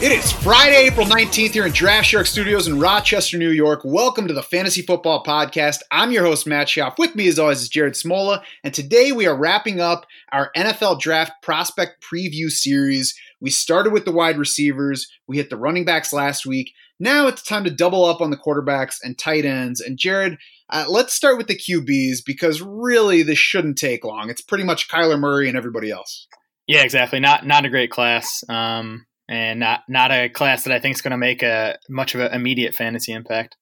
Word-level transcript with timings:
It 0.00 0.12
is 0.12 0.32
Friday, 0.32 0.86
April 0.86 1.04
19th 1.04 1.50
here 1.50 1.66
in 1.66 1.72
Draft 1.72 2.06
Shark 2.06 2.24
Studios 2.24 2.68
in 2.68 2.78
Rochester, 2.78 3.36
New 3.36 3.50
York. 3.50 3.80
Welcome 3.84 4.26
to 4.28 4.32
the 4.32 4.42
Fantasy 4.42 4.80
Football 4.80 5.24
Podcast. 5.24 5.82
I'm 5.90 6.12
your 6.12 6.24
host, 6.24 6.46
Matt 6.46 6.68
Schauf. 6.68 6.98
With 6.98 7.14
me, 7.14 7.28
as 7.28 7.38
always, 7.38 7.60
is 7.60 7.68
Jared 7.68 7.94
Smola. 7.94 8.42
And 8.64 8.72
today 8.72 9.12
we 9.12 9.26
are 9.26 9.36
wrapping 9.36 9.80
up 9.80 10.06
our 10.32 10.52
NFL 10.56 11.00
Draft 11.00 11.32
Prospect 11.42 12.02
Preview 12.02 12.48
Series. 12.48 13.14
We 13.40 13.50
started 13.50 13.92
with 13.92 14.04
the 14.04 14.12
wide 14.12 14.38
receivers, 14.38 15.08
we 15.26 15.36
hit 15.36 15.50
the 15.50 15.56
running 15.56 15.84
backs 15.84 16.12
last 16.12 16.46
week. 16.46 16.72
Now 17.00 17.26
it's 17.26 17.42
time 17.42 17.64
to 17.64 17.70
double 17.70 18.04
up 18.04 18.20
on 18.20 18.30
the 18.30 18.36
quarterbacks 18.36 18.96
and 19.02 19.16
tight 19.16 19.44
ends. 19.44 19.80
And 19.80 19.98
Jared, 19.98 20.38
uh, 20.70 20.86
let's 20.88 21.14
start 21.14 21.38
with 21.38 21.46
the 21.46 21.56
QBs 21.56 22.24
because 22.26 22.60
really 22.60 23.22
this 23.22 23.38
shouldn't 23.38 23.78
take 23.78 24.04
long. 24.04 24.30
It's 24.30 24.42
pretty 24.42 24.64
much 24.64 24.88
Kyler 24.88 25.18
Murray 25.18 25.48
and 25.48 25.56
everybody 25.56 25.90
else. 25.90 26.26
Yeah, 26.66 26.82
exactly. 26.82 27.20
Not 27.20 27.46
not 27.46 27.64
a 27.64 27.70
great 27.70 27.90
class, 27.90 28.44
um, 28.48 29.06
and 29.28 29.60
not 29.60 29.80
not 29.88 30.10
a 30.10 30.28
class 30.28 30.64
that 30.64 30.72
I 30.72 30.78
think 30.78 30.96
is 30.96 31.02
going 31.02 31.12
to 31.12 31.16
make 31.16 31.42
a 31.42 31.78
much 31.88 32.14
of 32.14 32.20
an 32.20 32.32
immediate 32.32 32.74
fantasy 32.74 33.12
impact. 33.12 33.56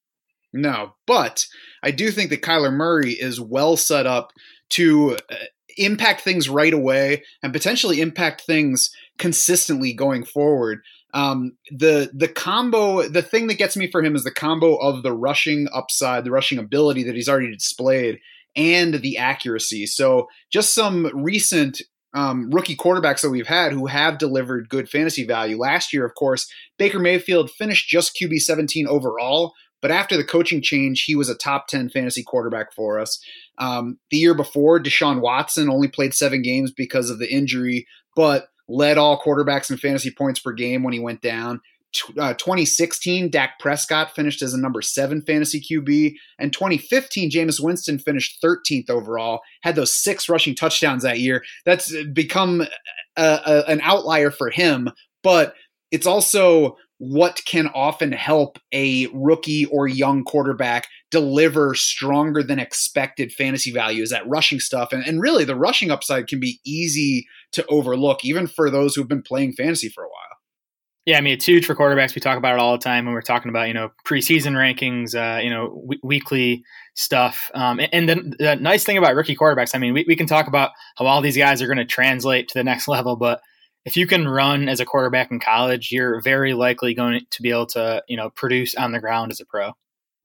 No, 0.53 0.95
but 1.07 1.47
I 1.83 1.93
do 1.93 2.11
think 2.11 2.31
that 2.31 2.43
Kyler 2.43 2.73
Murray 2.73 3.13
is 3.13 3.41
well 3.41 3.77
set 3.77 4.07
up 4.07 4.33
to 4.71 5.17
uh, 5.31 5.35
impact 5.77 6.23
things 6.23 6.49
right 6.49 6.73
away 6.73 7.23
and 7.43 7.53
potentially 7.53 8.01
impact 8.01 8.41
things 8.43 8.91
consistently 9.19 9.93
going 9.93 10.25
forward. 10.25 10.81
Um, 11.15 11.57
the 11.71 12.11
the 12.13 12.29
combo, 12.29 13.09
the 13.09 13.23
thing 13.23 13.47
that 13.47 13.59
gets 13.59 13.77
me 13.77 13.91
for 13.91 14.03
him 14.03 14.17
is 14.17 14.25
the 14.25 14.31
combo 14.31 14.77
of 14.77 15.03
the 15.03 15.13
rushing 15.13 15.69
upside, 15.73 16.25
the 16.25 16.31
rushing 16.31 16.59
ability 16.59 17.05
that 17.05 17.15
he's 17.15 17.29
already 17.29 17.53
displayed, 17.53 18.19
and 18.55 18.95
the 18.95 19.19
accuracy. 19.19 19.87
So 19.87 20.29
just 20.51 20.75
some 20.75 21.11
recent 21.15 21.81
um, 22.15 22.51
rookie 22.51 22.77
quarterbacks 22.77 23.21
that 23.21 23.31
we've 23.31 23.47
had 23.47 23.73
who 23.73 23.87
have 23.87 24.19
delivered 24.19 24.71
good 24.71 24.89
fantasy 24.89 25.25
value. 25.25 25.59
Last 25.59 25.93
year, 25.93 26.05
of 26.05 26.15
course, 26.15 26.51
Baker 26.79 26.99
Mayfield 26.99 27.51
finished 27.51 27.89
just 27.89 28.17
QB 28.21 28.41
17 28.41 28.87
overall, 28.89 29.53
but 29.83 29.91
after 29.91 30.17
the 30.17 30.25
coaching 30.25 30.63
change, 30.63 31.05
he 31.05 31.15
was 31.15 31.29
a 31.29 31.35
top 31.35 31.69
10 31.69 31.91
fantasy 31.91 32.23
quarterback 32.23 32.73
for 32.73 32.99
us. 32.99 33.23
Um, 33.59 33.99
the 34.11 34.17
year 34.17 34.35
before, 34.35 34.81
Deshaun 34.81 35.21
Watson 35.21 35.69
only 35.69 35.89
played 35.89 36.15
seven 36.15 36.41
games 36.41 36.73
because 36.73 37.11
of 37.11 37.19
the 37.19 37.31
injury, 37.31 37.87
but 38.15 38.49
led 38.69 38.99
all 38.99 39.21
quarterbacks 39.21 39.71
in 39.71 39.77
fantasy 39.77 40.11
points 40.11 40.41
per 40.41 40.53
game 40.53 40.83
when 40.83 40.93
he 40.93 41.01
went 41.01 41.23
down. 41.23 41.61
Uh, 42.19 42.35
2016, 42.35 43.31
Dak 43.31 43.59
Prescott 43.59 44.15
finished 44.15 44.43
as 44.43 44.53
a 44.53 44.61
number 44.61 44.83
seven 44.83 45.23
fantasy 45.23 45.61
QB. 45.61 46.15
And 46.39 46.53
2015, 46.53 47.31
Jameis 47.31 47.61
Winston 47.61 47.99
finished 47.99 48.43
13th 48.43 48.91
overall, 48.91 49.41
had 49.63 49.77
those 49.77 49.95
six 49.95 50.29
rushing 50.29 50.55
touchdowns 50.55 51.05
that 51.05 51.21
year. 51.21 51.43
That's 51.65 51.95
become 52.13 52.63
a, 53.17 53.41
a, 53.47 53.65
an 53.69 53.81
outlier 53.83 54.31
for 54.31 54.51
him, 54.51 54.91
but 55.23 55.55
it's 55.91 56.07
also 56.07 56.77
what 56.99 57.41
can 57.47 57.69
often 57.69 58.13
help 58.13 58.59
a 58.73 59.07
rookie 59.09 59.67
or 59.67 59.87
young 59.87 60.25
quarterback 60.25 60.89
deliver 61.11 61.75
stronger 61.75 62.43
than 62.43 62.59
expected 62.59 63.33
fantasy 63.33 63.73
values 63.73 64.11
that 64.11 64.27
rushing 64.29 64.59
stuff 64.59 64.93
and, 64.93 65.07
and 65.07 65.21
really 65.21 65.45
the 65.45 65.55
rushing 65.55 65.91
upside 65.91 66.27
can 66.27 66.41
be 66.41 66.59
easy 66.65 67.27
to 67.53 67.65
overlook 67.67 68.25
even 68.25 68.47
for 68.47 68.71
those 68.71 68.95
who've 68.95 69.09
been 69.09 69.23
playing 69.23 69.53
fantasy 69.53 69.89
for 69.89 70.03
a 70.03 70.09
while 70.09 70.27
yeah, 71.07 71.19
I 71.19 71.21
mean, 71.21 71.35
it's 71.35 71.45
huge 71.45 71.65
for 71.65 71.77
quarterbacks. 71.77 72.17
We 72.17 72.21
talk 72.21 72.37
about 72.37 72.55
it 72.55 72.59
all 72.59 72.73
the 72.73 72.83
time 72.83 73.05
when 73.05 73.15
we're 73.15 73.23
talking 73.23 73.49
about, 73.49 73.69
you 73.69 73.75
know, 73.75 73.93
preseason 74.05 74.55
rankings, 74.55 75.15
uh, 75.15 75.41
you 75.41 75.51
know, 75.51 75.69
w- 75.69 76.01
weekly 76.03 76.65
stuff. 76.95 77.49
Um, 77.55 77.79
and, 77.79 77.89
and 77.93 78.09
the, 78.09 78.37
the, 78.41 78.57
nice 78.57 78.83
thing 78.83 78.99
about 78.99 79.15
rookie 79.15 79.37
quarterbacks, 79.37 79.73
I 79.73 79.79
mean, 79.79 79.95
we, 79.95 80.05
we 80.09 80.17
can 80.17 80.27
talk 80.27 80.49
about 80.49 80.73
how 80.97 81.07
all 81.07 81.21
these 81.21 81.37
guys 81.37 81.63
are 81.63 81.67
going 81.67 81.79
to 81.79 81.85
translate 81.85 82.49
to 82.49 82.59
the 82.59 82.65
next 82.65 82.89
level, 82.89 83.15
but 83.15 83.41
if 83.85 83.97
you 83.97 84.09
can 84.09 84.27
run 84.27 84.69
as 84.69 84.81
a 84.81 84.85
quarterback 84.85 85.31
in 85.31 85.39
college, 85.39 85.93
you're 85.93 86.21
very 86.21 86.55
likely 86.55 86.93
going 86.93 87.21
to 87.31 87.43
be 87.43 87.51
able 87.51 87.67
to, 87.67 88.03
you 88.09 88.17
know, 88.17 88.31
produce 88.31 88.75
on 88.75 88.91
the 88.91 88.99
ground 88.99 89.31
as 89.31 89.39
a 89.39 89.47
pro. 89.47 89.75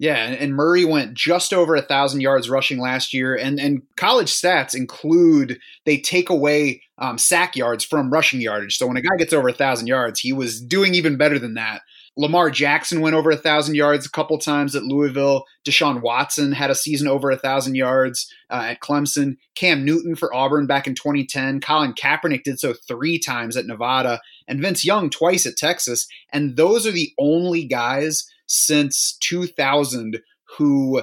Yeah, 0.01 0.15
and 0.15 0.55
Murray 0.55 0.83
went 0.83 1.13
just 1.13 1.53
over 1.53 1.75
a 1.75 1.81
thousand 1.83 2.21
yards 2.21 2.49
rushing 2.49 2.79
last 2.79 3.13
year, 3.13 3.35
and 3.35 3.59
and 3.59 3.83
college 3.97 4.31
stats 4.31 4.73
include 4.73 5.59
they 5.85 5.99
take 5.99 6.31
away 6.31 6.81
um, 6.97 7.19
sack 7.19 7.55
yards 7.55 7.85
from 7.85 8.09
rushing 8.09 8.41
yardage. 8.41 8.77
So 8.77 8.87
when 8.87 8.97
a 8.97 9.01
guy 9.03 9.15
gets 9.19 9.31
over 9.31 9.49
a 9.49 9.53
thousand 9.53 9.85
yards, 9.85 10.19
he 10.19 10.33
was 10.33 10.59
doing 10.59 10.95
even 10.95 11.17
better 11.17 11.37
than 11.37 11.53
that. 11.53 11.83
Lamar 12.17 12.49
Jackson 12.49 13.01
went 13.01 13.15
over 13.15 13.29
a 13.29 13.37
thousand 13.37 13.75
yards 13.75 14.07
a 14.07 14.09
couple 14.09 14.39
times 14.39 14.75
at 14.75 14.81
Louisville. 14.81 15.45
Deshaun 15.67 16.01
Watson 16.01 16.51
had 16.51 16.71
a 16.71 16.75
season 16.75 17.07
over 17.07 17.29
a 17.29 17.37
thousand 17.37 17.75
yards 17.75 18.27
uh, 18.49 18.69
at 18.69 18.79
Clemson. 18.79 19.37
Cam 19.53 19.85
Newton 19.85 20.15
for 20.15 20.33
Auburn 20.33 20.65
back 20.65 20.87
in 20.87 20.95
2010. 20.95 21.61
Colin 21.61 21.93
Kaepernick 21.93 22.41
did 22.41 22.59
so 22.59 22.73
three 22.73 23.19
times 23.19 23.55
at 23.55 23.67
Nevada, 23.67 24.19
and 24.47 24.61
Vince 24.61 24.83
Young 24.83 25.11
twice 25.11 25.45
at 25.45 25.57
Texas. 25.57 26.07
And 26.33 26.57
those 26.57 26.87
are 26.87 26.91
the 26.91 27.11
only 27.19 27.65
guys 27.65 28.27
since 28.51 29.17
2000 29.21 30.19
who 30.57 31.01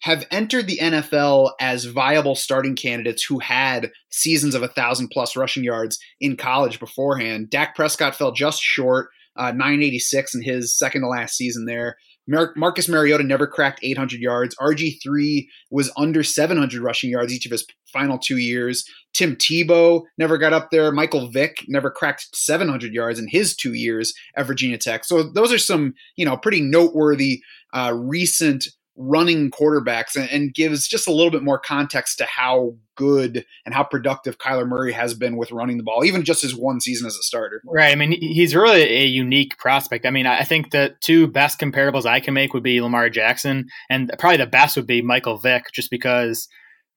have 0.00 0.26
entered 0.30 0.66
the 0.66 0.78
NFL 0.78 1.52
as 1.60 1.84
viable 1.84 2.34
starting 2.34 2.74
candidates 2.74 3.24
who 3.24 3.38
had 3.38 3.90
seasons 4.10 4.54
of 4.54 4.62
a 4.62 4.68
thousand 4.68 5.08
plus 5.08 5.36
rushing 5.36 5.64
yards 5.64 5.98
in 6.20 6.36
college 6.36 6.80
beforehand. 6.80 7.50
Dak 7.50 7.74
Prescott 7.74 8.14
fell 8.14 8.32
just 8.32 8.62
short, 8.62 9.08
uh, 9.36 9.52
986 9.52 10.34
in 10.34 10.42
his 10.42 10.76
second 10.76 11.02
to 11.02 11.08
last 11.08 11.36
season 11.36 11.66
there. 11.66 11.96
Mar- 12.26 12.52
Marcus 12.56 12.88
Mariota 12.88 13.24
never 13.24 13.46
cracked 13.46 13.80
800 13.82 14.20
yards. 14.20 14.54
RG3 14.56 15.46
was 15.70 15.92
under 15.96 16.22
700 16.22 16.82
rushing 16.82 17.10
yards 17.10 17.32
each 17.32 17.46
of 17.46 17.52
his 17.52 17.66
final 17.92 18.18
two 18.18 18.38
years. 18.38 18.84
Tim 19.14 19.36
Tebow 19.36 20.02
never 20.18 20.36
got 20.36 20.52
up 20.52 20.70
there. 20.70 20.92
Michael 20.92 21.28
Vick 21.28 21.64
never 21.68 21.90
cracked 21.90 22.36
700 22.36 22.92
yards 22.92 23.18
in 23.18 23.28
his 23.28 23.54
two 23.56 23.72
years 23.72 24.12
at 24.36 24.46
Virginia 24.46 24.78
Tech. 24.78 25.04
So 25.04 25.22
those 25.22 25.52
are 25.52 25.58
some, 25.58 25.94
you 26.16 26.24
know, 26.24 26.36
pretty 26.36 26.60
noteworthy 26.60 27.42
uh, 27.72 27.92
recent 27.94 28.66
running 28.96 29.50
quarterbacks 29.50 30.16
and, 30.16 30.28
and, 30.30 30.54
gives 30.54 30.88
just 30.88 31.06
a 31.06 31.12
little 31.12 31.30
bit 31.30 31.42
more 31.42 31.58
context 31.58 32.18
to 32.18 32.24
how 32.24 32.74
good 32.96 33.44
and 33.64 33.74
how 33.74 33.84
productive 33.84 34.38
Kyler 34.38 34.66
Murray 34.66 34.92
has 34.92 35.12
been 35.12 35.36
with 35.36 35.52
running 35.52 35.76
the 35.76 35.82
ball, 35.82 36.04
even 36.04 36.24
just 36.24 36.42
his 36.42 36.54
one 36.54 36.80
season 36.80 37.06
as 37.06 37.14
a 37.14 37.22
starter. 37.22 37.60
Right. 37.66 37.92
I 37.92 37.94
mean, 37.94 38.12
he's 38.12 38.54
really 38.54 38.82
a 38.82 39.04
unique 39.04 39.58
prospect. 39.58 40.06
I 40.06 40.10
mean, 40.10 40.26
I 40.26 40.44
think 40.44 40.70
the 40.70 40.94
two 41.00 41.26
best 41.26 41.60
comparables 41.60 42.06
I 42.06 42.20
can 42.20 42.34
make 42.34 42.54
would 42.54 42.62
be 42.62 42.80
Lamar 42.80 43.10
Jackson, 43.10 43.68
and 43.90 44.10
probably 44.18 44.38
the 44.38 44.46
best 44.46 44.76
would 44.76 44.86
be 44.86 45.02
Michael 45.02 45.36
Vick, 45.36 45.64
just 45.72 45.90
because 45.90 46.48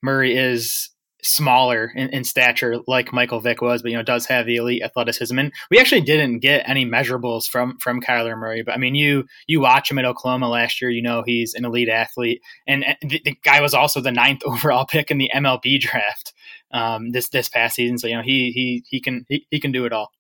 Murray 0.01 0.37
is 0.37 0.89
smaller 1.23 1.91
in, 1.95 2.09
in, 2.09 2.23
stature 2.23 2.77
like 2.87 3.11
Michael 3.11 3.39
Vick 3.39 3.61
was, 3.61 3.81
but 3.81 3.91
you 3.91 3.97
know 3.97 4.03
does 4.03 4.25
have 4.27 4.45
the 4.45 4.55
elite 4.55 4.83
athleticism. 4.83 5.37
And 5.37 5.51
we 5.69 5.79
actually 5.79 6.01
didn't 6.01 6.39
get 6.39 6.67
any 6.67 6.85
measurables 6.85 7.47
from 7.47 7.77
from 7.79 8.01
Kyler 8.01 8.37
Murray, 8.37 8.63
but 8.63 8.73
I 8.73 8.77
mean 8.77 8.95
you 8.95 9.25
you 9.47 9.59
watch 9.59 9.91
him 9.91 9.99
at 9.99 10.05
Oklahoma 10.05 10.49
last 10.49 10.81
year, 10.81 10.89
you 10.89 11.01
know 11.01 11.23
he's 11.25 11.53
an 11.53 11.65
elite 11.65 11.89
athlete, 11.89 12.41
and 12.67 12.85
the, 13.01 13.21
the 13.23 13.35
guy 13.43 13.61
was 13.61 13.73
also 13.73 14.01
the 14.01 14.11
ninth 14.11 14.41
overall 14.45 14.85
pick 14.85 15.11
in 15.11 15.17
the 15.17 15.31
MLB 15.33 15.79
draft 15.79 16.33
um, 16.71 17.11
this 17.11 17.29
this 17.29 17.49
past 17.49 17.75
season. 17.75 17.97
So 17.97 18.07
you 18.07 18.15
know 18.15 18.23
he 18.23 18.51
he 18.51 18.83
he 18.89 19.01
can 19.01 19.25
he, 19.27 19.45
he 19.49 19.59
can 19.59 19.71
do 19.71 19.85
it 19.85 19.93
all. 19.93 20.11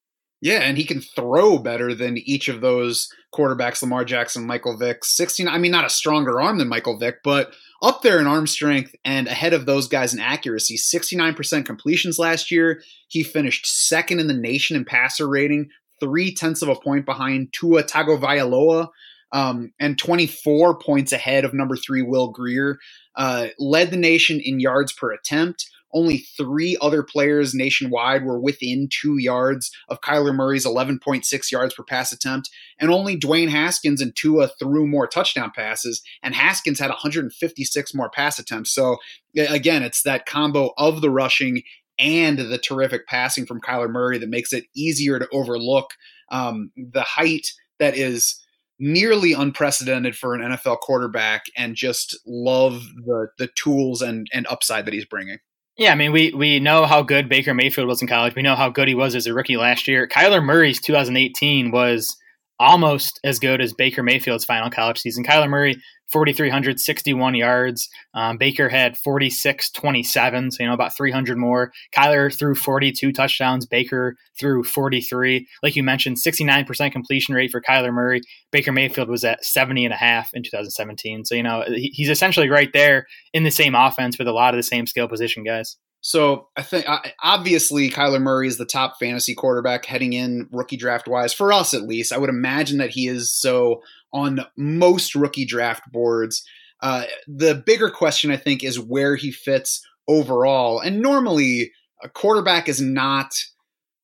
Yeah, 0.41 0.59
and 0.59 0.77
he 0.77 0.85
can 0.85 1.01
throw 1.01 1.57
better 1.57 1.93
than 1.93 2.17
each 2.17 2.47
of 2.47 2.61
those 2.61 3.09
quarterbacks, 3.35 3.81
Lamar 3.81 4.05
Jackson, 4.05 4.47
Michael 4.47 4.77
Vick. 4.77 5.03
16, 5.03 5.47
I 5.47 5.57
mean, 5.57 5.71
not 5.71 5.85
a 5.85 5.89
stronger 5.89 6.39
arm 6.41 6.57
than 6.57 6.69
Michael 6.69 6.97
Vick, 6.97 7.17
but 7.23 7.53
up 7.81 8.01
there 8.01 8.19
in 8.19 8.27
arm 8.27 8.47
strength 8.47 8.95
and 9.03 9.27
ahead 9.27 9.53
of 9.53 9.65
those 9.65 9.87
guys 9.87 10.13
in 10.13 10.19
accuracy. 10.19 10.77
69% 10.77 11.65
completions 11.65 12.17
last 12.17 12.51
year. 12.51 12.81
He 13.09 13.23
finished 13.23 13.65
second 13.67 14.19
in 14.19 14.27
the 14.27 14.33
nation 14.33 14.77
in 14.77 14.85
passer 14.85 15.27
rating, 15.27 15.69
three 15.99 16.33
tenths 16.33 16.61
of 16.61 16.69
a 16.69 16.75
point 16.75 17.05
behind 17.05 17.51
Tua 17.51 17.83
Tagovailoa, 17.83 18.87
um, 19.31 19.73
and 19.79 19.99
24 19.99 20.79
points 20.79 21.11
ahead 21.11 21.43
of 21.43 21.53
number 21.53 21.75
three 21.75 22.01
Will 22.01 22.31
Grier. 22.31 22.79
Uh, 23.15 23.47
led 23.59 23.91
the 23.91 23.97
nation 23.97 24.39
in 24.41 24.61
yards 24.61 24.93
per 24.93 25.11
attempt 25.11 25.65
only 25.93 26.19
three 26.37 26.77
other 26.81 27.03
players 27.03 27.53
nationwide 27.53 28.23
were 28.23 28.39
within 28.39 28.87
two 28.91 29.17
yards 29.17 29.71
of 29.87 30.01
Kyler 30.01 30.35
Murray's 30.35 30.65
11.6 30.65 31.51
yards 31.51 31.73
per 31.73 31.83
pass 31.83 32.11
attempt, 32.11 32.49
and 32.79 32.91
only 32.91 33.17
Dwayne 33.17 33.49
Haskins 33.49 34.01
and 34.01 34.15
Tua 34.15 34.49
threw 34.59 34.87
more 34.87 35.07
touchdown 35.07 35.51
passes, 35.55 36.01
and 36.21 36.35
Haskins 36.35 36.79
had 36.79 36.89
156 36.89 37.93
more 37.93 38.09
pass 38.09 38.39
attempts. 38.39 38.71
So 38.71 38.97
again, 39.37 39.83
it's 39.83 40.03
that 40.03 40.25
combo 40.25 40.73
of 40.77 41.01
the 41.01 41.09
rushing 41.09 41.63
and 41.97 42.39
the 42.39 42.57
terrific 42.57 43.07
passing 43.07 43.45
from 43.45 43.61
Kyler 43.61 43.89
Murray 43.89 44.17
that 44.17 44.29
makes 44.29 44.53
it 44.53 44.65
easier 44.73 45.19
to 45.19 45.27
overlook 45.33 45.91
um, 46.31 46.71
the 46.77 47.01
height 47.01 47.51
that 47.79 47.97
is 47.97 48.41
nearly 48.79 49.33
unprecedented 49.33 50.15
for 50.15 50.33
an 50.33 50.41
NFL 50.41 50.79
quarterback 50.79 51.45
and 51.57 51.75
just 51.75 52.17
love 52.25 52.81
the 53.05 53.27
the 53.37 53.49
tools 53.55 54.01
and 54.01 54.27
and 54.31 54.47
upside 54.47 54.85
that 54.85 54.93
he's 54.93 55.05
bringing. 55.05 55.37
Yeah, 55.79 55.93
I 55.93 55.95
mean, 55.95 56.11
we 56.11 56.31
we 56.33 56.59
know 56.59 56.85
how 56.85 57.01
good 57.01 57.29
Baker 57.29 57.53
Mayfield 57.53 57.87
was 57.87 58.01
in 58.01 58.07
college. 58.09 58.35
We 58.35 58.41
know 58.41 58.57
how 58.57 58.67
good 58.69 58.89
he 58.89 58.95
was 58.95 59.15
as 59.15 59.27
a 59.27 59.33
rookie 59.33 59.55
last 59.55 59.87
year. 59.87 60.09
Kyler 60.09 60.43
Murray's 60.43 60.81
2018 60.81 61.71
was 61.71 62.17
almost 62.59 63.19
as 63.23 63.39
good 63.39 63.61
as 63.61 63.73
Baker 63.73 64.03
Mayfield's 64.03 64.45
final 64.45 64.69
college 64.69 64.99
season. 64.99 65.23
Kyler 65.23 65.49
Murray, 65.49 65.75
4,361 66.11 67.35
yards. 67.35 67.87
Um, 68.13 68.37
Baker 68.37 68.67
had 68.67 68.97
4627, 68.97 70.51
so, 70.51 70.63
you 70.63 70.67
know, 70.67 70.73
about 70.73 70.95
300 70.95 71.37
more. 71.37 71.71
Kyler 71.95 72.35
threw 72.35 72.55
42 72.55 73.11
touchdowns. 73.13 73.65
Baker 73.65 74.15
threw 74.39 74.63
43. 74.63 75.47
Like 75.63 75.75
you 75.75 75.83
mentioned, 75.83 76.17
69% 76.17 76.91
completion 76.91 77.35
rate 77.35 77.51
for 77.51 77.61
Kyler 77.61 77.93
Murray. 77.93 78.21
Baker 78.51 78.71
Mayfield 78.71 79.09
was 79.09 79.23
at 79.23 79.43
70 79.45 79.85
and 79.85 79.93
a 79.93 79.97
half 79.97 80.31
in 80.33 80.43
2017. 80.43 81.25
So, 81.25 81.35
you 81.35 81.43
know, 81.43 81.63
he's 81.67 82.09
essentially 82.09 82.49
right 82.49 82.71
there 82.73 83.05
in 83.33 83.43
the 83.43 83.51
same 83.51 83.75
offense 83.75 84.17
with 84.17 84.27
a 84.27 84.33
lot 84.33 84.53
of 84.53 84.57
the 84.57 84.63
same 84.63 84.87
skill 84.87 85.07
position 85.07 85.43
guys. 85.43 85.77
So 86.01 86.47
I 86.55 86.61
think 86.61 86.85
obviously 87.21 87.89
Kyler 87.89 88.21
Murray 88.21 88.47
is 88.47 88.57
the 88.57 88.65
top 88.65 88.97
fantasy 88.99 89.35
quarterback 89.35 89.85
heading 89.85 90.13
in 90.13 90.47
rookie 90.51 90.77
draft 90.77 91.07
wise 91.07 91.33
for 91.33 91.51
us 91.51 91.73
at 91.73 91.83
least. 91.83 92.13
I 92.13 92.17
would 92.17 92.29
imagine 92.29 92.77
that 92.77 92.91
he 92.91 93.07
is 93.07 93.31
so 93.31 93.81
on 94.13 94.45
most 94.55 95.13
rookie 95.13 95.45
draft 95.45 95.83
boards. 95.91 96.43
Uh, 96.81 97.03
the 97.27 97.53
bigger 97.53 97.89
question 97.89 98.31
I 98.31 98.37
think 98.37 98.63
is 98.63 98.79
where 98.79 99.15
he 99.15 99.31
fits 99.31 99.85
overall. 100.07 100.79
And 100.79 101.01
normally 101.01 101.71
a 102.01 102.09
quarterback 102.09 102.69
is 102.69 102.81
not. 102.81 103.33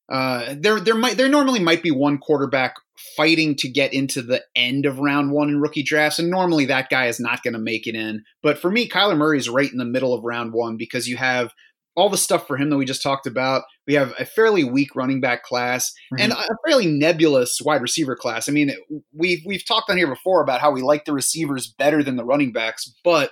Uh, 0.07 0.53
there, 0.55 0.79
there 0.79 0.93
might, 0.93 1.17
there 1.17 1.27
normally 1.27 1.59
might 1.59 1.81
be 1.81 1.89
one 1.89 2.19
quarterback 2.19 2.75
fighting 3.17 3.55
to 3.55 3.67
get 3.67 3.91
into 3.91 4.21
the 4.21 4.43
end 4.55 4.85
of 4.85 4.99
round 4.99 5.31
one 5.31 5.49
in 5.49 5.59
rookie 5.59 5.81
drafts, 5.81 6.19
and 6.19 6.29
normally 6.29 6.65
that 6.65 6.89
guy 6.89 7.07
is 7.07 7.19
not 7.19 7.41
going 7.41 7.53
to 7.53 7.59
make 7.59 7.87
it 7.87 7.95
in. 7.95 8.23
But 8.43 8.59
for 8.59 8.69
me, 8.69 8.87
Kyler 8.87 9.17
Murray 9.17 9.39
is 9.39 9.49
right 9.49 9.71
in 9.71 9.79
the 9.79 9.85
middle 9.85 10.13
of 10.13 10.23
round 10.23 10.53
one 10.53 10.77
because 10.77 11.07
you 11.07 11.17
have 11.17 11.53
all 11.95 12.09
the 12.09 12.17
stuff 12.17 12.45
for 12.45 12.57
him 12.57 12.69
that 12.69 12.77
we 12.77 12.85
just 12.85 13.01
talked 13.01 13.25
about. 13.25 13.63
We 13.87 13.93
have 13.93 14.13
a 14.19 14.25
fairly 14.25 14.63
weak 14.63 14.95
running 14.95 15.21
back 15.21 15.43
class 15.43 15.91
mm-hmm. 16.13 16.21
and 16.21 16.33
a 16.33 16.57
fairly 16.67 16.87
nebulous 16.87 17.59
wide 17.63 17.81
receiver 17.81 18.15
class. 18.15 18.49
I 18.49 18.51
mean, 18.51 18.73
we've 19.13 19.41
we've 19.45 19.65
talked 19.65 19.89
on 19.89 19.97
here 19.97 20.07
before 20.07 20.41
about 20.41 20.61
how 20.61 20.71
we 20.71 20.81
like 20.81 21.05
the 21.05 21.13
receivers 21.13 21.67
better 21.67 22.03
than 22.03 22.17
the 22.17 22.25
running 22.25 22.51
backs, 22.51 22.93
but 23.03 23.31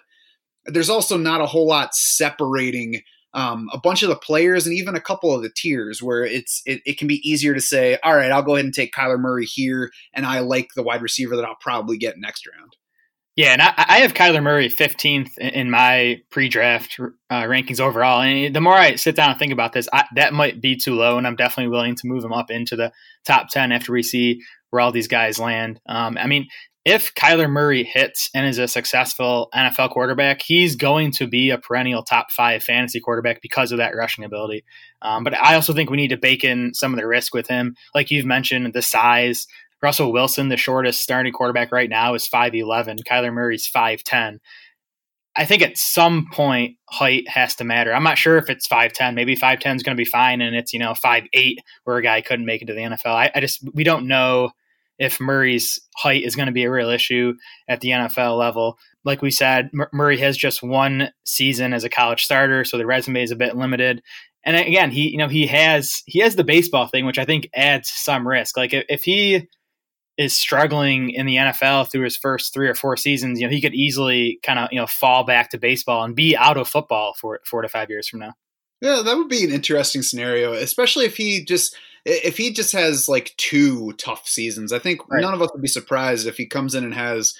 there's 0.65 0.89
also 0.89 1.18
not 1.18 1.42
a 1.42 1.45
whole 1.45 1.68
lot 1.68 1.94
separating 1.94 3.01
um, 3.33 3.68
a 3.74 3.80
bunch 3.80 4.04
of 4.04 4.10
the 4.10 4.15
players 4.15 4.65
and 4.65 4.75
even 4.75 4.95
a 4.95 5.01
couple 5.01 5.33
of 5.33 5.42
the 5.42 5.50
tiers 5.50 6.01
where 6.01 6.24
it's 6.24 6.62
it, 6.65 6.81
it 6.86 6.98
can 6.98 7.07
be 7.07 7.27
easier 7.27 7.54
to 7.54 7.62
say, 7.62 7.98
all 8.04 8.15
right, 8.15 8.31
I'll 8.31 8.44
go 8.44 8.54
ahead 8.56 8.65
and 8.65 8.74
take 8.74 8.94
Kyler 8.94 9.19
Murray 9.19 9.45
here, 9.45 9.92
and 10.13 10.25
I 10.25 10.39
like 10.39 10.69
the 10.75 10.83
wide 10.83 11.01
receiver 11.01 11.36
that 11.36 11.45
I'll 11.45 11.57
probably 11.60 11.98
get 11.98 12.18
next 12.18 12.48
round. 12.48 12.75
Yeah, 13.35 13.53
and 13.53 13.62
I, 13.63 13.74
I, 13.75 13.97
have 14.00 14.13
Kyler 14.13 14.44
Murray 14.44 14.69
15th 14.69 15.39
in 15.39 15.71
my 15.71 16.21
pre-draft 16.30 17.00
uh, 17.00 17.44
rankings 17.44 17.80
overall. 17.80 18.21
And 18.21 18.56
the 18.56 18.62
more 18.62 18.75
I 18.75 18.94
sit 18.94 19.15
down 19.15 19.31
and 19.31 19.39
think 19.39 19.51
about 19.51 19.74
this, 19.74 19.89
I, 19.91 20.03
that 20.13 20.33
might 20.33 20.62
be 20.62 20.75
too 20.75 20.94
low, 20.94 21.18
and 21.18 21.25
I'm 21.25 21.35
definitely 21.35 21.71
willing 21.71 21.95
to 21.95 22.07
move 22.07 22.24
him 22.24 22.31
up 22.31 22.51
into 22.51 22.75
the 22.75 22.91
top 23.25 23.50
10 23.50 23.71
after 23.71 23.91
we 23.91 24.03
see 24.03 24.41
where 24.69 24.81
all 24.81 24.91
these 24.91 25.07
guys 25.07 25.39
land. 25.39 25.80
Um, 25.88 26.15
I 26.19 26.27
mean, 26.27 26.47
if 26.85 27.15
Kyler 27.15 27.50
Murray 27.50 27.83
hits 27.83 28.30
and 28.35 28.45
is 28.45 28.57
a 28.57 28.68
successful 28.68 29.50
NFL 29.56 29.91
quarterback, 29.91 30.41
he's 30.41 30.75
going 30.75 31.12
to 31.13 31.27
be 31.27 31.50
a 31.50 31.57
perennial 31.57 32.03
top 32.03 32.29
five 32.29 32.62
fantasy 32.62 33.00
quarterback 33.00 33.41
because 33.41 33.71
of 33.71 33.77
that 33.77 33.95
rushing 33.95 34.25
ability. 34.25 34.65
Um, 35.01 35.24
but 35.24 35.33
I 35.33 35.56
also 35.56 35.74
think 35.74 35.89
we 35.89 35.97
need 35.97 36.09
to 36.09 36.18
bake 36.18 36.44
in 36.44 36.74
some 36.74 36.94
of 36.94 37.00
the 37.00 37.07
risk 37.07 37.33
with 37.33 37.47
him, 37.47 37.75
like 37.95 38.12
you've 38.12 38.25
mentioned, 38.25 38.74
the 38.74 38.81
size. 38.81 39.47
Russell 39.83 40.13
Wilson, 40.13 40.47
the 40.47 40.57
shortest 40.57 41.01
starting 41.01 41.33
quarterback 41.33 41.71
right 41.71 41.89
now, 41.89 42.13
is 42.13 42.27
5'11. 42.27 43.03
Kyler 43.03 43.33
Murray's 43.33 43.69
5'10. 43.69 44.39
I 45.35 45.45
think 45.45 45.62
at 45.62 45.77
some 45.77 46.27
point 46.31 46.77
height 46.89 47.27
has 47.27 47.56
to 47.56 47.63
matter. 47.63 47.94
I'm 47.94 48.03
not 48.03 48.18
sure 48.18 48.38
if 48.38 48.50
it's 48.50 48.68
5'10. 48.68 49.13
Maybe 49.13 49.35
5'10 49.35 49.75
is 49.75 49.83
going 49.83 49.95
to 49.95 50.01
be 50.01 50.09
fine 50.09 50.41
and 50.41 50.56
it's, 50.56 50.74
you 50.74 50.80
know, 50.80 50.94
5'8 50.94 51.56
where 51.83 51.97
a 51.97 52.03
guy 52.03 52.21
couldn't 52.21 52.45
make 52.45 52.62
it 52.62 52.65
to 52.65 52.74
the 52.74 52.81
NFL. 52.81 53.07
I, 53.07 53.31
I 53.35 53.39
just, 53.39 53.68
we 53.74 53.83
don't 53.83 54.07
know 54.07 54.51
if 55.00 55.19
Murray's 55.19 55.80
height 55.97 56.24
is 56.24 56.36
going 56.36 56.45
to 56.45 56.51
be 56.51 56.63
a 56.63 56.71
real 56.71 56.89
issue 56.89 57.33
at 57.68 57.81
the 57.81 57.89
NFL 57.89 58.38
level. 58.38 58.77
Like 59.03 59.21
we 59.21 59.31
said, 59.31 59.71
Murray 59.91 60.19
has 60.19 60.38
just 60.38 60.62
one 60.63 61.09
season 61.25 61.74
as 61.74 61.83
a 61.83 61.89
college 61.89 62.24
starter, 62.24 62.63
so 62.63 62.77
the 62.77 62.86
resume 62.86 63.24
is 63.24 63.31
a 63.31 63.36
bit 63.36 63.57
limited. 63.57 64.01
And 64.45 64.56
again, 64.56 64.91
he, 64.91 65.09
you 65.09 65.18
know, 65.18 65.27
he 65.27 65.47
has, 65.47 66.03
he 66.06 66.19
has 66.19 66.36
the 66.36 66.44
baseball 66.44 66.88
thing, 66.88 67.06
which 67.06 67.18
I 67.18 67.25
think 67.25 67.50
adds 67.56 67.89
some 67.89 68.27
risk. 68.27 68.56
Like 68.56 68.71
if, 68.71 68.86
if 68.88 69.03
he, 69.03 69.47
is 70.18 70.38
struggling 70.38 71.10
in 71.10 71.25
the 71.25 71.38
NFL 71.38 71.92
through 71.92 72.04
his 72.04 72.18
first 72.18 72.54
three 72.54 72.68
or 72.68 72.75
four 72.75 72.95
seasons, 72.95 73.39
you 73.39 73.48
know, 73.48 73.51
he 73.51 73.62
could 73.62 73.74
easily 73.74 74.39
kind 74.44 74.60
of, 74.60 74.69
you 74.71 74.80
know, 74.80 74.86
fall 74.86 75.24
back 75.24 75.50
to 75.50 75.57
baseball 75.57 76.04
and 76.04 76.15
be 76.15 76.38
out 76.38 76.57
of 76.57 76.68
football 76.68 77.13
for 77.19 77.39
four 77.45 77.62
to 77.62 77.68
five 77.68 77.89
years 77.89 78.07
from 78.07 78.19
now. 78.19 78.33
Yeah, 78.81 79.01
that 79.04 79.18
would 79.18 79.30
be 79.30 79.44
an 79.44 79.51
interesting 79.51 80.01
scenario, 80.01 80.54
especially 80.54 81.06
if 81.06 81.18
he 81.18 81.44
just 81.44 81.75
if 82.06 82.38
he 82.38 82.51
just 82.51 82.74
has 82.74 83.07
like 83.07 83.33
two 83.38 83.94
tough 83.94 84.27
seasons. 84.27 84.74
I 84.74 84.80
think 84.80 85.01
right. 85.10 85.21
none 85.21 85.33
of 85.33 85.42
us 85.42 85.50
would 85.54 85.62
be 85.62 85.69
surprised 85.69 86.27
if 86.27 86.36
he 86.36 86.45
comes 86.45 86.75
in 86.75 86.83
and 86.83 86.94
has 86.94 87.33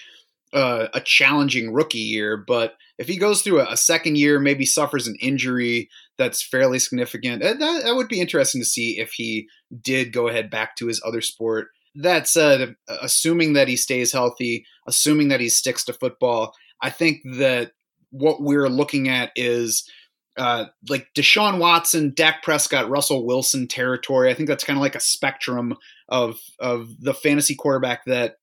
uh, 0.54 0.88
a 0.94 1.02
challenging 1.02 1.74
rookie 1.74 1.98
year, 1.98 2.38
but 2.38 2.75
if 2.98 3.08
he 3.08 3.18
goes 3.18 3.42
through 3.42 3.60
a, 3.60 3.72
a, 3.72 3.78
second 3.78 4.18
year, 4.18 4.40
maybe 4.40 4.66
suffers 4.66 5.08
an 5.08 5.18
injury 5.20 5.90
that's 6.18 6.44
fairly 6.44 6.78
significant, 6.78 7.42
that, 7.42 7.60
that 7.60 7.96
would 7.96 8.08
be 8.08 8.22
interesting 8.22 8.62
to 8.62 8.66
see 8.66 9.00
if 9.00 9.14
he 9.14 9.48
did 9.81 10.14
go 10.14 10.28
ahead 10.28 10.52
back 10.52 10.75
to 10.75 10.88
his 10.88 11.02
other 11.04 11.22
sport 11.22 11.70
that 11.95 12.28
said, 12.28 12.75
assuming 13.01 13.54
that 13.54 13.68
he 13.68 13.75
stays 13.75 14.12
healthy, 14.12 14.66
assuming 14.88 15.28
that 15.30 15.40
he 15.40 15.50
sticks 15.50 15.84
to 15.86 15.94
football, 15.94 16.54
I 16.81 16.90
think 16.90 17.22
that 17.38 17.72
what 18.12 18.42
we're 18.42 18.69
looking 18.69 19.07
at 19.10 19.31
is 19.36 19.90
uh, 20.38 20.66
like 20.90 21.07
Deshaun 21.16 21.60
Watson, 21.60 22.13
Dak 22.16 22.42
Prescott, 22.44 22.90
Russell 22.90 23.25
Wilson 23.25 23.68
territory. 23.68 24.31
I 24.31 24.34
think 24.34 24.50
that's 24.50 24.63
kind 24.63 24.78
of 24.78 24.81
like 24.81 24.95
a 24.95 25.00
spectrum 25.00 25.75
of 26.10 26.40
of 26.60 26.90
the 27.00 27.13
fantasy 27.13 27.56
quarterback 27.56 28.06
that 28.06 28.38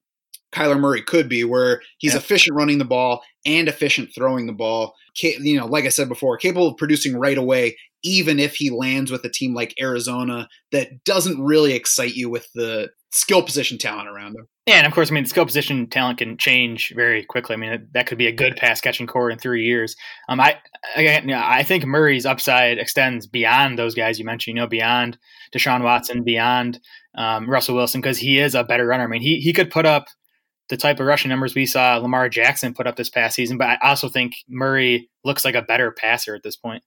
Kyler 0.53 0.79
Murray 0.79 1.03
could 1.03 1.29
be, 1.29 1.45
where 1.45 1.81
he's 1.99 2.13
yeah. 2.13 2.19
efficient 2.19 2.57
running 2.57 2.79
the 2.79 2.85
ball 2.85 3.23
and 3.47 3.69
efficient 3.69 4.11
throwing 4.15 4.47
the 4.47 4.53
ball. 4.53 4.95
You 5.23 5.59
know, 5.59 5.67
like 5.67 5.85
I 5.85 5.89
said 5.91 6.09
before, 6.09 6.37
capable 6.37 6.69
of 6.69 6.77
producing 6.77 7.17
right 7.17 7.39
away, 7.39 7.77
even 8.03 8.39
if 8.41 8.55
he 8.55 8.71
lands 8.71 9.11
with 9.11 9.25
a 9.25 9.31
team 9.31 9.55
like 9.55 9.75
Arizona 9.81 10.49
that 10.73 11.05
doesn't 11.05 11.43
really 11.43 11.75
excite 11.75 12.15
you 12.15 12.31
with 12.31 12.49
the 12.55 12.91
skill 13.13 13.43
position 13.43 13.77
talent 13.77 14.09
around 14.09 14.37
him. 14.37 14.47
Yeah, 14.67 14.77
and 14.77 14.87
of 14.87 14.93
course, 14.93 15.11
I 15.11 15.15
mean, 15.15 15.25
the 15.25 15.31
skill 15.31 15.47
position 15.47 15.89
talent 15.89 16.19
can 16.19 16.37
change 16.37 16.93
very 16.95 17.25
quickly. 17.25 17.55
I 17.55 17.57
mean, 17.57 17.89
that 17.93 18.07
could 18.07 18.19
be 18.19 18.29
a 18.29 18.33
good 18.33 18.57
pass 18.57 18.81
catching 18.81 19.07
core 19.07 19.31
in 19.31 19.39
three 19.39 19.65
years. 19.65 19.97
Um, 20.29 20.41
I 20.41 20.59
again, 20.95 21.29
you 21.29 21.35
know, 21.35 21.43
I 21.45 21.63
think 21.63 21.85
Murray's 21.85 22.27
upside 22.27 22.79
extends 22.79 23.27
beyond 23.27 23.79
those 23.79 23.95
guys 23.95 24.19
you 24.19 24.25
mentioned. 24.25 24.57
You 24.57 24.63
know, 24.63 24.69
beyond 24.69 25.19
Deshaun 25.53 25.83
Watson, 25.83 26.23
beyond 26.23 26.79
um, 27.17 27.51
Russell 27.51 27.75
Wilson, 27.75 28.01
because 28.01 28.19
he 28.19 28.39
is 28.39 28.55
a 28.55 28.65
better 28.65 28.87
runner. 28.87 29.05
I 29.05 29.09
mean, 29.09 29.23
he 29.23 29.41
he 29.41 29.53
could 29.53 29.71
put 29.71 29.87
up 29.87 30.07
the 30.71 30.77
type 30.77 31.01
of 31.01 31.07
rushing 31.07 31.29
numbers 31.29 31.55
we 31.55 31.67
saw 31.67 31.97
Lamar 31.97 32.29
Jackson 32.29 32.73
put 32.73 32.87
up 32.87 32.97
this 32.97 33.11
past 33.11 33.35
season, 33.35 33.59
but 33.59 33.69
I 33.69 33.79
also 33.83 34.09
think 34.09 34.35
Murray 34.49 35.11
looks 35.25 35.45
like 35.45 35.57
a 35.57 35.63
better 35.63 35.91
passer 35.91 36.35
at 36.35 36.43
this 36.43 36.57
point. 36.57 36.83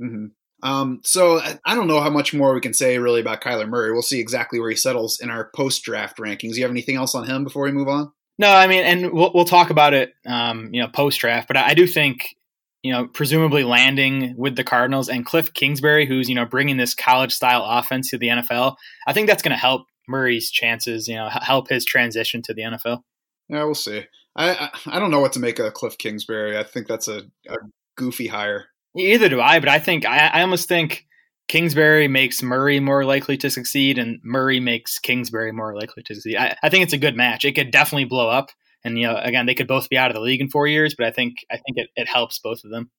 Mm-hmm. 0.00 0.26
Um, 0.62 1.00
so 1.04 1.40
I 1.64 1.74
don't 1.74 1.86
know 1.86 2.00
how 2.00 2.10
much 2.10 2.34
more 2.34 2.52
we 2.52 2.60
can 2.60 2.74
say 2.74 2.98
really 2.98 3.20
about 3.20 3.42
Kyler 3.42 3.68
Murray. 3.68 3.92
We'll 3.92 4.02
see 4.02 4.18
exactly 4.18 4.58
where 4.58 4.70
he 4.70 4.76
settles 4.76 5.20
in 5.20 5.30
our 5.30 5.50
post 5.54 5.84
draft 5.84 6.16
rankings. 6.16 6.56
You 6.56 6.62
have 6.62 6.70
anything 6.70 6.96
else 6.96 7.14
on 7.14 7.26
him 7.26 7.44
before 7.44 7.62
we 7.62 7.70
move 7.70 7.86
on? 7.86 8.10
No, 8.38 8.50
I 8.50 8.66
mean, 8.66 8.84
and 8.84 9.12
we'll, 9.12 9.30
we'll 9.34 9.44
talk 9.44 9.70
about 9.70 9.94
it, 9.94 10.14
um, 10.26 10.70
you 10.72 10.80
know, 10.80 10.88
post 10.88 11.20
draft. 11.20 11.48
But 11.48 11.58
I, 11.58 11.68
I 11.68 11.74
do 11.74 11.86
think, 11.86 12.34
you 12.82 12.92
know, 12.92 13.06
presumably 13.06 13.62
landing 13.62 14.34
with 14.36 14.56
the 14.56 14.64
Cardinals 14.64 15.08
and 15.08 15.26
Cliff 15.26 15.52
Kingsbury, 15.52 16.06
who's 16.06 16.28
you 16.28 16.34
know 16.34 16.46
bringing 16.46 16.76
this 16.76 16.94
college 16.94 17.34
style 17.34 17.64
offense 17.64 18.10
to 18.10 18.18
the 18.18 18.28
NFL, 18.28 18.76
I 19.06 19.12
think 19.12 19.28
that's 19.28 19.42
going 19.42 19.54
to 19.54 19.60
help 19.60 19.86
Murray's 20.08 20.50
chances. 20.50 21.08
You 21.08 21.16
know, 21.16 21.28
help 21.28 21.68
his 21.68 21.84
transition 21.84 22.40
to 22.42 22.54
the 22.54 22.62
NFL. 22.62 23.02
Yeah, 23.48 23.64
we'll 23.64 23.74
see. 23.74 24.04
I, 24.36 24.50
I, 24.50 24.70
I 24.86 24.98
don't 24.98 25.10
know 25.10 25.20
what 25.20 25.32
to 25.34 25.40
make 25.40 25.58
of 25.58 25.74
Cliff 25.74 25.98
Kingsbury. 25.98 26.56
I 26.56 26.62
think 26.62 26.86
that's 26.86 27.08
a, 27.08 27.22
a 27.48 27.56
goofy 27.96 28.28
hire. 28.28 28.66
Either 28.96 29.28
do 29.28 29.40
I, 29.40 29.60
but 29.60 29.68
I 29.68 29.78
think 29.78 30.06
I, 30.06 30.28
I 30.28 30.42
almost 30.42 30.68
think 30.68 31.06
Kingsbury 31.48 32.08
makes 32.08 32.42
Murray 32.42 32.78
more 32.78 33.04
likely 33.04 33.36
to 33.38 33.50
succeed, 33.50 33.98
and 33.98 34.20
Murray 34.22 34.60
makes 34.60 34.98
Kingsbury 34.98 35.52
more 35.52 35.74
likely 35.74 36.02
to 36.04 36.14
succeed. 36.14 36.36
I, 36.36 36.56
I 36.62 36.68
think 36.68 36.84
it's 36.84 36.92
a 36.92 36.98
good 36.98 37.16
match. 37.16 37.44
It 37.44 37.54
could 37.54 37.70
definitely 37.70 38.04
blow 38.04 38.28
up, 38.28 38.50
and 38.84 38.98
you 38.98 39.06
know, 39.06 39.16
again, 39.16 39.46
they 39.46 39.54
could 39.54 39.68
both 39.68 39.88
be 39.88 39.98
out 39.98 40.10
of 40.10 40.14
the 40.14 40.20
league 40.20 40.40
in 40.40 40.50
four 40.50 40.66
years, 40.66 40.94
but 40.96 41.06
I 41.06 41.10
think 41.10 41.38
I 41.50 41.56
think 41.56 41.76
it, 41.76 41.88
it 41.96 42.08
helps 42.08 42.38
both 42.38 42.64
of 42.64 42.70
them. 42.70 42.90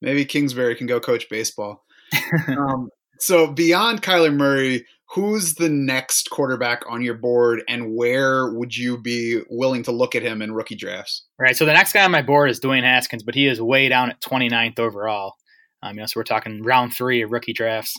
Maybe 0.00 0.24
Kingsbury 0.24 0.74
can 0.76 0.86
go 0.86 0.98
coach 0.98 1.28
baseball. 1.28 1.84
um, 2.48 2.88
so 3.18 3.52
beyond 3.52 4.02
Kyler 4.02 4.34
Murray, 4.34 4.86
who's 5.12 5.54
the 5.54 5.68
next 5.68 6.30
quarterback 6.30 6.82
on 6.88 7.02
your 7.02 7.14
board 7.14 7.62
and 7.68 7.96
where 7.96 8.52
would 8.52 8.76
you 8.76 8.96
be 8.96 9.40
willing 9.50 9.82
to 9.82 9.90
look 9.90 10.14
at 10.14 10.22
him 10.22 10.40
in 10.40 10.52
rookie 10.52 10.76
drafts? 10.76 11.24
Right. 11.38 11.56
So 11.56 11.64
the 11.64 11.72
next 11.72 11.92
guy 11.92 12.04
on 12.04 12.12
my 12.12 12.22
board 12.22 12.48
is 12.48 12.60
Dwayne 12.60 12.84
Haskins, 12.84 13.24
but 13.24 13.34
he 13.34 13.46
is 13.46 13.60
way 13.60 13.88
down 13.88 14.10
at 14.10 14.20
29th 14.20 14.78
overall. 14.78 15.34
Um, 15.82 15.94
you 15.94 16.00
know, 16.00 16.06
so 16.06 16.12
we're 16.16 16.24
talking 16.24 16.62
round 16.62 16.94
three 16.94 17.22
of 17.22 17.32
rookie 17.32 17.52
drafts. 17.52 17.96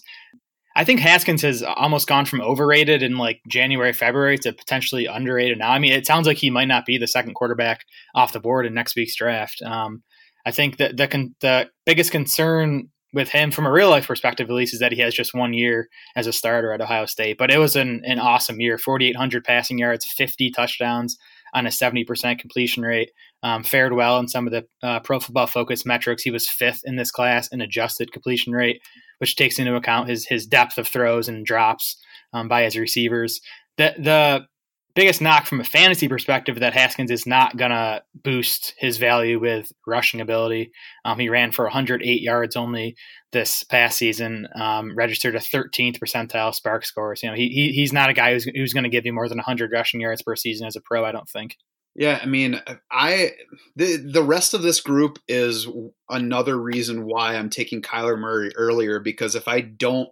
I 0.74 0.86
think 0.86 1.02
Haskins 1.02 1.42
has 1.42 1.64
almost 1.64 2.08
gone 2.08 2.26
from 2.26 2.40
overrated 2.40 3.04
in 3.04 3.18
like 3.18 3.42
January, 3.50 3.92
February 3.92 4.38
to 4.40 4.54
potentially 4.54 5.06
underrated 5.06 5.58
now. 5.58 5.72
I 5.72 5.80
mean, 5.80 5.92
it 5.92 6.06
sounds 6.06 6.28
like 6.28 6.38
he 6.38 6.50
might 6.50 6.70
not 6.70 6.86
be 6.86 6.98
the 6.98 7.08
second 7.08 7.34
quarterback 7.34 7.84
off 8.16 8.32
the 8.32 8.40
board 8.40 8.66
in 8.66 8.74
next 8.74 8.96
week's 8.96 9.18
draft. 9.18 9.62
Um, 9.66 10.02
I 10.46 10.52
think 10.52 10.78
that 10.78 10.96
the, 10.96 11.08
con- 11.10 11.36
the 11.42 11.70
biggest 11.86 12.12
concern 12.12 12.88
with 13.14 13.30
him 13.30 13.52
from 13.52 13.66
a 13.66 13.72
real 13.72 13.90
life 13.90 14.08
perspective, 14.08 14.50
at 14.50 14.56
least, 14.56 14.74
is 14.74 14.80
that 14.80 14.92
he 14.92 15.02
has 15.02 15.14
just 15.14 15.34
one 15.34 15.54
year 15.54 15.90
as 16.16 16.28
a 16.28 16.34
starter 16.34 16.72
at 16.72 16.82
Ohio 16.82 17.06
State. 17.06 17.38
But 17.38 17.52
it 17.52 17.58
was 17.58 17.76
an, 17.76 18.02
an 18.06 18.20
awesome 18.20 18.60
year 18.60 18.78
4,800 18.78 19.44
passing 19.44 19.78
yards, 19.78 20.06
50 20.06 20.52
touchdowns 20.52 21.18
on 21.54 21.66
a 21.66 21.70
70% 21.70 22.40
completion 22.40 22.84
rate. 22.84 23.12
Um, 23.44 23.64
fared 23.64 23.94
well 23.94 24.20
in 24.20 24.28
some 24.28 24.48
of 24.48 24.54
the 24.54 24.66
uh, 24.84 25.00
pro 25.00 25.20
football 25.20 25.48
focus 25.48 25.86
metrics. 25.86 26.24
He 26.24 26.32
was 26.32 26.48
fifth 26.48 26.82
in 26.86 26.96
this 26.96 27.12
class 27.12 27.48
in 27.48 27.60
adjusted 27.60 28.12
completion 28.12 28.54
rate, 28.54 28.82
which 29.18 29.36
takes 29.36 29.58
into 29.58 29.76
account 29.76 30.10
his, 30.10 30.28
his 30.28 30.46
depth 30.46 30.78
of 30.78 30.88
throws 30.88 31.28
and 31.28 31.46
drops 31.46 31.98
um, 32.34 32.48
by 32.48 32.64
his 32.64 32.78
receivers. 32.78 33.42
The, 33.78 33.96
the 33.98 34.46
biggest 34.94 35.22
knock 35.22 35.46
from 35.46 35.62
a 35.62 35.66
fantasy 35.66 36.08
perspective 36.08 36.60
that 36.60 36.74
Haskins 36.74 37.12
is 37.12 37.26
not 37.26 37.58
going 37.58 37.72
to 37.72 38.04
boost 38.24 38.74
his 38.78 38.98
value 38.98 39.40
with 39.40 39.72
rushing 39.88 40.22
ability. 40.22 40.72
Um, 41.06 41.20
he 41.20 41.30
ran 41.30 41.52
for 41.52 41.66
108 41.66 42.22
yards 42.22 42.56
only 42.56 42.96
this 43.32 43.64
past 43.64 43.98
season, 43.98 44.48
um, 44.56 44.96
registered 44.96 45.36
a 45.36 45.40
13th 45.40 46.00
percentile 46.00 46.60
SPARQ 46.60 46.86
scores. 46.86 47.24
You 47.24 47.30
know, 47.30 47.36
he, 47.36 47.50
he 47.50 47.72
he's 47.72 47.94
not 47.94 48.10
a 48.10 48.14
guy 48.14 48.34
who's, 48.34 48.44
who's 48.44 48.74
going 48.74 48.84
to 48.84 48.90
give 48.90 49.06
you 49.06 49.14
more 49.14 49.30
than 49.30 49.38
100 49.38 49.72
rushing 49.72 50.02
yards 50.02 50.22
per 50.22 50.36
season 50.36 50.68
as 50.68 50.76
a 50.76 50.82
pro. 50.82 51.06
I 51.06 51.12
don't 51.12 51.30
think. 51.30 51.58
Yeah, 51.94 52.20
I 52.22 52.26
mean, 52.26 52.60
I 52.90 53.32
the 53.76 53.98
the 53.98 54.24
rest 54.24 54.54
of 54.54 54.62
this 54.62 54.80
group 54.80 55.20
is 55.28 55.68
another 56.10 56.58
reason 56.58 57.06
why 57.06 57.36
I'm 57.36 57.50
taking 57.50 57.82
Kyler 57.82 58.18
Murray 58.18 58.52
earlier 58.56 59.00
because 59.00 59.36
if 59.36 59.48
I 59.48 59.60
don't 59.60 60.10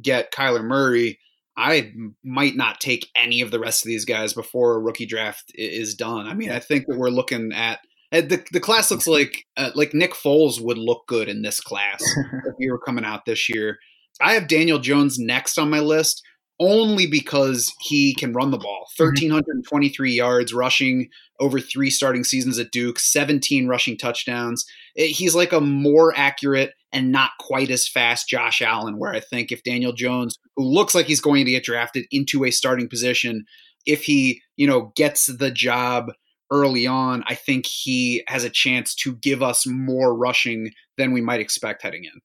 get 0.00 0.32
Kyler 0.32 0.64
Murray, 0.64 1.18
I 1.58 1.90
might 2.22 2.54
not 2.54 2.78
take 2.78 3.08
any 3.16 3.40
of 3.40 3.50
the 3.50 3.58
rest 3.58 3.84
of 3.84 3.88
these 3.88 4.04
guys 4.04 4.32
before 4.32 4.74
a 4.74 4.78
rookie 4.78 5.06
draft 5.06 5.50
is 5.56 5.96
done. 5.96 6.28
I 6.28 6.34
mean, 6.34 6.52
I 6.52 6.60
think 6.60 6.86
that 6.86 6.96
we're 6.96 7.10
looking 7.10 7.52
at 7.52 7.80
the 8.12 8.42
the 8.52 8.60
class 8.60 8.92
looks 8.92 9.06
like 9.08 9.44
uh, 9.56 9.72
like 9.74 9.92
Nick 9.92 10.12
Foles 10.12 10.60
would 10.60 10.78
look 10.78 11.06
good 11.08 11.28
in 11.28 11.42
this 11.42 11.60
class 11.60 12.00
if 12.46 12.54
we 12.60 12.70
were 12.70 12.78
coming 12.78 13.04
out 13.04 13.24
this 13.26 13.48
year. 13.48 13.78
I 14.20 14.34
have 14.34 14.46
Daniel 14.46 14.78
Jones 14.78 15.18
next 15.18 15.58
on 15.58 15.68
my 15.68 15.80
list 15.80 16.22
only 16.60 17.06
because 17.06 17.72
he 17.80 18.14
can 18.14 18.32
run 18.32 18.50
the 18.50 18.58
ball. 18.58 18.86
1323 18.96 20.10
mm-hmm. 20.10 20.16
yards 20.16 20.54
rushing 20.54 21.08
over 21.40 21.60
3 21.60 21.88
starting 21.90 22.24
seasons 22.24 22.58
at 22.58 22.72
Duke, 22.72 22.98
17 22.98 23.68
rushing 23.68 23.96
touchdowns. 23.96 24.64
He's 24.96 25.36
like 25.36 25.52
a 25.52 25.60
more 25.60 26.12
accurate 26.16 26.72
and 26.92 27.12
not 27.12 27.32
quite 27.38 27.70
as 27.70 27.88
fast 27.88 28.28
Josh 28.28 28.62
Allen, 28.62 28.98
where 28.98 29.12
I 29.12 29.20
think 29.20 29.52
if 29.52 29.62
Daniel 29.62 29.92
Jones, 29.92 30.38
who 30.56 30.64
looks 30.64 30.94
like 30.94 31.06
he's 31.06 31.20
going 31.20 31.44
to 31.44 31.50
get 31.50 31.64
drafted 31.64 32.06
into 32.10 32.44
a 32.44 32.50
starting 32.50 32.88
position, 32.88 33.44
if 33.86 34.04
he, 34.04 34.42
you 34.56 34.66
know, 34.66 34.92
gets 34.96 35.26
the 35.26 35.50
job 35.50 36.12
early 36.50 36.86
on, 36.86 37.24
I 37.26 37.34
think 37.34 37.66
he 37.66 38.22
has 38.28 38.44
a 38.44 38.50
chance 38.50 38.94
to 38.96 39.16
give 39.16 39.42
us 39.42 39.66
more 39.66 40.16
rushing 40.16 40.72
than 40.96 41.12
we 41.12 41.20
might 41.20 41.40
expect 41.40 41.82
heading 41.82 42.04
in. 42.04 42.20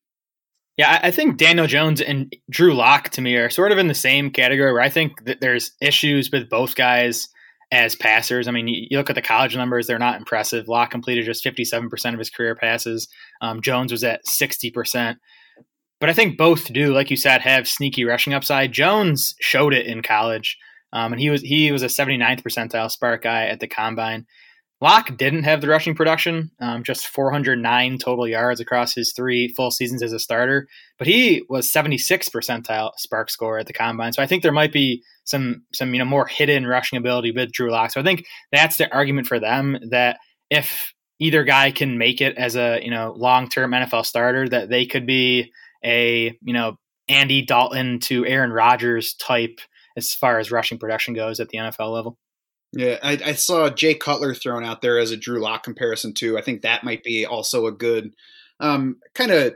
Yeah, 0.77 0.99
I 1.03 1.11
think 1.11 1.37
Daniel 1.37 1.67
Jones 1.67 2.01
and 2.01 2.35
Drew 2.49 2.73
Lock 2.73 3.09
to 3.09 3.21
me 3.21 3.35
are 3.35 3.49
sort 3.49 3.71
of 3.71 3.77
in 3.77 3.87
the 3.87 3.93
same 3.93 4.31
category 4.31 4.73
where 4.73 4.81
I 4.81 4.89
think 4.89 5.25
that 5.25 5.39
there's 5.39 5.71
issues 5.81 6.31
with 6.31 6.49
both 6.49 6.75
guys 6.75 7.27
as 7.73 7.95
passers. 7.95 8.47
I 8.47 8.51
mean, 8.51 8.67
you, 8.67 8.97
look 8.97 9.09
at 9.09 9.15
the 9.15 9.21
college 9.21 9.57
numbers; 9.57 9.87
they're 9.87 9.99
not 9.99 10.17
impressive. 10.17 10.67
Lock 10.67 10.91
completed 10.91 11.25
just 11.25 11.43
57% 11.43 12.13
of 12.13 12.19
his 12.19 12.29
career 12.29 12.55
passes. 12.55 13.07
Um, 13.41 13.61
Jones 13.61 13.91
was 13.91 14.03
at 14.03 14.21
60%. 14.25 15.15
But 15.99 16.09
I 16.09 16.13
think 16.13 16.37
both 16.37 16.71
do, 16.71 16.93
like 16.93 17.09
you 17.09 17.17
said, 17.17 17.41
have 17.41 17.67
sneaky 17.67 18.05
rushing 18.05 18.33
upside. 18.33 18.71
Jones 18.73 19.35
showed 19.41 19.73
it 19.73 19.87
in 19.87 20.03
college, 20.03 20.57
um, 20.91 21.13
and 21.13 21.19
he 21.19 21.29
was 21.29 21.41
he 21.41 21.71
was 21.71 21.81
a 21.81 21.87
79th 21.87 22.43
percentile 22.43 22.95
SPARQ 22.95 23.23
guy 23.23 23.45
at 23.45 23.59
the 23.59 23.67
combine. 23.67 24.25
Lock 24.83 25.15
didn't 25.15 25.43
have 25.43 25.61
the 25.61 25.69
rushing 25.69 25.95
production, 25.95 26.51
um, 26.59 26.83
just 26.83 27.07
409 27.07 27.97
total 27.99 28.27
yards 28.27 28.59
across 28.59 28.93
his 28.93 29.13
three 29.13 29.47
full 29.47 29.71
seasons 29.71 30.03
as 30.03 30.11
a 30.11 30.19
starter, 30.19 30.67
but 30.97 31.07
he 31.07 31.41
was 31.47 31.71
76 31.71 32.27
percentile 32.27 32.91
SPARQ 32.99 33.29
score 33.29 33.57
at 33.57 33.67
the 33.67 33.71
combine. 33.71 34.11
So 34.11 34.21
I 34.21 34.27
think 34.27 34.43
there 34.43 34.51
might 34.51 34.73
be 34.73 35.01
some 35.23 35.63
some 35.73 35.93
you 35.93 35.99
know 35.99 36.05
more 36.05 36.27
hidden 36.27 36.67
rushing 36.67 36.97
ability 36.97 37.31
with 37.31 37.53
Drew 37.53 37.71
Lock. 37.71 37.91
So 37.91 38.01
I 38.01 38.03
think 38.03 38.25
that's 38.51 38.75
the 38.75 38.93
argument 38.93 39.27
for 39.27 39.39
them 39.39 39.79
that 39.89 40.17
if 40.49 40.93
either 41.17 41.45
guy 41.45 41.71
can 41.71 41.97
make 41.97 42.19
it 42.19 42.35
as 42.37 42.57
a 42.57 42.81
you 42.83 42.91
know 42.91 43.13
long 43.15 43.47
term 43.47 43.71
NFL 43.71 44.05
starter, 44.05 44.49
that 44.49 44.67
they 44.67 44.85
could 44.85 45.07
be 45.07 45.53
a 45.85 46.37
you 46.41 46.53
know 46.53 46.75
Andy 47.07 47.41
Dalton 47.41 48.01
to 48.01 48.25
Aaron 48.25 48.51
Rodgers 48.51 49.13
type 49.13 49.61
as 49.95 50.13
far 50.13 50.39
as 50.39 50.51
rushing 50.51 50.77
production 50.77 51.13
goes 51.13 51.39
at 51.39 51.47
the 51.47 51.59
NFL 51.59 51.93
level. 51.93 52.17
Yeah, 52.75 52.97
I, 53.03 53.19
I, 53.23 53.33
saw 53.33 53.69
Jay 53.69 53.93
Cutler 53.93 54.33
thrown 54.33 54.65
out 54.65 54.81
there 54.81 54.97
as 54.97 55.11
a 55.11 55.17
Drew 55.17 55.39
Lock 55.39 55.61
comparison 55.61 56.11
too. 56.11 56.39
I 56.39 56.41
think 56.41 56.61
that 56.61 56.83
might 56.83 57.03
be 57.03 57.23
also 57.23 57.67
a 57.67 57.71
good 57.71 58.15
um, 58.59 58.97
kind 59.13 59.29
of 59.29 59.53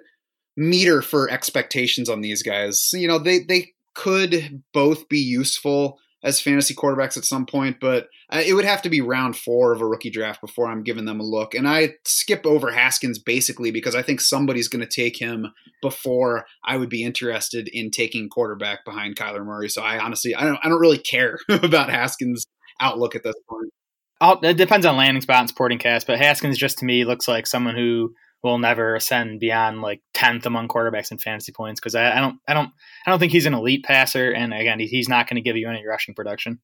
meter 0.56 1.02
for 1.02 1.30
expectations 1.30 2.10
on 2.10 2.22
these 2.22 2.44
guys. 2.44 2.92
You 2.94 3.08
know, 3.08 3.18
they 3.18 3.40
they 3.40 3.74
could 3.96 4.62
both 4.72 5.10
be 5.10 5.20
useful 5.20 5.98
as 6.24 6.42
fantasy 6.42 6.76
quarterbacks 6.76 7.18
at 7.18 7.26
some 7.26 7.46
point, 7.46 7.78
but 7.80 8.08
uh, 8.32 8.42
it 8.46 8.54
would 8.54 8.66
have 8.66 8.82
to 8.82 8.90
be 8.90 9.02
round 9.02 9.36
four 9.36 9.72
of 9.72 9.82
a 9.82 9.86
rookie 9.86 10.10
draft 10.10 10.42
before 10.42 10.68
I'm 10.68 10.84
giving 10.84 11.06
them 11.06 11.20
a 11.20 11.24
look. 11.24 11.56
And 11.56 11.68
I 11.68 11.94
skip 12.06 12.46
over 12.46 12.72
Haskins 12.72 13.18
basically 13.18 13.72
because 13.72 13.96
I 13.96 14.02
think 14.02 14.20
somebody's 14.20 14.68
going 14.68 14.86
to 14.86 15.02
take 15.02 15.18
him 15.18 15.54
before 15.82 16.46
I 16.64 16.78
would 16.78 16.90
be 16.90 17.04
interested 17.04 17.68
in 17.68 17.92
taking 17.92 18.30
quarterback 18.30 18.84
behind 18.84 19.16
Kyler 19.16 19.46
Murray. 19.46 19.70
So 19.70 19.82
I 19.82 20.00
honestly, 20.00 20.36
I 20.36 20.44
don't, 20.44 20.60
I 20.64 20.70
don't 20.70 20.82
really 20.82 20.98
care 20.98 21.38
about 21.50 21.90
Haskins 21.90 22.46
outlook 22.80 23.16
at 23.16 23.24
this 23.24 23.36
point. 23.50 23.72
I'll, 24.20 24.40
it 24.44 24.58
depends 24.58 24.86
on 24.86 24.98
landing 24.98 25.22
spot 25.22 25.42
and 25.42 25.50
supporting 25.50 25.78
cast, 25.78 26.08
but 26.08 26.18
Haskins 26.18 26.58
just 26.58 26.80
to 26.80 26.86
me 26.86 27.06
looks 27.06 27.28
like 27.28 27.46
someone 27.46 27.76
who 27.76 28.14
will 28.44 28.58
never 28.58 28.96
ascend 28.96 29.40
beyond 29.40 29.82
like 29.82 30.02
tenth 30.14 30.46
among 30.46 30.68
quarterbacks 30.68 31.12
in 31.12 31.18
fantasy 31.18 31.52
points 31.52 31.80
because 31.80 31.96
I, 31.96 32.18
I, 32.18 32.20
don't 32.20 32.40
I 32.48 32.54
don't 32.54 32.72
I 33.06 33.10
don't 33.10 33.20
think 33.20 33.32
he's 33.32 33.46
an 33.46 33.54
elite 33.54 33.84
passer, 33.84 34.32
and 34.32 34.54
again 34.54 34.80
he's 34.80 35.10
not 35.10 35.28
going 35.28 35.36
to 35.36 35.48
give 35.48 35.58
you 35.58 35.70
any 35.70 35.86
rushing 35.86 36.16
production. 36.16 36.60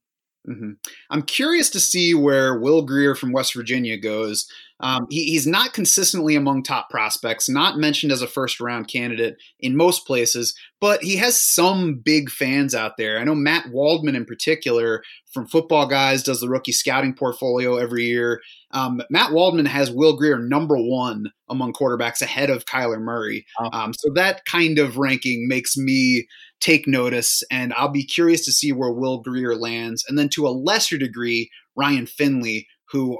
Mm-hmm. 0.47 0.71
I'm 1.09 1.21
curious 1.21 1.69
to 1.71 1.79
see 1.79 2.13
where 2.13 2.57
Will 2.59 2.81
Grier 2.81 3.15
from 3.15 3.31
West 3.31 3.53
Virginia 3.53 3.97
goes. 3.97 4.47
Um, 4.83 5.07
he, 5.09 5.23
he's 5.31 5.47
not 5.47 5.71
consistently 5.71 6.35
among 6.35 6.61
top 6.61 6.89
prospects, 6.89 7.47
not 7.47 7.77
mentioned 7.77 8.11
as 8.11 8.21
a 8.21 8.27
first 8.27 8.59
round 8.59 8.89
candidate 8.89 9.37
in 9.61 9.77
most 9.77 10.05
places, 10.05 10.53
but 10.81 11.01
he 11.01 11.15
has 11.15 11.39
some 11.39 12.01
big 12.03 12.29
fans 12.29 12.75
out 12.75 12.97
there. 12.97 13.17
I 13.17 13.23
know 13.23 13.33
Matt 13.33 13.71
Waldman 13.71 14.15
in 14.15 14.25
particular 14.25 15.01
from 15.33 15.47
Football 15.47 15.87
Guys 15.87 16.21
does 16.21 16.41
the 16.41 16.49
rookie 16.49 16.73
scouting 16.73 17.13
portfolio 17.13 17.77
every 17.77 18.03
year. 18.03 18.41
Um, 18.71 19.01
Matt 19.09 19.31
Waldman 19.31 19.67
has 19.67 19.89
Will 19.89 20.17
Grier 20.17 20.37
number 20.37 20.75
one 20.75 21.27
among 21.49 21.71
quarterbacks 21.71 22.21
ahead 22.21 22.49
of 22.49 22.65
Kyler 22.65 22.99
Murray. 22.99 23.45
Um, 23.71 23.93
so 23.93 24.11
that 24.15 24.43
kind 24.43 24.79
of 24.79 24.97
ranking 24.97 25.47
makes 25.47 25.77
me 25.77 26.27
take 26.59 26.87
notice, 26.87 27.41
and 27.49 27.73
I'll 27.73 27.87
be 27.87 28.05
curious 28.05 28.43
to 28.45 28.51
see 28.51 28.73
where 28.73 28.91
Will 28.91 29.19
Grier 29.21 29.55
lands. 29.55 30.03
And 30.09 30.17
then 30.19 30.27
to 30.29 30.45
a 30.45 30.49
lesser 30.49 30.97
degree, 30.97 31.49
Ryan 31.75 32.05
Finley, 32.05 32.67
who 32.93 33.19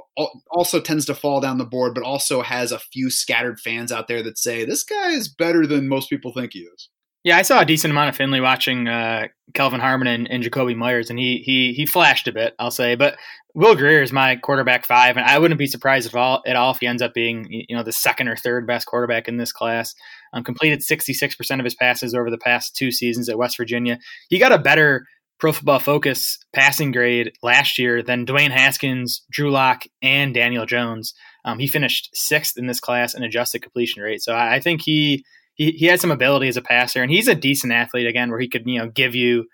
also 0.50 0.80
tends 0.80 1.04
to 1.04 1.14
fall 1.14 1.40
down 1.40 1.58
the 1.58 1.64
board, 1.64 1.94
but 1.94 2.04
also 2.04 2.42
has 2.42 2.70
a 2.72 2.78
few 2.78 3.10
scattered 3.10 3.58
fans 3.58 3.90
out 3.90 4.06
there 4.06 4.22
that 4.22 4.38
say 4.38 4.64
this 4.64 4.84
guy 4.84 5.10
is 5.10 5.28
better 5.28 5.66
than 5.66 5.88
most 5.88 6.08
people 6.08 6.32
think 6.32 6.52
he 6.52 6.60
is. 6.60 6.88
Yeah, 7.24 7.38
I 7.38 7.42
saw 7.42 7.60
a 7.60 7.64
decent 7.64 7.90
amount 7.90 8.10
of 8.10 8.16
Finley 8.16 8.40
watching 8.40 8.86
uh, 8.86 9.28
Kelvin 9.54 9.80
Harmon 9.80 10.06
and, 10.06 10.30
and 10.30 10.44
Jakobi 10.44 10.76
Meyers, 10.76 11.10
and 11.10 11.18
he 11.18 11.38
he 11.38 11.72
he 11.72 11.86
flashed 11.86 12.28
a 12.28 12.32
bit, 12.32 12.54
I'll 12.58 12.70
say. 12.70 12.94
But 12.94 13.16
Will 13.54 13.74
Grier 13.74 14.02
is 14.02 14.12
my 14.12 14.36
quarterback 14.36 14.84
five, 14.84 15.16
and 15.16 15.24
I 15.24 15.38
wouldn't 15.38 15.58
be 15.58 15.66
surprised 15.66 16.06
at 16.06 16.14
all 16.14 16.42
at 16.46 16.54
all 16.54 16.72
if 16.72 16.78
he 16.80 16.86
ends 16.86 17.02
up 17.02 17.14
being 17.14 17.46
you 17.50 17.74
know 17.74 17.82
the 17.82 17.92
second 17.92 18.28
or 18.28 18.36
third 18.36 18.66
best 18.66 18.86
quarterback 18.86 19.26
in 19.26 19.38
this 19.38 19.52
class. 19.52 19.94
Um, 20.34 20.44
completed 20.44 20.82
sixty 20.82 21.14
six 21.14 21.34
percent 21.34 21.60
of 21.60 21.64
his 21.64 21.74
passes 21.74 22.14
over 22.14 22.30
the 22.30 22.38
past 22.38 22.76
two 22.76 22.92
seasons 22.92 23.28
at 23.28 23.38
West 23.38 23.56
Virginia. 23.56 23.98
He 24.28 24.38
got 24.38 24.52
a 24.52 24.58
better 24.58 25.06
Pro 25.38 25.52
Football 25.52 25.80
Focus 25.80 26.38
passing 26.54 26.92
grade 26.92 27.32
last 27.42 27.78
year 27.78 28.02
than 28.02 28.26
Dwayne 28.26 28.50
Haskins, 28.50 29.24
Drew 29.30 29.50
Lock, 29.50 29.84
and 30.02 30.32
Daniel 30.32 30.66
Jones. 30.66 31.12
Um, 31.44 31.58
he 31.58 31.66
finished 31.66 32.10
sixth 32.14 32.56
in 32.56 32.66
this 32.66 32.80
class 32.80 33.14
in 33.14 33.22
adjusted 33.22 33.62
completion 33.62 34.02
rate. 34.02 34.22
So 34.22 34.32
I, 34.32 34.56
I 34.56 34.60
think 34.60 34.82
he 34.82 35.24
he, 35.54 35.70
he 35.72 35.86
has 35.86 36.00
some 36.00 36.10
ability 36.10 36.48
as 36.48 36.56
a 36.56 36.62
passer, 36.62 37.02
and 37.02 37.10
he's 37.10 37.28
a 37.28 37.34
decent 37.34 37.72
athlete 37.72 38.06
again, 38.06 38.30
where 38.30 38.40
he 38.40 38.48
could 38.48 38.62
you 38.66 38.78
know 38.78 38.88
give 38.88 39.14
you 39.14 39.46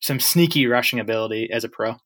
some 0.00 0.20
sneaky 0.20 0.66
rushing 0.66 1.00
ability 1.00 1.50
as 1.50 1.64
a 1.64 1.68
pro. 1.68 1.96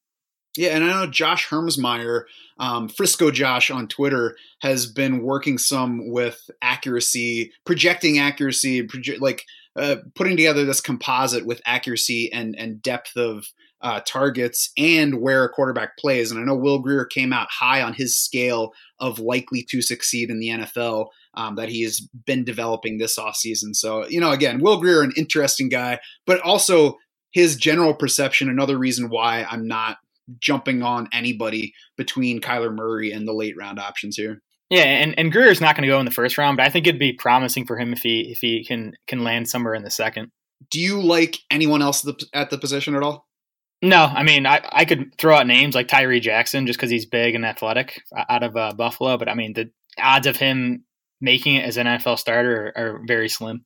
Yeah, 0.56 0.70
and 0.70 0.84
I 0.84 0.88
know 0.88 1.06
Josh 1.06 1.48
Hermsmeyer, 1.48 2.24
um, 2.58 2.88
Frisco 2.88 3.30
Josh 3.30 3.70
on 3.70 3.86
Twitter, 3.86 4.36
has 4.62 4.86
been 4.86 5.22
working 5.22 5.58
some 5.58 6.10
with 6.10 6.50
accuracy, 6.60 7.52
projecting 7.64 8.18
accuracy, 8.18 8.82
proje- 8.82 9.20
like 9.20 9.44
uh, 9.76 9.96
putting 10.14 10.36
together 10.36 10.64
this 10.64 10.80
composite 10.80 11.46
with 11.46 11.60
accuracy 11.64 12.30
and 12.32 12.54
and 12.58 12.82
depth 12.82 13.16
of 13.16 13.46
uh, 13.82 14.00
targets 14.06 14.70
and 14.76 15.20
where 15.20 15.44
a 15.44 15.48
quarterback 15.48 15.96
plays. 15.96 16.30
And 16.30 16.38
I 16.38 16.44
know 16.44 16.56
Will 16.56 16.80
Grier 16.80 17.06
came 17.06 17.32
out 17.32 17.48
high 17.50 17.80
on 17.80 17.94
his 17.94 18.18
scale 18.18 18.72
of 18.98 19.18
likely 19.18 19.64
to 19.70 19.80
succeed 19.80 20.30
in 20.30 20.38
the 20.38 20.48
NFL 20.48 21.06
um, 21.34 21.54
that 21.56 21.70
he 21.70 21.82
has 21.84 22.06
been 22.26 22.44
developing 22.44 22.98
this 22.98 23.18
offseason. 23.18 23.74
So, 23.74 24.06
you 24.06 24.20
know, 24.20 24.32
again, 24.32 24.60
Will 24.60 24.80
Grier 24.80 25.02
an 25.02 25.12
interesting 25.16 25.68
guy, 25.68 25.98
but 26.26 26.40
also 26.40 26.96
his 27.32 27.56
general 27.56 27.94
perception, 27.94 28.50
another 28.50 28.76
reason 28.76 29.08
why 29.08 29.46
I'm 29.48 29.66
not 29.66 29.98
jumping 30.38 30.82
on 30.82 31.08
anybody 31.12 31.72
between 31.96 32.40
Kyler 32.40 32.74
Murray 32.74 33.12
and 33.12 33.26
the 33.26 33.32
late 33.32 33.56
round 33.56 33.78
options 33.78 34.16
here. 34.16 34.42
Yeah, 34.70 34.84
and, 34.84 35.18
and 35.18 35.32
Grier's 35.32 35.60
not 35.60 35.74
going 35.74 35.82
to 35.82 35.92
go 35.92 35.98
in 35.98 36.04
the 36.04 36.12
first 36.12 36.38
round, 36.38 36.56
but 36.56 36.64
I 36.64 36.70
think 36.70 36.86
it'd 36.86 36.98
be 36.98 37.12
promising 37.12 37.66
for 37.66 37.76
him 37.76 37.92
if 37.92 38.02
he 38.02 38.30
if 38.30 38.38
he 38.38 38.64
can 38.64 38.94
can 39.08 39.24
land 39.24 39.48
somewhere 39.48 39.74
in 39.74 39.82
the 39.82 39.90
second. 39.90 40.30
Do 40.70 40.78
you 40.78 41.02
like 41.02 41.38
anyone 41.50 41.82
else 41.82 42.06
at 42.06 42.18
the, 42.18 42.26
at 42.32 42.50
the 42.50 42.58
position 42.58 42.94
at 42.94 43.02
all? 43.02 43.26
No, 43.82 44.04
I 44.04 44.22
mean 44.22 44.46
I, 44.46 44.60
I 44.70 44.84
could 44.84 45.16
throw 45.18 45.34
out 45.34 45.46
names 45.46 45.74
like 45.74 45.88
Tyree 45.88 46.20
Jackson 46.20 46.66
just 46.66 46.78
because 46.78 46.90
he's 46.90 47.06
big 47.06 47.34
and 47.34 47.44
athletic 47.44 48.02
out 48.28 48.44
of 48.44 48.56
uh, 48.56 48.72
Buffalo, 48.72 49.16
but 49.16 49.28
I 49.28 49.34
mean 49.34 49.54
the 49.54 49.70
odds 49.98 50.28
of 50.28 50.36
him 50.36 50.84
making 51.20 51.56
it 51.56 51.64
as 51.64 51.76
an 51.76 51.86
NFL 51.86 52.18
starter 52.18 52.72
are, 52.76 52.78
are 52.78 53.02
very 53.06 53.28
slim. 53.28 53.64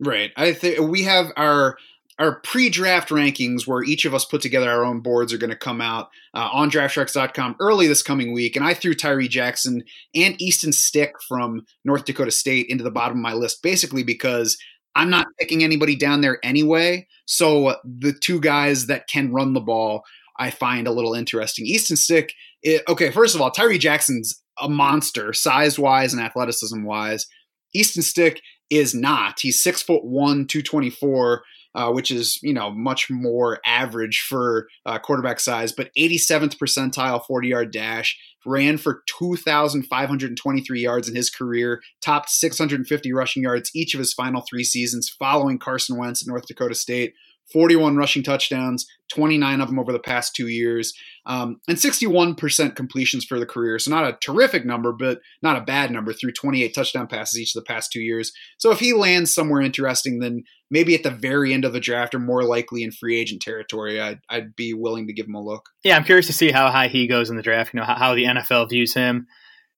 Right. 0.00 0.32
I 0.36 0.52
think 0.52 0.88
we 0.88 1.02
have 1.02 1.32
our 1.36 1.76
our 2.18 2.40
pre-draft 2.40 3.08
rankings 3.08 3.66
where 3.66 3.82
each 3.82 4.04
of 4.04 4.14
us 4.14 4.24
put 4.24 4.40
together 4.40 4.70
our 4.70 4.84
own 4.84 5.00
boards 5.00 5.32
are 5.32 5.38
going 5.38 5.50
to 5.50 5.56
come 5.56 5.80
out 5.80 6.08
uh, 6.34 6.48
on 6.52 6.70
draftsharks.com 6.70 7.56
early 7.60 7.86
this 7.86 8.02
coming 8.02 8.32
week. 8.32 8.56
And 8.56 8.64
i 8.64 8.74
threw 8.74 8.94
tyree 8.94 9.28
jackson 9.28 9.82
and 10.14 10.40
easton 10.40 10.72
stick 10.72 11.14
from 11.26 11.64
north 11.84 12.04
dakota 12.04 12.30
state 12.30 12.66
into 12.68 12.84
the 12.84 12.90
bottom 12.90 13.18
of 13.18 13.22
my 13.22 13.32
list 13.32 13.62
basically 13.62 14.02
because 14.02 14.56
i'm 14.94 15.10
not 15.10 15.26
picking 15.40 15.64
anybody 15.64 15.96
down 15.96 16.20
there 16.20 16.38
anyway. 16.42 17.06
So 17.26 17.76
the 17.84 18.12
two 18.12 18.40
guys 18.40 18.86
that 18.86 19.08
can 19.08 19.32
run 19.32 19.52
the 19.52 19.60
ball 19.60 20.02
i 20.38 20.50
find 20.50 20.86
a 20.86 20.92
little 20.92 21.14
interesting. 21.14 21.66
Easton 21.66 21.96
stick 21.96 22.32
it, 22.62 22.82
okay 22.88 23.10
first 23.10 23.34
of 23.34 23.40
all 23.40 23.50
tyree 23.50 23.78
jackson's 23.78 24.40
a 24.60 24.68
monster 24.68 25.32
size 25.32 25.78
wise 25.80 26.12
and 26.12 26.22
athleticism 26.22 26.84
wise 26.84 27.26
easton 27.74 28.02
stick 28.02 28.40
is 28.70 28.94
not. 28.94 29.40
He's 29.40 29.62
six 29.62 29.82
foot 29.82 30.04
one 30.04 30.46
224 30.46 31.42
uh, 31.74 31.90
which 31.90 32.10
is 32.10 32.38
you 32.42 32.52
know 32.52 32.70
much 32.70 33.10
more 33.10 33.60
average 33.64 34.24
for 34.28 34.68
uh, 34.86 34.98
quarterback 34.98 35.40
size, 35.40 35.72
but 35.72 35.90
87th 35.98 36.56
percentile 36.56 37.24
40 37.24 37.48
yard 37.48 37.72
dash. 37.72 38.18
Ran 38.46 38.76
for 38.76 39.02
2,523 39.06 40.80
yards 40.80 41.08
in 41.08 41.16
his 41.16 41.30
career, 41.30 41.80
topped 42.02 42.28
650 42.28 43.12
rushing 43.14 43.42
yards 43.42 43.70
each 43.74 43.94
of 43.94 43.98
his 43.98 44.12
final 44.12 44.42
three 44.42 44.64
seasons 44.64 45.08
following 45.08 45.58
Carson 45.58 45.96
Wentz 45.96 46.22
at 46.22 46.28
North 46.28 46.46
Dakota 46.46 46.74
State. 46.74 47.14
41 47.52 47.96
rushing 47.96 48.22
touchdowns, 48.22 48.86
29 49.12 49.60
of 49.60 49.68
them 49.68 49.78
over 49.78 49.92
the 49.92 49.98
past 49.98 50.34
two 50.34 50.48
years, 50.48 50.92
um, 51.26 51.60
and 51.68 51.76
61% 51.76 52.74
completions 52.74 53.24
for 53.24 53.38
the 53.38 53.46
career. 53.46 53.78
So, 53.78 53.90
not 53.90 54.08
a 54.08 54.18
terrific 54.24 54.64
number, 54.64 54.92
but 54.92 55.20
not 55.42 55.56
a 55.56 55.64
bad 55.64 55.90
number 55.90 56.12
through 56.12 56.32
28 56.32 56.74
touchdown 56.74 57.06
passes 57.06 57.38
each 57.38 57.54
of 57.54 57.62
the 57.62 57.66
past 57.66 57.92
two 57.92 58.00
years. 58.00 58.32
So, 58.58 58.70
if 58.70 58.80
he 58.80 58.92
lands 58.92 59.34
somewhere 59.34 59.60
interesting, 59.60 60.20
then 60.20 60.44
maybe 60.70 60.94
at 60.94 61.02
the 61.02 61.10
very 61.10 61.52
end 61.52 61.64
of 61.64 61.72
the 61.72 61.80
draft 61.80 62.14
or 62.14 62.18
more 62.18 62.42
likely 62.44 62.82
in 62.82 62.90
free 62.90 63.18
agent 63.18 63.42
territory, 63.42 64.00
I'd, 64.00 64.20
I'd 64.28 64.56
be 64.56 64.74
willing 64.74 65.06
to 65.06 65.12
give 65.12 65.26
him 65.26 65.34
a 65.34 65.42
look. 65.42 65.68
Yeah, 65.84 65.96
I'm 65.96 66.04
curious 66.04 66.26
to 66.26 66.32
see 66.32 66.50
how 66.50 66.70
high 66.70 66.88
he 66.88 67.06
goes 67.06 67.30
in 67.30 67.36
the 67.36 67.42
draft, 67.42 67.74
you 67.74 67.80
know, 67.80 67.86
how, 67.86 67.96
how 67.96 68.14
the 68.14 68.24
NFL 68.24 68.70
views 68.70 68.94
him. 68.94 69.26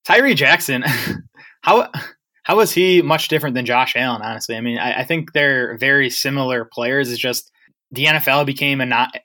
Tyree 0.04 0.34
Jackson, 0.34 0.84
how 1.62 1.90
how 2.46 2.60
is 2.60 2.70
he 2.70 3.02
much 3.02 3.26
different 3.26 3.56
than 3.56 3.66
Josh 3.66 3.94
Allen? 3.96 4.22
Honestly, 4.22 4.54
I 4.54 4.60
mean, 4.60 4.78
I, 4.78 5.00
I, 5.00 5.04
think 5.04 5.32
they're 5.32 5.76
very 5.78 6.08
similar 6.08 6.64
players. 6.64 7.10
It's 7.10 7.20
just 7.20 7.50
the 7.96 8.04
NFL 8.04 8.46
became 8.46 8.80
a 8.80 8.86
not 8.86 9.16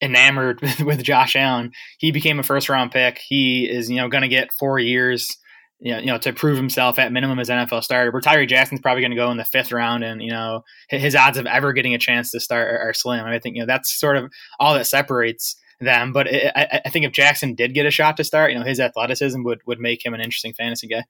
enamored 0.00 0.60
with, 0.84 1.02
Josh 1.02 1.36
Allen. 1.36 1.72
He 1.98 2.12
became 2.12 2.38
a 2.38 2.42
first 2.42 2.68
round 2.68 2.92
pick. 2.92 3.18
He 3.18 3.68
is, 3.68 3.90
you 3.90 3.96
know, 3.96 4.08
going 4.08 4.22
to 4.22 4.28
get 4.28 4.52
four 4.52 4.78
years, 4.78 5.36
you 5.78 5.92
know, 5.92 5.98
you 5.98 6.06
know, 6.06 6.18
to 6.18 6.32
prove 6.32 6.56
himself 6.56 6.98
at 6.98 7.12
minimum 7.12 7.38
as 7.38 7.48
NFL 7.48 7.82
starter. 7.82 8.10
Where 8.10 8.20
Tyree 8.20 8.46
Jackson's 8.46 8.80
probably 8.80 9.02
going 9.02 9.12
to 9.12 9.16
go 9.16 9.30
in 9.30 9.36
the 9.36 9.44
fifth 9.44 9.72
round, 9.72 10.04
and 10.04 10.22
you 10.22 10.30
know, 10.30 10.62
his 10.88 11.16
odds 11.16 11.38
of 11.38 11.46
ever 11.46 11.72
getting 11.72 11.94
a 11.94 11.98
chance 11.98 12.30
to 12.30 12.40
start 12.40 12.68
are, 12.68 12.92
slim. 12.94 13.24
I 13.24 13.38
think 13.38 13.56
you 13.56 13.62
know 13.62 13.66
that's 13.66 13.98
sort 13.98 14.16
of 14.16 14.30
all 14.58 14.74
that 14.74 14.86
separates 14.86 15.56
them. 15.80 16.12
But 16.12 16.28
it, 16.28 16.52
I, 16.54 16.82
I 16.84 16.90
think 16.90 17.06
if 17.06 17.12
Jackson 17.12 17.54
did 17.54 17.74
get 17.74 17.86
a 17.86 17.90
shot 17.90 18.16
to 18.18 18.24
start, 18.24 18.52
you 18.52 18.58
know, 18.58 18.64
his 18.64 18.80
athleticism 18.80 19.42
would 19.44 19.60
would 19.66 19.80
make 19.80 20.04
him 20.04 20.14
an 20.14 20.20
interesting 20.20 20.54
fantasy 20.54 20.86
guy. 20.86 21.04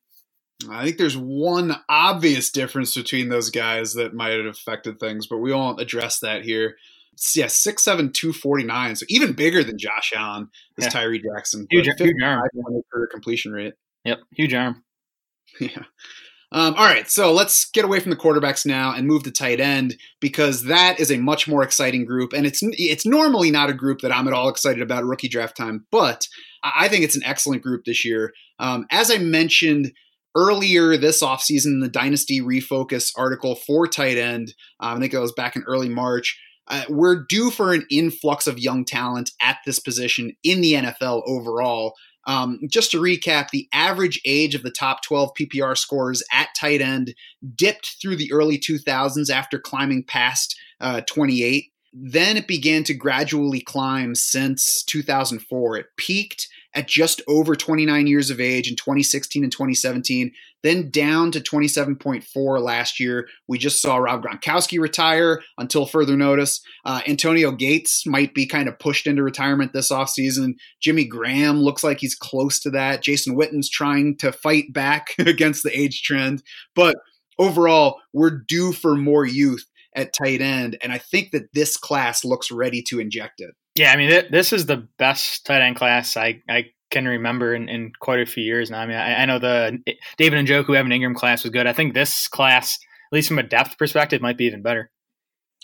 I 0.69 0.85
think 0.85 0.99
there's 0.99 1.17
one 1.17 1.75
obvious 1.89 2.51
difference 2.51 2.95
between 2.95 3.31
those 3.31 3.49
guys 3.49 3.95
that 3.95 4.15
might 4.15 4.33
have 4.33 4.45
affected 4.45 5.01
things, 5.01 5.27
but 5.27 5.39
we 5.39 5.55
won't 5.55 5.81
address 5.81 6.19
that 6.21 6.45
here. 6.45 6.77
Yeah, 7.35 7.49
six 7.49 7.85
seven 7.85 8.13
two 8.13 8.33
forty 8.33 8.65
nine, 8.65 8.97
so 8.97 9.07
even 9.09 9.33
bigger 9.33 9.63
than 9.63 9.79
Josh 9.79 10.13
Allen 10.15 10.49
is 10.79 10.85
yeah. 10.85 10.91
Tyree 10.91 11.23
Jackson. 11.23 11.67
Huge, 11.71 11.89
huge 11.99 12.23
arm 12.23 12.43
for 12.91 13.07
completion 13.09 13.53
rate. 13.53 13.75
Yep, 14.05 14.19
huge 14.35 14.55
arm. 14.55 14.85
Yeah. 15.59 15.83
Um, 16.53 16.75
all 16.75 16.85
right, 16.85 17.09
so 17.09 17.33
let's 17.33 17.71
get 17.71 17.85
away 17.85 18.01
from 18.01 18.11
the 18.11 18.17
quarterbacks 18.17 18.67
now 18.67 18.93
and 18.93 19.07
move 19.07 19.23
to 19.23 19.31
tight 19.31 19.61
end 19.61 19.97
because 20.21 20.65
that 20.65 20.99
is 20.99 21.11
a 21.11 21.17
much 21.17 21.47
more 21.47 21.63
exciting 21.63 22.05
group, 22.05 22.33
and 22.33 22.45
it's 22.45 22.61
it's 22.63 23.07
normally 23.07 23.53
not 23.53 23.71
a 23.71 23.75
group 23.75 24.01
that 24.01 24.13
I'm 24.13 24.27
at 24.27 24.35
all 24.35 24.49
excited 24.49 24.83
about 24.83 25.05
rookie 25.05 25.29
draft 25.29 25.57
time, 25.57 25.87
but 25.93 26.27
I 26.65 26.89
think 26.89 27.05
it's 27.05 27.17
an 27.17 27.23
excellent 27.25 27.63
group 27.63 27.85
this 27.85 28.05
year. 28.05 28.33
Um, 28.59 28.87
as 28.91 29.13
I 29.13 29.19
mentioned 29.19 29.93
earlier 30.37 30.97
this 30.97 31.23
offseason, 31.23 31.83
the 31.83 31.89
Dynasty 31.89 32.41
Refocus 32.41 33.13
article 33.17 33.55
for 33.55 33.87
tight 33.87 34.17
end, 34.17 34.55
um, 34.81 34.97
I 34.97 35.01
think 35.01 35.15
it 35.15 35.21
was 35.21 35.33
back 35.33 35.55
in 35.55 35.63
early 35.69 35.89
March. 35.89 36.37
Uh, 36.71 36.85
we're 36.89 37.25
due 37.25 37.51
for 37.51 37.75
an 37.75 37.85
influx 37.91 38.47
of 38.47 38.59
young 38.59 38.85
talent 38.85 39.33
at 39.43 39.59
this 39.67 39.81
position 39.81 40.33
in 40.45 40.61
the 40.61 40.75
NFL 40.75 41.23
overall. 41.27 41.95
Um, 42.27 42.61
just 42.71 42.93
to 42.93 43.01
recap, 43.01 43.51
the 43.51 43.69
average 43.73 44.21
age 44.25 44.55
of 44.55 44.63
the 44.63 44.71
top 44.71 45.03
12 45.03 45.33
PPR 45.35 45.77
scorers 45.77 46.23
at 46.33 46.49
tight 46.59 46.81
end 46.81 47.15
dipped 47.57 47.97
through 48.01 48.17
the 48.17 48.33
early 48.33 48.59
2000s 48.59 49.31
after 49.31 49.59
climbing 49.59 50.05
past 50.05 50.57
uh, 50.81 51.01
28. 51.03 51.65
Then 51.93 52.37
it 52.37 52.47
began 52.47 52.85
to 52.85 52.95
gradually 52.95 53.61
climb 53.61 54.15
since 54.15 54.85
2004. 54.85 55.77
It 55.77 55.87
peaked 55.97 56.47
at 56.75 56.87
just 56.87 57.21
over 57.27 57.57
29 57.57 58.07
years 58.07 58.31
of 58.31 58.41
age 58.41 58.69
in 58.69 58.77
2016 58.77 59.43
and 59.43 59.53
2017, 59.53 60.33
then 60.63 60.91
down 60.91 61.31
to 61.33 61.41
27.4 61.41 62.63
last 62.63 63.01
year. 63.01 63.29
We 63.49 63.59
just 63.59 63.81
saw 63.81 63.97
Rob 63.97 64.23
Gronkowski 64.23 64.81
retire 64.81 65.41
until 65.59 65.87
further 65.87 66.17
notice. 66.17 66.61
Uh, 66.85 67.01
Antonio 67.07 67.51
Gates 67.51 68.07
might 68.07 68.35
be 68.35 68.47
kind 68.47 68.69
of 68.69 68.79
pushed 68.79 69.07
into 69.07 69.23
retirement 69.23 69.73
this 69.73 69.91
offseason. 69.91 70.55
Jimmy 70.81 71.05
Graham 71.05 71.61
looks 71.61 71.83
like 71.83 71.99
he's 71.99 72.15
close 72.15 72.61
to 72.61 72.71
that. 72.71 73.03
Jason 73.03 73.35
Witten's 73.35 73.71
trying 73.71 74.17
to 74.19 74.33
fight 74.33 74.73
back 74.73 75.15
against 75.19 75.63
the 75.63 75.79
age 75.79 76.03
trend. 76.03 76.43
But 76.75 76.97
overall, 77.39 77.97
we're 78.13 78.43
due 78.47 78.73
for 78.73 78.95
more 78.95 79.27
youth 79.27 79.65
at 79.97 80.13
tight 80.13 80.41
end. 80.41 80.79
And 80.83 80.93
I 80.93 80.99
think 80.99 81.33
that 81.33 81.53
this 81.53 81.77
class 81.77 82.25
looks 82.25 82.51
ready 82.51 82.83
to 82.83 83.01
inject 83.01 83.41
it. 83.41 83.55
Yeah, 83.77 83.93
I 83.93 83.97
mean, 83.97 84.11
th- 84.11 84.31
this 84.31 84.53
is 84.53 84.67
the 84.67 84.89
best 84.99 85.47
tight 85.47 85.63
end 85.63 85.77
class 85.77 86.17
I, 86.17 86.43
I 86.49 86.71
can 86.91 87.07
remember 87.07 87.55
in, 87.55 87.69
in 87.69 87.93
quite 88.01 88.21
a 88.21 88.27
few 88.27 88.43
years 88.43 88.71
now. 88.71 88.81
I 88.81 88.87
mean, 88.87 88.97
I, 88.97 89.23
I 89.23 89.25
know 89.27 89.39
the 89.39 89.79
David 90.19 90.45
Njoku, 90.45 90.77
Evan 90.77 90.91
Engram 90.91 91.15
class 91.15 91.45
was 91.45 91.53
good. 91.53 91.67
I 91.67 91.73
think 91.73 91.95
this 91.95 92.29
class, 92.29 92.77
at 92.77 93.15
least 93.15 93.29
from 93.29 93.39
a 93.39 93.45
depth 93.45 93.79
perspective, 93.79 94.21
might 94.21 94.37
be 94.37 94.47
even 94.47 94.63
better. 94.63 94.91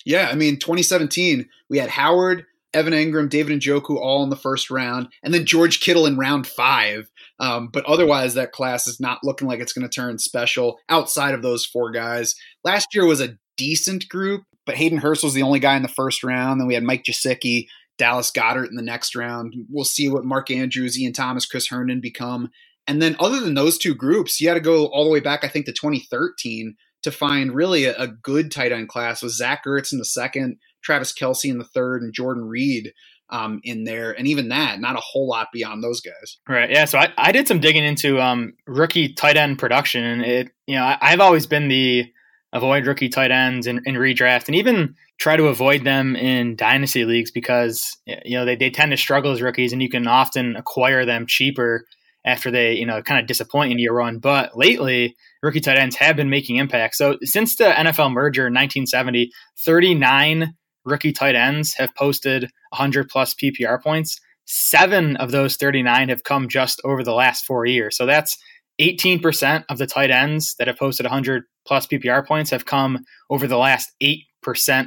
Yeah, 0.05 0.29
I 0.31 0.37
mean, 0.37 0.59
2017, 0.59 1.49
we 1.69 1.79
had 1.79 1.91
Howard, 1.91 2.47
Evan 2.73 2.93
Engram, 2.93 3.29
David 3.29 3.53
and 3.53 3.63
Njoku 3.63 3.97
all 3.97 4.23
in 4.23 4.31
the 4.31 4.37
first 4.37 4.71
round, 4.71 5.09
and 5.23 5.35
then 5.35 5.47
George 5.47 5.81
Kittle 5.81 6.07
in 6.07 6.17
round 6.17 6.47
five. 6.47 7.11
Um, 7.41 7.69
but 7.73 7.85
otherwise, 7.87 8.35
that 8.35 8.53
class 8.53 8.87
is 8.87 9.01
not 9.01 9.25
looking 9.25 9.49
like 9.49 9.61
it's 9.61 9.73
going 9.73 9.89
to 9.89 9.93
turn 9.93 10.19
special 10.19 10.79
outside 10.89 11.35
of 11.35 11.43
those 11.43 11.67
four 11.67 11.91
guys. 11.91 12.35
Last 12.65 12.95
year 12.95 13.05
was 13.05 13.21
a 13.21 13.37
decent 13.57 14.09
group, 14.09 14.43
but 14.65 14.77
Hayden 14.77 14.99
Hurst 14.99 15.25
was 15.25 15.35
the 15.35 15.43
only 15.43 15.59
guy 15.59 15.77
in 15.77 15.83
the 15.83 15.89
first 15.89 16.23
round. 16.23 16.61
Then 16.61 16.67
we 16.69 16.75
had 16.75 16.85
Mike 16.85 17.05
Gesicki, 17.05 17.67
Dallas 17.99 18.31
Goedert 18.31 18.69
in 18.69 18.77
the 18.77 18.83
next 18.83 19.17
round. 19.17 19.55
We'll 19.71 19.85
see 19.85 20.09
what 20.09 20.25
Mark 20.25 20.51
Andrews, 20.51 20.99
Ian 20.99 21.13
Thomas, 21.13 21.47
Chris 21.47 21.69
Herndon 21.69 22.01
become. 22.01 22.51
And 22.87 23.03
then, 23.03 23.17
other 23.19 23.41
than 23.41 23.55
those 23.55 23.79
two 23.79 23.95
groups, 23.95 24.41
you 24.41 24.49
had 24.49 24.55
to 24.55 24.61
go 24.61 24.87
all 24.87 25.05
the 25.05 25.11
way 25.11 25.21
back, 25.21 25.45
I 25.45 25.49
think, 25.49 25.67
to 25.67 25.73
2013 25.73 26.77
to 27.03 27.11
find 27.11 27.55
really 27.55 27.85
a, 27.85 27.97
a 27.97 28.07
good 28.07 28.51
tight 28.53 28.73
end 28.73 28.89
class 28.89 29.23
with 29.23 29.33
Zach 29.33 29.65
Ertz 29.67 29.93
in 29.93 29.99
the 29.99 30.05
second, 30.05 30.59
Travis 30.83 31.13
Kelce 31.13 31.51
in 31.51 31.59
the 31.59 31.65
third, 31.65 32.03
and 32.03 32.13
Jordan 32.13 32.45
Reed 32.45 32.93
um, 33.31 33.61
in 33.65 33.85
there. 33.85 34.13
And 34.13 34.27
even 34.29 34.49
that, 34.49 34.81
not 34.81 34.97
a 34.97 35.01
whole 35.01 35.29
lot 35.29 35.49
beyond 35.53 35.83
those 35.83 36.01
guys. 36.01 36.39
Right. 36.49 36.71
Yeah. 36.71 36.85
So 36.85 36.99
I, 36.99 37.13
I 37.17 37.33
did 37.33 37.49
some 37.49 37.61
digging 37.61 37.85
into 37.85 38.21
um, 38.21 38.55
rookie 38.67 39.13
tight 39.13 39.37
end 39.37 39.59
production. 39.59 40.05
And 40.05 40.23
it, 40.23 40.51
you 40.67 40.77
know, 40.77 40.85
I, 40.85 40.99
I've 41.01 41.21
always 41.21 41.47
been 41.47 41.69
the 41.69 42.07
avoid 42.53 42.87
rookie 42.87 43.09
tight 43.09 43.31
ends 43.31 43.67
in, 43.67 43.81
in 43.85 43.95
redraft 43.95 44.47
and 44.47 44.55
even 44.55 44.95
try 45.19 45.37
to 45.37 45.49
avoid 45.49 45.85
them 45.85 46.15
in 46.17 46.57
dynasty 46.57 47.05
leagues 47.05 47.31
because 47.31 47.97
you 48.07 48.37
know 48.37 48.45
they, 48.45 48.57
they 48.57 48.71
tend 48.71 48.91
to 48.91 48.97
struggle 48.97 49.33
as 49.33 49.43
rookies 49.43 49.73
and 49.73 49.83
you 49.83 49.89
can 49.89 50.07
often 50.07 50.57
acquire 50.57 51.05
them 51.05 51.27
cheaper 51.27 51.85
after 52.25 52.51
they 52.51 52.75
you 52.75 52.87
know 52.87 53.03
kind 53.03 53.21
of 53.21 53.27
disappoint 53.27 53.73
in 53.73 53.79
your 53.79 53.95
run 53.95 54.19
but 54.19 54.57
lately 54.57 55.15
rookie 55.43 55.61
tight 55.61 55.79
ends 55.79 55.97
have 55.97 56.17
been 56.17 56.31
making 56.31 56.57
impacts 56.57 56.99
so 56.99 57.17
since 57.23 57.57
the 57.57 57.65
nfl 57.65 58.13
merger 58.13 58.47
in 58.47 58.55
1970 58.55 59.31
39 59.59 60.55
rookie 60.87 61.13
tight 61.13 61.35
ends 61.35 61.75
have 61.75 61.95
posted 61.95 62.45
100 62.71 63.09
plus 63.11 63.35
ppr 63.35 63.83
points. 63.83 64.19
Seven 64.47 65.17
of 65.17 65.33
those 65.33 65.57
39 65.57 66.09
have 66.09 66.25
come 66.25 66.49
just 66.49 66.81
over 66.85 67.03
the 67.03 67.13
last 67.13 67.45
four 67.45 67.67
years. 67.67 67.97
So 67.97 68.07
that's 68.07 68.39
18% 68.81 69.65
of 69.69 69.79
the 69.79 69.87
tight 69.87 70.11
ends 70.11 70.55
that 70.59 70.67
have 70.67 70.79
posted 70.79 71.05
100 71.05 71.45
plus 71.67 71.87
PPR 71.87 72.27
points 72.27 72.51
have 72.51 72.67
come 72.67 73.05
over 73.31 73.47
the 73.47 73.57
last 73.57 73.91
8% 74.03 74.23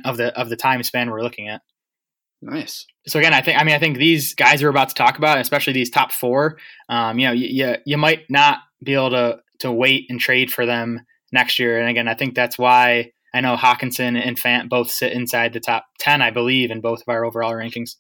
of 0.06 0.18
the 0.18 0.38
of 0.40 0.50
the 0.50 0.56
time 0.56 0.84
span 0.84 1.10
we're 1.10 1.22
looking 1.22 1.48
at. 1.48 1.62
Nice. 2.42 2.86
So 3.08 3.20
again, 3.20 3.34
I 3.34 3.42
think 3.42 3.60
I 3.60 3.64
mean 3.64 3.76
I 3.76 3.80
think 3.80 3.98
these 3.98 4.34
guys 4.34 4.64
we're 4.64 4.70
about 4.70 4.90
to 4.90 4.96
talk 4.96 5.18
about, 5.18 5.40
especially 5.40 5.74
these 5.74 5.90
top 5.90 6.12
four, 6.12 6.58
um, 6.88 7.20
you 7.20 7.28
know, 7.28 7.34
you, 7.34 7.48
you, 7.48 7.76
you 7.86 7.98
might 7.98 8.30
not 8.30 8.60
be 8.84 8.94
able 8.94 9.10
to 9.12 9.40
to 9.60 9.72
wait 9.72 10.06
and 10.10 10.20
trade 10.20 10.52
for 10.52 10.66
them 10.66 11.02
next 11.32 11.60
year. 11.60 11.80
And 11.80 11.90
again, 11.90 12.08
I 12.08 12.14
think 12.14 12.36
that's 12.36 12.58
why 12.58 13.12
I 13.34 13.42
know 13.42 13.56
Hockenson 13.56 14.20
and 14.20 14.38
Fant 14.38 14.70
both 14.70 14.90
sit 14.90 15.12
inside 15.12 15.54
the 15.54 15.60
top 15.60 15.86
10, 16.00 16.22
I 16.22 16.32
believe, 16.32 16.72
in 16.72 16.82
both 16.82 17.02
of 17.02 17.10
our 17.10 17.26
overall 17.26 17.54
rankings. 17.54 17.96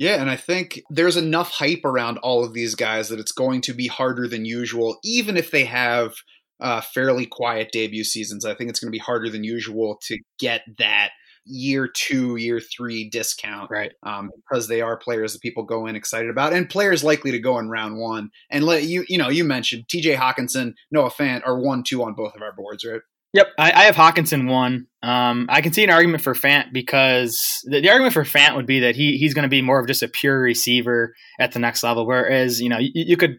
Yeah, 0.00 0.18
and 0.18 0.30
I 0.30 0.36
think 0.36 0.80
there's 0.88 1.18
enough 1.18 1.50
hype 1.50 1.84
around 1.84 2.16
all 2.18 2.42
of 2.42 2.54
these 2.54 2.74
guys 2.74 3.10
that 3.10 3.20
it's 3.20 3.32
going 3.32 3.60
to 3.62 3.74
be 3.74 3.86
harder 3.86 4.26
than 4.26 4.46
usual, 4.46 4.98
even 5.04 5.36
if 5.36 5.50
they 5.50 5.66
have 5.66 6.14
uh, 6.58 6.80
fairly 6.80 7.26
quiet 7.26 7.68
debut 7.70 8.02
seasons. 8.02 8.46
I 8.46 8.54
think 8.54 8.70
it's 8.70 8.80
going 8.80 8.88
to 8.90 8.96
be 8.96 8.98
harder 8.98 9.28
than 9.28 9.44
usual 9.44 9.98
to 10.06 10.18
get 10.38 10.62
that 10.78 11.10
year 11.44 11.86
two, 11.86 12.36
year 12.36 12.60
three 12.60 13.10
discount, 13.10 13.70
right? 13.70 13.92
Um, 14.02 14.30
because 14.36 14.68
they 14.68 14.80
are 14.80 14.96
players 14.96 15.34
that 15.34 15.42
people 15.42 15.64
go 15.64 15.86
in 15.86 15.96
excited 15.96 16.30
about, 16.30 16.54
and 16.54 16.70
players 16.70 17.04
likely 17.04 17.30
to 17.32 17.38
go 17.38 17.58
in 17.58 17.68
round 17.68 17.98
one. 17.98 18.30
And 18.50 18.64
let 18.64 18.84
you, 18.84 19.04
you 19.06 19.18
know, 19.18 19.28
you 19.28 19.44
mentioned 19.44 19.84
T.J. 19.90 20.14
Hockenson, 20.16 20.72
Noah 20.90 21.10
Fant 21.10 21.42
are 21.44 21.60
one, 21.60 21.82
two 21.82 22.02
on 22.04 22.14
both 22.14 22.34
of 22.34 22.40
our 22.40 22.54
boards, 22.54 22.86
right? 22.86 23.02
Yep, 23.32 23.46
I, 23.58 23.72
I 23.72 23.82
have 23.84 23.94
Hockenson 23.94 24.48
one. 24.48 24.86
Um, 25.02 25.46
I 25.48 25.60
can 25.60 25.72
see 25.72 25.84
an 25.84 25.90
argument 25.90 26.22
for 26.22 26.34
Fant 26.34 26.72
because 26.72 27.60
the, 27.64 27.80
the 27.80 27.88
argument 27.88 28.12
for 28.12 28.24
Fant 28.24 28.56
would 28.56 28.66
be 28.66 28.80
that 28.80 28.96
he 28.96 29.16
he's 29.16 29.34
going 29.34 29.44
to 29.44 29.48
be 29.48 29.62
more 29.62 29.78
of 29.78 29.86
just 29.86 30.02
a 30.02 30.08
pure 30.08 30.40
receiver 30.40 31.14
at 31.38 31.52
the 31.52 31.58
next 31.58 31.82
level. 31.82 32.06
Whereas 32.06 32.60
you 32.60 32.68
know 32.68 32.78
you, 32.78 32.90
you 32.94 33.16
could 33.16 33.38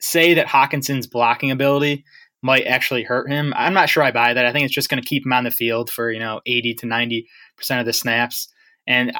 say 0.00 0.34
that 0.34 0.46
Hockenson's 0.46 1.06
blocking 1.06 1.50
ability 1.50 2.04
might 2.42 2.66
actually 2.66 3.02
hurt 3.02 3.30
him. 3.30 3.52
I'm 3.56 3.74
not 3.74 3.88
sure 3.88 4.02
I 4.02 4.10
buy 4.10 4.32
that. 4.34 4.46
I 4.46 4.52
think 4.52 4.64
it's 4.64 4.74
just 4.74 4.88
going 4.88 5.02
to 5.02 5.08
keep 5.08 5.26
him 5.26 5.32
on 5.32 5.44
the 5.44 5.50
field 5.50 5.90
for, 5.90 6.10
you 6.10 6.18
know, 6.18 6.40
80 6.46 6.74
to 6.74 6.86
90% 6.86 7.24
of 7.78 7.86
the 7.86 7.92
snaps. 7.92 8.48
And 8.86 9.12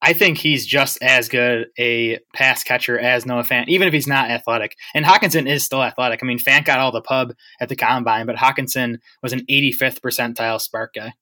I 0.00 0.12
think 0.12 0.38
he's 0.38 0.64
just 0.64 0.98
as 1.02 1.28
good 1.28 1.66
a 1.78 2.18
pass 2.34 2.62
catcher 2.62 2.98
as 2.98 3.26
Noah 3.26 3.42
Fant, 3.42 3.68
even 3.68 3.88
if 3.88 3.94
he's 3.94 4.06
not 4.06 4.30
athletic. 4.30 4.76
And 4.94 5.04
Hockenson 5.04 5.48
is 5.48 5.64
still 5.64 5.82
athletic. 5.82 6.20
I 6.22 6.26
mean, 6.26 6.38
Fant 6.38 6.64
got 6.64 6.78
all 6.78 6.92
the 6.92 7.02
pub 7.02 7.34
at 7.60 7.68
the 7.68 7.76
combine, 7.76 8.26
but 8.26 8.36
Hockenson 8.36 8.98
was 9.22 9.32
an 9.32 9.44
85th 9.50 10.00
percentile 10.00 10.60
SPARQ 10.60 10.88
guy. 10.94 11.12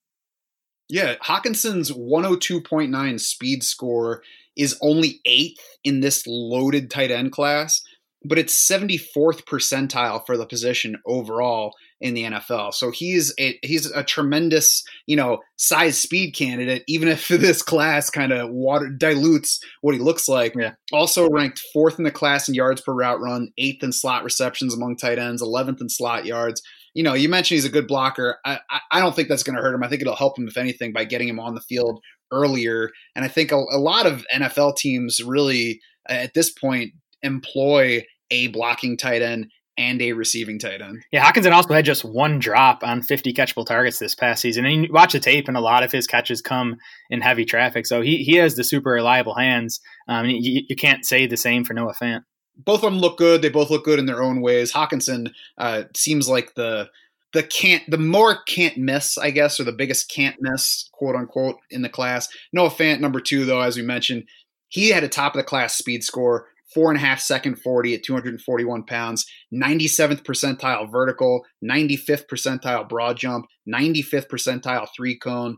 Yeah, 0.89 1.15
Hockenson's 1.25 1.91
102.9 1.91 3.21
speed 3.21 3.65
score 3.65 4.23
is 4.57 4.79
only 4.83 5.21
eighth 5.25 5.65
in 5.83 6.01
this 6.01 6.25
loaded 6.27 6.91
tight 6.91 7.11
end 7.11 7.33
class 7.33 7.83
but 8.25 8.39
it's 8.39 8.69
74th 8.69 9.45
percentile 9.45 10.25
for 10.25 10.37
the 10.37 10.47
position 10.47 10.97
overall 11.07 11.75
in 12.05 12.13
the 12.13 12.25
NFL. 12.25 12.75
So 12.75 12.91
he's 12.91 13.33
a 13.41 13.59
he's 13.63 13.91
a 13.91 14.05
tremendous, 14.05 14.85
you 15.07 15.17
know, 15.17 15.39
size 15.57 15.99
speed 15.99 16.33
candidate 16.33 16.85
even 16.87 17.09
if 17.09 17.27
this 17.29 17.63
class 17.63 18.11
kind 18.11 18.31
of 18.31 18.51
water 18.51 18.91
dilutes 18.91 19.59
what 19.81 19.95
he 19.95 20.01
looks 20.01 20.29
like. 20.29 20.55
Yeah. 20.55 20.75
Also 20.93 21.29
ranked 21.31 21.63
4th 21.75 21.97
in 21.99 22.05
the 22.05 22.11
class 22.11 22.47
in 22.47 22.55
yards 22.55 22.83
per 22.83 22.93
route 22.93 23.21
run, 23.21 23.53
8th 23.59 23.83
in 23.83 23.93
slot 23.93 24.23
receptions 24.23 24.75
among 24.75 24.97
tight 24.97 25.19
ends, 25.19 25.43
11th 25.43 25.81
in 25.81 25.89
slot 25.89 26.27
yards. 26.27 26.63
You 26.93 27.03
know, 27.03 27.15
you 27.15 27.31
mentioned 27.31 27.57
he's 27.57 27.65
a 27.65 27.71
good 27.71 27.89
blocker. 27.89 28.37
I 28.45 28.61
I 28.93 29.01
don't 29.01 29.17
think 29.17 29.29
that's 29.29 29.43
going 29.43 29.57
to 29.57 29.63
hurt 29.63 29.75
him. 29.75 29.83
I 29.83 29.89
think 29.89 30.03
it'll 30.03 30.15
help 30.15 30.39
him 30.39 30.47
if 30.47 30.59
anything 30.59 30.93
by 30.93 31.07
getting 31.07 31.29
him 31.29 31.41
on 31.41 31.55
the 31.55 31.63
field 31.63 32.01
earlier. 32.31 32.91
And 33.17 33.25
I 33.25 33.29
think 33.29 33.51
a, 33.51 33.57
a 33.57 33.79
lot 33.79 34.05
of 34.05 34.27
NFL 34.33 34.77
teams 34.77 35.23
really 35.25 35.81
at 36.07 36.35
this 36.35 36.51
point 36.51 36.93
employ 37.23 38.05
a 38.31 38.49
blocking 38.49 38.99
tight 38.99 39.23
end 39.23 39.47
and 39.77 40.01
a 40.01 40.13
receiving 40.13 40.59
tight 40.59 40.81
end. 40.81 41.05
Yeah, 41.11 41.25
Hockenson 41.25 41.53
also 41.53 41.75
had 41.75 41.85
just 41.85 42.05
one 42.05 42.39
drop 42.39 42.83
on 42.83 43.03
50 43.03 43.33
catchable 43.33 43.67
targets 43.67 43.99
this 43.99 44.15
past 44.15 44.43
season. 44.43 44.65
And 44.65 44.85
you 44.85 44.93
watch 44.93 45.13
the 45.13 45.21
tape, 45.21 45.49
and 45.49 45.57
a 45.57 45.61
lot 45.61 45.83
of 45.83 45.93
his 45.93 46.07
catches 46.07 46.41
come 46.41 46.77
in 47.11 47.21
heavy 47.21 47.45
traffic. 47.45 47.87
So 47.87 48.01
he, 48.01 48.19
he 48.19 48.37
has 48.37 48.57
the 48.57 48.65
super 48.65 48.91
reliable 48.91 49.35
hands. 49.35 49.81
Um, 50.09 50.27
you, 50.27 50.63
you, 50.69 50.77
can't 50.77 51.05
say 51.05 51.27
the 51.27 51.37
same 51.37 51.65
for 51.65 51.75
Noah 51.75 51.95
Fant. 51.95 52.23
Both 52.57 52.85
of 52.85 52.93
them 52.93 53.01
look 53.01 53.19
good. 53.19 53.43
They 53.43 53.49
both 53.49 53.71
look 53.71 53.85
good 53.85 53.99
in 53.99 54.07
their 54.07 54.23
own 54.23 54.41
ways. 54.41 54.73
Hockenson 54.73 55.33
uh, 55.59 55.85
seems 55.95 56.29
like 56.29 56.55
the 56.55 56.89
the 57.33 57.43
can't 57.43 57.83
the 57.91 57.99
more 57.99 58.43
can't 58.45 58.79
miss, 58.79 59.19
I 59.19 59.31
guess, 59.31 59.59
or 59.59 59.65
the 59.65 59.73
biggest 59.73 60.09
can't 60.09 60.37
miss, 60.41 60.89
quote 60.93 61.17
unquote, 61.17 61.57
in 61.69 61.83
the 61.83 61.89
class. 61.89 62.29
Noah 62.53 62.71
Fant, 62.71 63.01
number 63.01 63.19
two, 63.19 63.45
though, 63.45 63.61
as 63.61 63.77
we 63.77 63.83
mentioned, 63.83 64.25
he 64.69 64.91
had 64.91 65.03
a 65.03 65.09
top 65.09 65.35
of 65.35 65.39
the 65.39 65.45
class 65.45 65.77
speed 65.77 66.05
score 66.05 66.47
four 66.75 66.91
and 66.91 66.99
a 66.99 67.01
half 67.01 67.21
second 67.21 67.57
40 67.57 67.95
at 67.95 68.03
241 68.03 68.85
pounds, 68.85 69.25
97th 69.55 70.25
percentile 70.25 70.91
vertical, 70.91 71.45
95th 71.65 72.27
percentile 72.31 72.89
broad 72.89 73.17
jump, 73.17 73.47
95th 73.73 74.29
percentile 74.29 74.89
three 74.95 75.17
cone. 75.19 75.57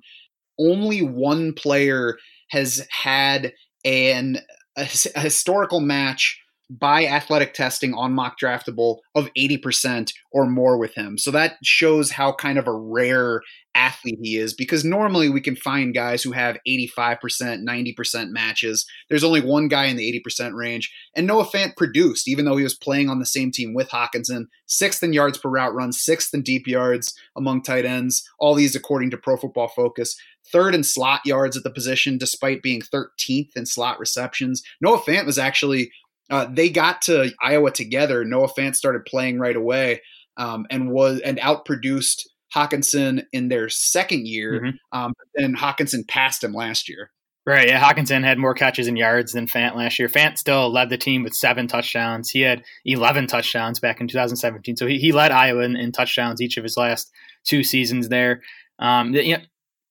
Only 0.58 1.02
one 1.02 1.54
player 1.54 2.16
has 2.50 2.86
had 2.90 3.52
an 3.84 4.38
a, 4.76 4.88
a 5.14 5.20
historical 5.20 5.80
match 5.80 6.38
by 6.68 7.06
athletic 7.06 7.54
testing 7.54 7.94
on 7.94 8.14
MockDraftable 8.14 8.98
of 9.14 9.30
80% 9.38 10.12
or 10.32 10.46
more 10.46 10.78
with 10.78 10.94
him. 10.94 11.16
So 11.16 11.30
that 11.30 11.56
shows 11.62 12.10
how 12.10 12.32
kind 12.32 12.58
of 12.58 12.66
a 12.66 12.72
rare 12.72 13.40
athlete 13.76 14.18
he 14.22 14.36
is 14.36 14.54
because 14.54 14.84
normally 14.84 15.28
we 15.28 15.40
can 15.40 15.54
find 15.54 15.94
guys 15.94 16.22
who 16.22 16.32
have 16.32 16.56
85%, 16.66 17.18
90% 17.62 18.30
matches. 18.30 18.86
There's 19.08 19.22
only 19.22 19.42
one 19.42 19.68
guy 19.68 19.84
in 19.84 19.96
the 19.96 20.22
80% 20.26 20.54
range. 20.54 20.92
And 21.14 21.26
Noah 21.26 21.44
Fant 21.44 21.76
produced, 21.76 22.26
even 22.26 22.46
though 22.46 22.56
he 22.56 22.64
was 22.64 22.74
playing 22.74 23.10
on 23.10 23.18
the 23.18 23.26
same 23.26 23.52
team 23.52 23.74
with 23.74 23.90
Hockenson, 23.90 24.46
sixth 24.66 25.02
in 25.02 25.12
yards 25.12 25.38
per 25.38 25.50
route 25.50 25.74
run, 25.74 25.92
sixth 25.92 26.32
in 26.34 26.42
deep 26.42 26.66
yards 26.66 27.14
among 27.36 27.62
tight 27.62 27.84
ends. 27.84 28.28
All 28.38 28.54
these 28.54 28.74
according 28.74 29.10
to 29.10 29.18
Pro 29.18 29.36
Football 29.36 29.68
Focus. 29.68 30.16
Third 30.50 30.74
in 30.74 30.84
slot 30.84 31.22
yards 31.24 31.56
at 31.56 31.64
the 31.64 31.70
position, 31.70 32.18
despite 32.18 32.62
being 32.62 32.80
13th 32.80 33.50
in 33.56 33.66
slot 33.66 33.98
receptions. 33.98 34.62
Noah 34.80 35.00
Fant 35.00 35.26
was 35.26 35.38
actually 35.38 35.90
uh, 36.30 36.46
they 36.50 36.68
got 36.68 37.02
to 37.02 37.32
Iowa 37.42 37.70
together. 37.70 38.24
Noah 38.24 38.48
Fant 38.48 38.74
started 38.74 39.04
playing 39.04 39.38
right 39.38 39.56
away 39.56 40.02
um, 40.36 40.66
and 40.70 40.90
was 40.90 41.20
and 41.20 41.38
outproduced 41.38 42.26
Hockenson 42.54 43.24
in 43.32 43.48
their 43.48 43.68
second 43.68 44.26
year. 44.26 44.60
Mm-hmm. 44.60 44.98
Um, 44.98 45.12
then 45.34 45.54
Hockenson 45.54 46.06
passed 46.08 46.42
him 46.42 46.52
last 46.52 46.88
year. 46.88 47.10
Right. 47.44 47.68
Yeah. 47.68 47.80
Hockenson 47.80 48.24
had 48.24 48.38
more 48.38 48.54
catches 48.54 48.88
and 48.88 48.98
yards 48.98 49.32
than 49.32 49.46
Fant 49.46 49.76
last 49.76 50.00
year. 50.00 50.08
Fant 50.08 50.36
still 50.36 50.72
led 50.72 50.90
the 50.90 50.98
team 50.98 51.22
with 51.22 51.32
seven 51.32 51.68
touchdowns. 51.68 52.28
He 52.28 52.40
had 52.40 52.64
11 52.84 53.28
touchdowns 53.28 53.78
back 53.78 54.00
in 54.00 54.08
2017. 54.08 54.76
So 54.76 54.86
he, 54.88 54.98
he 54.98 55.12
led 55.12 55.30
Iowa 55.30 55.62
in, 55.62 55.76
in 55.76 55.92
touchdowns 55.92 56.42
each 56.42 56.56
of 56.56 56.64
his 56.64 56.76
last 56.76 57.12
two 57.44 57.62
seasons 57.62 58.08
there. 58.08 58.42
Um, 58.80 59.14
you 59.14 59.36
know, 59.36 59.44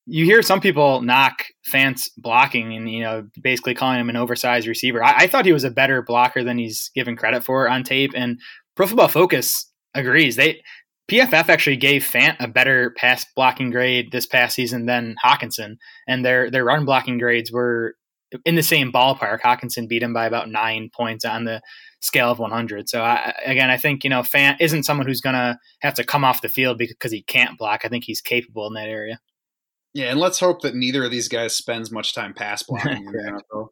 you 0.06 0.26
hear 0.26 0.41
some 0.41 0.62
people 0.62 1.02
knock 1.02 1.46
Fant's 1.72 2.10
blocking 2.18 2.76
and 2.76 2.89
you 2.89 3.02
know 3.02 3.28
basically 3.41 3.74
calling 3.74 4.00
him 4.00 4.10
an 4.10 4.15
oversized 4.15 4.68
receiver. 4.68 5.04
I, 5.04 5.24
I, 5.24 5.28
thought 5.28 5.46
he 5.46 5.54
was 5.54 5.63
a 5.63 5.72
better 5.72 6.02
blocker 6.02 6.44
than 6.44 6.58
he's 6.58 6.91
given 6.94 7.15
credit 7.15 7.44
for 7.44 7.68
on 7.68 7.84
tape, 7.84 8.12
and 8.15 8.39
Pro 8.76 8.88
Football 8.88 9.08
Focus 9.08 9.72
agrees. 9.94 10.36
They 10.36 10.62
PFF 11.10 11.50
actually 11.50 11.78
gave 11.78 12.04
Fant 12.04 12.36
a 12.39 12.48
better 12.48 12.94
pass 12.98 13.26
blocking 13.36 13.72
grade 13.72 14.12
this 14.12 14.26
past 14.26 14.56
season 14.56 14.86
than 14.86 15.15
Hockenson, 15.24 15.78
and 16.08 16.24
their 16.24 16.52
their 16.52 16.65
run 16.65 16.86
blocking 16.86 17.18
grades 17.18 17.52
were 17.52 17.96
in 18.44 18.56
the 18.56 18.63
same 18.63 18.91
ballpark. 18.91 19.41
Hockenson 19.41 19.88
beat 19.88 20.04
him 20.04 20.13
by 20.13 20.26
about 20.26 20.50
nine 20.50 20.89
points 20.96 21.26
on 21.26 21.46
the 21.46 21.62
scale 22.02 22.30
of 22.30 22.39
100. 22.39 22.89
So 22.89 23.02
I, 23.02 23.34
again, 23.46 23.70
I 23.70 23.78
think 23.78 24.04
you 24.04 24.10
know 24.10 24.22
Fant 24.22 24.58
isn't 24.60 24.84
someone 24.84 25.08
who's 25.08 25.22
going 25.22 25.36
to 25.36 25.58
have 25.82 25.96
to 25.96 26.04
come 26.04 26.24
off 26.24 26.41
the 26.41 26.50
field 26.50 26.78
because 26.78 27.12
he 27.12 27.24
can't 27.24 27.58
block. 27.58 27.82
I 27.84 27.88
think 27.88 28.04
he's 28.04 28.22
capable 28.22 28.68
in 28.68 28.74
that 28.74 28.88
area. 28.88 29.20
Yeah, 29.96 30.12
and 30.12 30.20
let's 30.20 30.42
hope 30.42 30.62
that 30.62 30.76
neither 30.76 31.06
of 31.06 31.12
these 31.12 31.30
guys 31.30 31.56
spends 31.56 31.90
much 31.90 32.14
time 32.14 32.34
pass 32.34 32.62
blocking 32.68 32.98
in 32.98 33.06
the 33.06 33.42
NFL. 33.54 33.70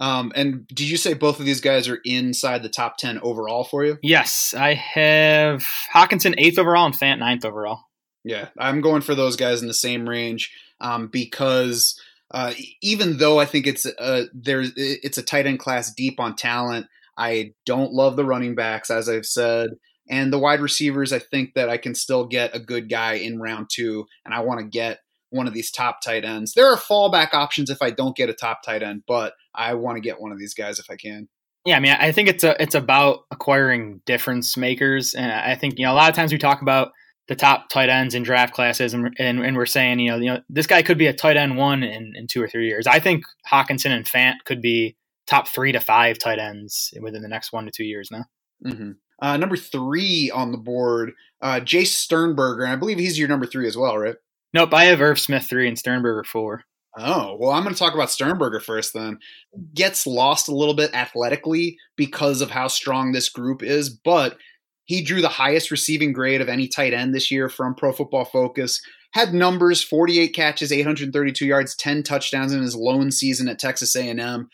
Um, 0.00 0.32
and 0.34 0.66
did 0.66 0.88
you 0.88 0.96
say 0.96 1.14
both 1.14 1.38
of 1.38 1.46
these 1.46 1.60
guys 1.60 1.88
are 1.88 2.00
inside 2.04 2.62
the 2.62 2.70
top 2.70 2.96
10 2.96 3.20
overall 3.22 3.62
for 3.62 3.84
you? 3.84 3.98
Yes, 4.02 4.54
I 4.56 4.74
have 4.74 5.64
Hockenson 5.94 6.34
eighth 6.38 6.58
overall 6.58 6.86
and 6.86 6.94
Fant 6.94 7.18
ninth 7.18 7.44
overall. 7.44 7.84
Yeah, 8.24 8.48
I'm 8.58 8.80
going 8.80 9.02
for 9.02 9.14
those 9.14 9.36
guys 9.36 9.60
in 9.60 9.68
the 9.68 9.74
same 9.74 10.08
range 10.08 10.50
um, 10.80 11.08
because 11.08 12.00
uh, 12.32 12.54
even 12.80 13.18
though 13.18 13.38
I 13.38 13.44
think 13.44 13.66
it's 13.66 13.84
a, 13.84 14.24
there's 14.32 14.72
it's 14.76 15.18
a 15.18 15.22
tight 15.22 15.46
end 15.46 15.58
class 15.58 15.92
deep 15.92 16.18
on 16.18 16.34
talent, 16.34 16.86
I 17.18 17.52
don't 17.66 17.92
love 17.92 18.16
the 18.16 18.24
running 18.24 18.54
backs 18.54 18.90
as 18.90 19.08
I've 19.08 19.26
said, 19.26 19.70
and 20.08 20.32
the 20.32 20.38
wide 20.38 20.60
receivers. 20.60 21.12
I 21.12 21.18
think 21.18 21.54
that 21.54 21.68
I 21.68 21.76
can 21.76 21.94
still 21.94 22.26
get 22.26 22.56
a 22.56 22.60
good 22.60 22.88
guy 22.88 23.14
in 23.14 23.40
round 23.40 23.68
two, 23.70 24.06
and 24.24 24.32
I 24.32 24.40
want 24.40 24.60
to 24.60 24.66
get 24.66 25.00
one 25.32 25.46
of 25.46 25.54
these 25.54 25.70
top 25.70 26.00
tight 26.02 26.24
ends. 26.24 26.54
There 26.54 26.70
are 26.70 26.76
fallback 26.76 27.34
options 27.34 27.70
if 27.70 27.80
I 27.80 27.90
don't 27.90 28.16
get 28.16 28.28
a 28.28 28.34
top 28.34 28.62
tight 28.62 28.82
end, 28.82 29.02
but 29.06 29.34
I 29.54 29.74
want 29.74 29.96
to 29.96 30.00
get 30.00 30.20
one 30.20 30.32
of 30.32 30.38
these 30.38 30.54
guys 30.54 30.78
if 30.78 30.86
I 30.90 30.96
can. 30.96 31.28
Yeah, 31.64 31.76
I 31.76 31.80
mean, 31.80 31.96
I 31.98 32.12
think 32.12 32.28
it's 32.28 32.44
a 32.44 32.60
it's 32.60 32.74
about 32.74 33.20
acquiring 33.30 34.00
difference 34.04 34.56
makers, 34.56 35.14
and 35.14 35.30
I 35.30 35.54
think 35.54 35.78
you 35.78 35.84
know 35.84 35.92
a 35.92 35.94
lot 35.94 36.10
of 36.10 36.16
times 36.16 36.32
we 36.32 36.38
talk 36.38 36.60
about 36.60 36.92
the 37.28 37.36
top 37.36 37.68
tight 37.68 37.88
ends 37.88 38.14
in 38.14 38.24
draft 38.24 38.52
classes, 38.52 38.94
and, 38.94 39.14
and, 39.18 39.40
and 39.40 39.56
we're 39.56 39.66
saying 39.66 40.00
you 40.00 40.10
know 40.10 40.16
you 40.16 40.26
know 40.26 40.40
this 40.48 40.66
guy 40.66 40.82
could 40.82 40.98
be 40.98 41.06
a 41.06 41.12
tight 41.12 41.36
end 41.36 41.56
one 41.56 41.82
in, 41.82 42.12
in 42.16 42.26
two 42.26 42.42
or 42.42 42.48
three 42.48 42.66
years. 42.66 42.86
I 42.86 42.98
think 42.98 43.24
Hockenson 43.50 43.90
and 43.90 44.04
Fant 44.04 44.34
could 44.44 44.60
be 44.60 44.96
top 45.26 45.46
three 45.46 45.72
to 45.72 45.80
five 45.80 46.18
tight 46.18 46.40
ends 46.40 46.92
within 47.00 47.22
the 47.22 47.28
next 47.28 47.52
one 47.52 47.64
to 47.66 47.70
two 47.70 47.84
years 47.84 48.10
now. 48.10 48.24
Mm-hmm. 48.66 48.90
Uh, 49.20 49.36
number 49.36 49.56
three 49.56 50.32
on 50.32 50.50
the 50.50 50.58
board, 50.58 51.12
uh, 51.40 51.60
Jace 51.60 51.94
Sternberger, 51.94 52.64
and 52.64 52.72
I 52.72 52.76
believe 52.76 52.98
he's 52.98 53.18
your 53.18 53.28
number 53.28 53.46
three 53.46 53.68
as 53.68 53.76
well, 53.76 53.96
right? 53.96 54.16
Nope, 54.54 54.74
I 54.74 54.84
have 54.84 55.00
Irv 55.00 55.18
Smith 55.18 55.46
three 55.46 55.68
and 55.68 55.78
Sternberger 55.78 56.24
four. 56.24 56.64
Oh, 56.98 57.36
well, 57.40 57.52
I'm 57.52 57.62
going 57.62 57.74
to 57.74 57.78
talk 57.78 57.94
about 57.94 58.10
Sternberger 58.10 58.60
first 58.60 58.92
then. 58.92 59.18
Gets 59.74 60.06
lost 60.06 60.48
a 60.48 60.54
little 60.54 60.74
bit 60.74 60.92
athletically 60.94 61.78
because 61.96 62.42
of 62.42 62.50
how 62.50 62.68
strong 62.68 63.12
this 63.12 63.30
group 63.30 63.62
is, 63.62 63.88
but 63.88 64.36
He 64.84 65.02
drew 65.02 65.20
the 65.20 65.28
highest 65.28 65.70
receiving 65.70 66.12
grade 66.12 66.40
of 66.40 66.48
any 66.48 66.68
tight 66.68 66.92
end 66.92 67.14
this 67.14 67.30
year 67.30 67.48
from 67.48 67.74
Pro 67.74 67.92
Football 67.92 68.24
Focus. 68.24 68.80
Had 69.12 69.34
numbers: 69.34 69.82
48 69.82 70.28
catches, 70.34 70.72
832 70.72 71.46
yards, 71.46 71.76
10 71.76 72.02
touchdowns 72.02 72.52
in 72.52 72.62
his 72.62 72.74
lone 72.74 73.10
season 73.10 73.48
at 73.48 73.58
Texas 73.58 73.94
A&M. 73.94 74.48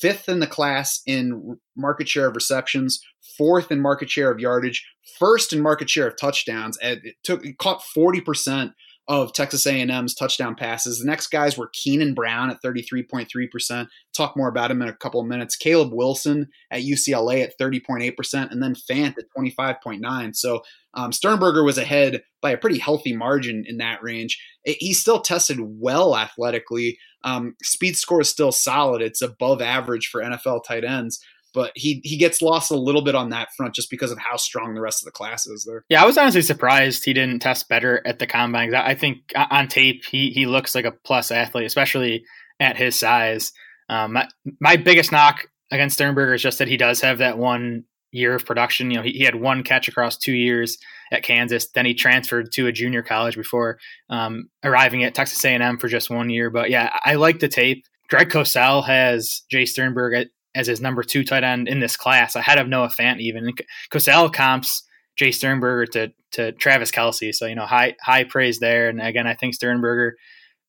Fifth 0.00 0.28
in 0.28 0.40
the 0.40 0.46
class 0.46 1.00
in 1.06 1.58
market 1.76 2.08
share 2.08 2.28
of 2.28 2.34
receptions, 2.34 3.00
fourth 3.38 3.72
in 3.72 3.80
market 3.80 4.10
share 4.10 4.30
of 4.30 4.38
yardage, 4.38 4.86
first 5.18 5.52
in 5.52 5.60
market 5.60 5.88
share 5.88 6.06
of 6.06 6.16
touchdowns. 6.16 6.76
It 6.82 7.16
took 7.24 7.44
it 7.44 7.58
caught 7.58 7.82
40% 7.96 8.72
of 9.08 9.32
Texas 9.32 9.66
A&M's 9.66 10.14
touchdown 10.14 10.54
passes. 10.54 11.00
The 11.00 11.06
next 11.06 11.28
guys 11.28 11.58
were 11.58 11.70
Keenan 11.72 12.14
Brown 12.14 12.50
at 12.50 12.62
33.3%. 12.62 13.88
Talk 14.16 14.36
more 14.36 14.48
about 14.48 14.70
him 14.70 14.82
in 14.82 14.88
a 14.88 14.96
couple 14.96 15.20
of 15.20 15.26
minutes. 15.26 15.56
Caleb 15.56 15.92
Wilson 15.92 16.48
at 16.70 16.82
UCLA 16.82 17.42
at 17.42 17.58
30.8%, 17.58 18.52
and 18.52 18.62
then 18.62 18.74
Fant 18.74 19.16
at 19.18 19.24
25.9. 19.36 20.36
So 20.36 20.62
um, 20.94 21.12
Sternberger 21.12 21.64
was 21.64 21.78
ahead 21.78 22.22
by 22.40 22.52
a 22.52 22.58
pretty 22.58 22.78
healthy 22.78 23.14
margin 23.14 23.64
in 23.66 23.78
that 23.78 24.02
range. 24.02 24.40
It, 24.64 24.76
he 24.78 24.94
still 24.94 25.20
tested 25.20 25.58
well 25.60 26.16
athletically. 26.16 26.98
Um, 27.24 27.56
speed 27.62 27.96
score 27.96 28.20
is 28.20 28.30
still 28.30 28.52
solid. 28.52 29.02
It's 29.02 29.22
above 29.22 29.60
average 29.60 30.06
for 30.06 30.22
NFL 30.22 30.64
tight 30.64 30.84
ends 30.84 31.20
but 31.52 31.72
he 31.74 32.00
he 32.04 32.16
gets 32.16 32.42
lost 32.42 32.70
a 32.70 32.76
little 32.76 33.02
bit 33.02 33.14
on 33.14 33.30
that 33.30 33.48
front 33.56 33.74
just 33.74 33.90
because 33.90 34.10
of 34.10 34.18
how 34.18 34.36
strong 34.36 34.74
the 34.74 34.80
rest 34.80 35.02
of 35.02 35.06
the 35.06 35.12
class 35.12 35.46
is 35.46 35.64
there. 35.64 35.84
Yeah, 35.88 36.02
I 36.02 36.06
was 36.06 36.18
honestly 36.18 36.42
surprised 36.42 37.04
he 37.04 37.12
didn't 37.12 37.40
test 37.40 37.68
better 37.68 38.02
at 38.06 38.18
the 38.18 38.26
combine. 38.26 38.74
I 38.74 38.94
think 38.94 39.32
on 39.34 39.68
tape 39.68 40.04
he 40.04 40.30
he 40.30 40.46
looks 40.46 40.74
like 40.74 40.84
a 40.84 40.92
plus 40.92 41.30
athlete, 41.30 41.66
especially 41.66 42.24
at 42.60 42.76
his 42.76 42.96
size. 42.96 43.52
Um, 43.88 44.12
my, 44.12 44.28
my 44.60 44.76
biggest 44.76 45.10
knock 45.10 45.46
against 45.72 45.96
Sternberger 45.96 46.34
is 46.34 46.42
just 46.42 46.58
that 46.58 46.68
he 46.68 46.76
does 46.76 47.00
have 47.00 47.18
that 47.18 47.38
one 47.38 47.84
year 48.12 48.34
of 48.34 48.44
production. 48.44 48.90
You 48.90 48.98
know, 48.98 49.02
he, 49.02 49.12
he 49.12 49.24
had 49.24 49.34
one 49.34 49.62
catch 49.62 49.88
across 49.88 50.16
two 50.16 50.32
years 50.32 50.78
at 51.12 51.22
Kansas. 51.22 51.68
Then 51.70 51.86
he 51.86 51.94
transferred 51.94 52.52
to 52.52 52.66
a 52.66 52.72
junior 52.72 53.02
college 53.02 53.36
before 53.36 53.78
um, 54.08 54.48
arriving 54.62 55.04
at 55.04 55.14
Texas 55.14 55.44
A&M 55.44 55.78
for 55.78 55.88
just 55.88 56.10
one 56.10 56.30
year. 56.30 56.50
But 56.50 56.70
yeah, 56.70 56.96
I 57.04 57.14
like 57.14 57.40
the 57.40 57.48
tape. 57.48 57.84
Greg 58.08 58.28
Cosell 58.28 58.84
has 58.86 59.42
Jace 59.52 59.68
Sternberger 59.68 60.26
as 60.54 60.66
his 60.66 60.80
number 60.80 61.02
two 61.02 61.24
tight 61.24 61.44
end 61.44 61.68
in 61.68 61.80
this 61.80 61.96
class, 61.96 62.34
ahead 62.34 62.58
of 62.58 62.68
Noah 62.68 62.88
Fant 62.88 63.20
even. 63.20 63.46
And 63.46 63.60
Cosell 63.90 64.32
comps 64.32 64.82
Jace 65.18 65.34
Sternberger 65.34 65.86
to 65.92 66.12
to 66.32 66.52
Travis 66.52 66.90
Kelce, 66.90 67.34
so 67.34 67.46
you 67.46 67.54
know 67.54 67.66
high 67.66 67.96
high 68.02 68.24
praise 68.24 68.58
there. 68.58 68.88
And 68.88 69.00
again, 69.00 69.26
I 69.26 69.34
think 69.34 69.54
Sternberger 69.54 70.16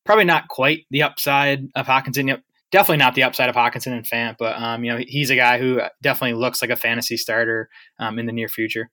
probably 0.04 0.24
not 0.24 0.48
quite 0.48 0.84
the 0.90 1.02
upside 1.02 1.68
of 1.74 1.86
Hockenson. 1.86 2.28
Yep, 2.28 2.42
definitely 2.70 2.98
not 2.98 3.14
the 3.14 3.22
upside 3.22 3.48
of 3.48 3.54
Hockenson 3.54 3.92
and 3.92 4.06
Fant, 4.06 4.36
but 4.38 4.56
um, 4.60 4.84
you 4.84 4.92
know 4.92 5.02
he's 5.06 5.30
a 5.30 5.36
guy 5.36 5.58
who 5.58 5.80
definitely 6.02 6.38
looks 6.38 6.60
like 6.60 6.70
a 6.70 6.76
fantasy 6.76 7.16
starter 7.16 7.68
um, 7.98 8.18
in 8.18 8.26
the 8.26 8.32
near 8.32 8.48
future. 8.48 8.90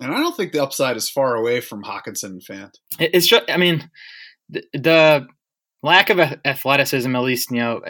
And 0.00 0.12
I 0.12 0.18
don't 0.18 0.36
think 0.36 0.52
the 0.52 0.62
upside 0.62 0.96
is 0.96 1.08
far 1.08 1.36
away 1.36 1.60
from 1.60 1.84
Hockenson 1.84 2.24
and 2.24 2.42
Fant. 2.42 2.72
It's 2.98 3.28
just, 3.28 3.48
I 3.48 3.56
mean, 3.56 3.88
the, 4.48 4.64
the 4.72 5.26
lack 5.82 6.10
of 6.10 6.18
athleticism, 6.44 7.14
at 7.14 7.22
least 7.22 7.50
you 7.50 7.58
know 7.58 7.82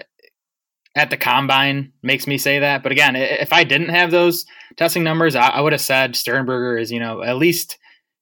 at 0.95 1.11
the 1.11 1.17
combine 1.17 1.93
makes 2.03 2.27
me 2.27 2.39
say 2.39 2.59
that. 2.59 2.83
But 2.83 2.93
again, 2.93 3.17
if 3.17 3.53
I 3.53 3.65
didn't 3.65 3.91
have 3.91 4.11
those 4.11 4.45
testing 4.77 5.03
numbers, 5.03 5.35
I, 5.35 5.49
I 5.49 5.61
would 5.61 5.73
have 5.73 5.81
said 5.81 6.17
Sternberger 6.17 6.77
is, 6.77 6.91
you 6.91 7.01
know, 7.01 7.23
at 7.23 7.37
least, 7.37 7.79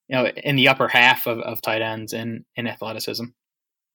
you 0.09 0.16
know, 0.16 0.26
in 0.26 0.56
the 0.56 0.68
upper 0.68 0.88
half 0.88 1.26
of, 1.26 1.38
of 1.40 1.61
tight 1.61 1.83
ends 1.83 2.12
in, 2.12 2.44
in 2.56 2.66
athleticism. 2.66 3.24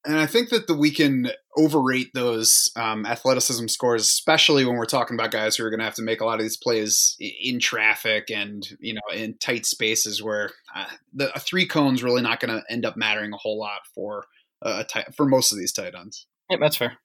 And 0.05 0.19
I 0.19 0.27
think 0.27 0.49
that 0.49 0.67
the, 0.67 0.75
we 0.75 0.91
can 0.91 1.31
overrate 1.57 2.11
those 2.13 2.69
um, 2.75 3.07
athleticism 3.07 3.67
scores, 3.67 4.03
especially 4.03 4.63
when 4.63 4.75
we're 4.75 4.85
talking 4.85 5.15
about 5.15 5.31
guys 5.31 5.55
who 5.55 5.65
are 5.65 5.71
going 5.71 5.79
to 5.79 5.85
have 5.85 5.95
to 5.95 6.03
make 6.03 6.21
a 6.21 6.25
lot 6.25 6.35
of 6.35 6.45
these 6.45 6.57
plays 6.57 7.15
in 7.19 7.59
traffic 7.59 8.29
and 8.29 8.63
you 8.79 8.93
know 8.93 9.15
in 9.15 9.35
tight 9.39 9.65
spaces 9.65 10.21
where 10.21 10.51
uh, 10.75 10.85
the 11.11 11.35
a 11.35 11.39
three 11.39 11.65
cone's 11.65 12.03
really 12.03 12.21
not 12.21 12.39
going 12.39 12.55
to 12.55 12.63
end 12.69 12.85
up 12.85 12.95
mattering 12.95 13.33
a 13.33 13.38
whole 13.38 13.57
lot 13.57 13.81
for 13.95 14.25
uh, 14.61 14.83
tight, 14.83 15.15
for 15.15 15.25
most 15.25 15.51
of 15.51 15.57
these 15.57 15.73
tight 15.73 15.95
ends. 15.95 16.27
Yeah, 16.51 16.57
that's 16.59 16.77
fair. 16.77 16.99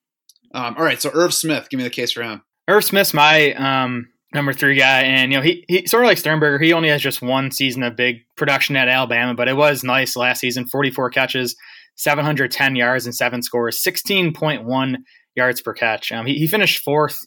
Um, 0.52 0.74
all 0.76 0.84
right, 0.84 1.00
so 1.00 1.10
Irv 1.14 1.32
Smith, 1.32 1.68
give 1.70 1.78
me 1.78 1.84
the 1.84 1.90
case 1.90 2.12
for 2.12 2.22
him. 2.22 2.42
Irv 2.68 2.84
Smith's 2.84 3.14
my 3.14 3.52
um, 3.54 4.08
number 4.34 4.52
three 4.52 4.76
guy, 4.76 5.02
and 5.02 5.32
you 5.32 5.38
know 5.38 5.42
he, 5.42 5.64
he 5.68 5.86
sort 5.86 6.04
of 6.04 6.08
like 6.08 6.18
Sternberger. 6.18 6.58
He 6.58 6.72
only 6.72 6.88
has 6.88 7.02
just 7.02 7.22
one 7.22 7.50
season 7.50 7.82
of 7.82 7.96
big 7.96 8.18
production 8.36 8.76
at 8.76 8.88
Alabama, 8.88 9.34
but 9.34 9.48
it 9.48 9.56
was 9.56 9.84
nice 9.84 10.16
last 10.16 10.40
season. 10.40 10.66
Forty 10.66 10.90
four 10.90 11.10
catches, 11.10 11.56
seven 11.96 12.24
hundred 12.24 12.50
ten 12.50 12.76
yards, 12.76 13.06
and 13.06 13.14
seven 13.14 13.42
scores, 13.42 13.82
sixteen 13.82 14.32
point 14.32 14.64
one 14.64 15.04
yards 15.36 15.60
per 15.60 15.72
catch. 15.72 16.12
Um, 16.12 16.26
he, 16.26 16.34
he 16.34 16.46
finished 16.46 16.82
fourth 16.82 17.18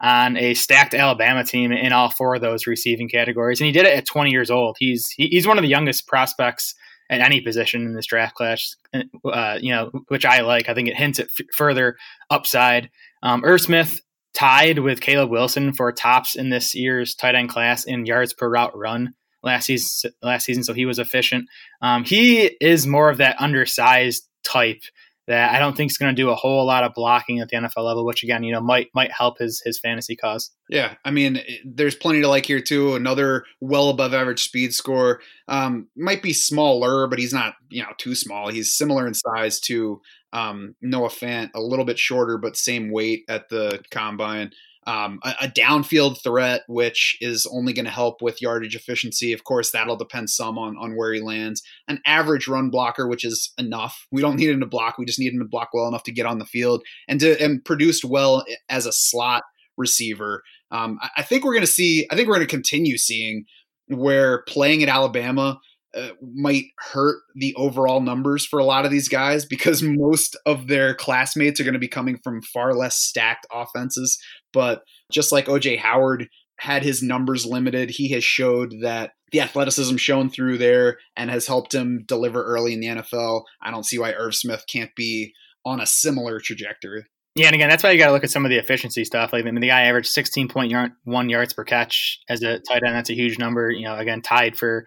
on 0.00 0.36
a 0.36 0.54
stacked 0.54 0.94
Alabama 0.94 1.44
team 1.44 1.72
in 1.72 1.92
all 1.92 2.10
four 2.10 2.34
of 2.34 2.42
those 2.42 2.66
receiving 2.66 3.08
categories, 3.08 3.60
and 3.60 3.66
he 3.66 3.72
did 3.72 3.86
it 3.86 3.96
at 3.96 4.06
20 4.06 4.30
years 4.30 4.50
old. 4.50 4.76
He's 4.78 5.08
he, 5.10 5.28
he's 5.28 5.46
one 5.46 5.58
of 5.58 5.62
the 5.62 5.68
youngest 5.68 6.06
prospects 6.06 6.74
at 7.10 7.20
any 7.20 7.40
position 7.40 7.84
in 7.84 7.94
this 7.94 8.06
draft 8.06 8.34
class, 8.34 8.76
uh, 9.24 9.58
you 9.60 9.70
know, 9.70 9.90
which 10.08 10.24
I 10.24 10.40
like. 10.40 10.68
I 10.68 10.74
think 10.74 10.88
it 10.88 10.96
hints 10.96 11.20
at 11.20 11.28
f- 11.38 11.46
further 11.54 11.96
upside. 12.30 12.90
Um, 13.22 13.42
Smith 13.58 14.00
tied 14.32 14.80
with 14.80 15.00
Caleb 15.00 15.30
Wilson 15.30 15.72
for 15.72 15.92
tops 15.92 16.34
in 16.34 16.50
this 16.50 16.74
year's 16.74 17.14
tight 17.14 17.34
end 17.34 17.48
class 17.48 17.84
in 17.84 18.06
yards 18.06 18.32
per 18.32 18.48
route 18.48 18.76
run 18.76 19.14
last 19.42 19.66
season. 19.66 20.12
Last 20.22 20.44
season, 20.44 20.64
so 20.64 20.72
he 20.72 20.86
was 20.86 20.98
efficient. 20.98 21.46
Um, 21.82 22.04
he 22.04 22.56
is 22.60 22.86
more 22.86 23.10
of 23.10 23.18
that 23.18 23.40
undersized 23.40 24.28
type 24.42 24.82
that 25.26 25.54
I 25.54 25.58
don't 25.58 25.76
think 25.76 25.90
is 25.90 25.96
going 25.96 26.14
to 26.14 26.22
do 26.22 26.30
a 26.30 26.34
whole 26.34 26.66
lot 26.66 26.84
of 26.84 26.92
blocking 26.94 27.40
at 27.40 27.48
the 27.48 27.56
NFL 27.56 27.84
level, 27.84 28.04
which 28.04 28.22
again, 28.22 28.42
you 28.42 28.52
know, 28.52 28.60
might 28.60 28.88
might 28.94 29.10
help 29.10 29.38
his 29.38 29.62
his 29.64 29.78
fantasy 29.78 30.16
cause. 30.16 30.50
Yeah, 30.68 30.94
I 31.04 31.10
mean, 31.10 31.40
there's 31.64 31.94
plenty 31.94 32.20
to 32.20 32.28
like 32.28 32.46
here 32.46 32.60
too. 32.60 32.94
Another 32.94 33.44
well 33.60 33.88
above 33.88 34.12
average 34.12 34.42
speed 34.42 34.74
score. 34.74 35.20
Um, 35.48 35.88
might 35.96 36.22
be 36.22 36.32
smaller, 36.32 37.06
but 37.06 37.18
he's 37.18 37.32
not 37.32 37.54
you 37.70 37.82
know 37.82 37.92
too 37.98 38.14
small. 38.14 38.48
He's 38.48 38.74
similar 38.74 39.06
in 39.06 39.14
size 39.14 39.60
to 39.60 40.00
um, 40.32 40.74
Noah 40.82 41.08
Fant, 41.08 41.50
a 41.54 41.60
little 41.60 41.84
bit 41.84 41.98
shorter, 41.98 42.38
but 42.38 42.56
same 42.56 42.90
weight 42.90 43.24
at 43.28 43.48
the 43.48 43.82
combine 43.90 44.50
um, 44.86 45.18
a, 45.22 45.34
a, 45.42 45.48
downfield 45.48 46.22
threat, 46.22 46.62
which 46.68 47.16
is 47.20 47.46
only 47.52 47.72
going 47.72 47.84
to 47.84 47.90
help 47.90 48.20
with 48.20 48.42
yardage 48.42 48.76
efficiency. 48.76 49.32
Of 49.32 49.44
course, 49.44 49.70
that'll 49.70 49.96
depend 49.96 50.30
some 50.30 50.58
on, 50.58 50.76
on 50.76 50.96
where 50.96 51.12
he 51.12 51.20
lands. 51.20 51.62
An 51.88 52.00
average 52.06 52.48
run 52.48 52.70
blocker, 52.70 53.08
which 53.08 53.24
is 53.24 53.52
enough. 53.58 54.06
We 54.10 54.20
don't 54.20 54.36
need 54.36 54.50
him 54.50 54.60
to 54.60 54.66
block. 54.66 54.98
We 54.98 55.04
just 55.04 55.18
need 55.18 55.32
him 55.32 55.40
to 55.40 55.48
block 55.48 55.70
well 55.72 55.88
enough 55.88 56.02
to 56.04 56.12
get 56.12 56.26
on 56.26 56.38
the 56.38 56.44
field 56.44 56.82
and 57.08 57.20
to 57.20 57.40
and 57.42 57.64
produced 57.64 58.04
well 58.04 58.44
as 58.68 58.86
a 58.86 58.92
slot 58.92 59.44
receiver. 59.76 60.42
Um, 60.70 60.98
I, 61.00 61.10
I 61.18 61.22
think 61.22 61.44
we're 61.44 61.54
going 61.54 61.66
to 61.66 61.72
see. 61.72 62.06
I 62.10 62.16
think 62.16 62.28
we're 62.28 62.36
going 62.36 62.46
to 62.46 62.56
continue 62.56 62.98
seeing 62.98 63.44
where 63.88 64.42
playing 64.48 64.82
at 64.82 64.88
Alabama. 64.88 65.58
Uh, 65.96 66.10
might 66.34 66.64
hurt 66.78 67.20
the 67.36 67.54
overall 67.56 68.00
numbers 68.00 68.44
for 68.44 68.58
a 68.58 68.64
lot 68.64 68.84
of 68.84 68.90
these 68.90 69.08
guys 69.08 69.44
because 69.44 69.82
most 69.84 70.36
of 70.44 70.66
their 70.66 70.94
classmates 70.94 71.60
are 71.60 71.64
going 71.64 71.74
to 71.74 71.78
be 71.78 71.88
coming 71.88 72.18
from 72.24 72.42
far 72.42 72.74
less 72.74 72.96
stacked 72.96 73.46
offenses 73.52 74.18
but 74.54 74.82
just 75.12 75.32
like 75.32 75.46
OJ 75.46 75.78
Howard 75.78 76.28
had 76.58 76.82
his 76.82 77.02
numbers 77.02 77.44
limited, 77.44 77.90
he 77.90 78.10
has 78.12 78.24
showed 78.24 78.74
that 78.82 79.12
the 79.32 79.40
athleticism 79.40 79.96
shown 79.96 80.30
through 80.30 80.58
there 80.58 80.98
and 81.16 81.28
has 81.28 81.46
helped 81.46 81.74
him 81.74 82.04
deliver 82.06 82.42
early 82.42 82.72
in 82.72 82.80
the 82.80 82.86
NFL. 82.86 83.42
I 83.60 83.70
don't 83.70 83.84
see 83.84 83.98
why 83.98 84.12
Irv 84.12 84.34
Smith 84.34 84.64
can't 84.70 84.94
be 84.94 85.34
on 85.66 85.80
a 85.80 85.86
similar 85.86 86.40
trajectory. 86.40 87.04
Yeah, 87.34 87.46
and 87.46 87.54
again, 87.56 87.68
that's 87.68 87.82
why 87.82 87.90
you 87.90 87.98
got 87.98 88.06
to 88.06 88.12
look 88.12 88.22
at 88.22 88.30
some 88.30 88.44
of 88.44 88.50
the 88.50 88.58
efficiency 88.58 89.04
stuff. 89.04 89.32
Like, 89.32 89.44
I 89.44 89.50
mean, 89.50 89.60
the 89.60 89.66
guy 89.66 89.82
averaged 89.82 90.14
16.1 90.14 91.30
yards 91.30 91.52
per 91.52 91.64
catch 91.64 92.20
as 92.28 92.42
a 92.42 92.60
tight 92.60 92.84
end. 92.84 92.94
That's 92.94 93.10
a 93.10 93.14
huge 93.14 93.40
number. 93.40 93.72
You 93.72 93.86
know, 93.86 93.96
again, 93.96 94.22
tied 94.22 94.56
for 94.56 94.84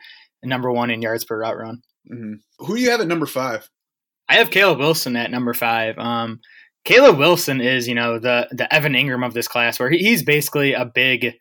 number 0.47 0.71
one 0.71 0.89
in 0.89 1.01
yards 1.01 1.25
per 1.25 1.39
route 1.39 1.57
run. 1.57 1.81
Mm-hmm. 2.11 2.65
Who 2.65 2.75
do 2.75 2.81
you 2.81 2.89
have 2.91 3.01
at 3.01 3.07
number 3.07 3.25
five? 3.25 3.69
I 4.29 4.35
have 4.35 4.51
Caleb 4.51 4.79
Wilson 4.79 5.15
at 5.15 5.31
number 5.31 5.53
five. 5.53 5.97
Um, 5.97 6.39
Caleb 6.83 7.17
Wilson 7.17 7.61
is, 7.61 7.87
you 7.87 7.95
know, 7.95 8.19
the 8.19 8.47
the 8.51 8.73
Evan 8.73 8.93
Engram 8.93 9.25
of 9.25 9.33
this 9.33 9.47
class, 9.47 9.79
where 9.79 9.89
he's 9.89 10.23
basically 10.23 10.73
a 10.73 10.85
big 10.85 11.33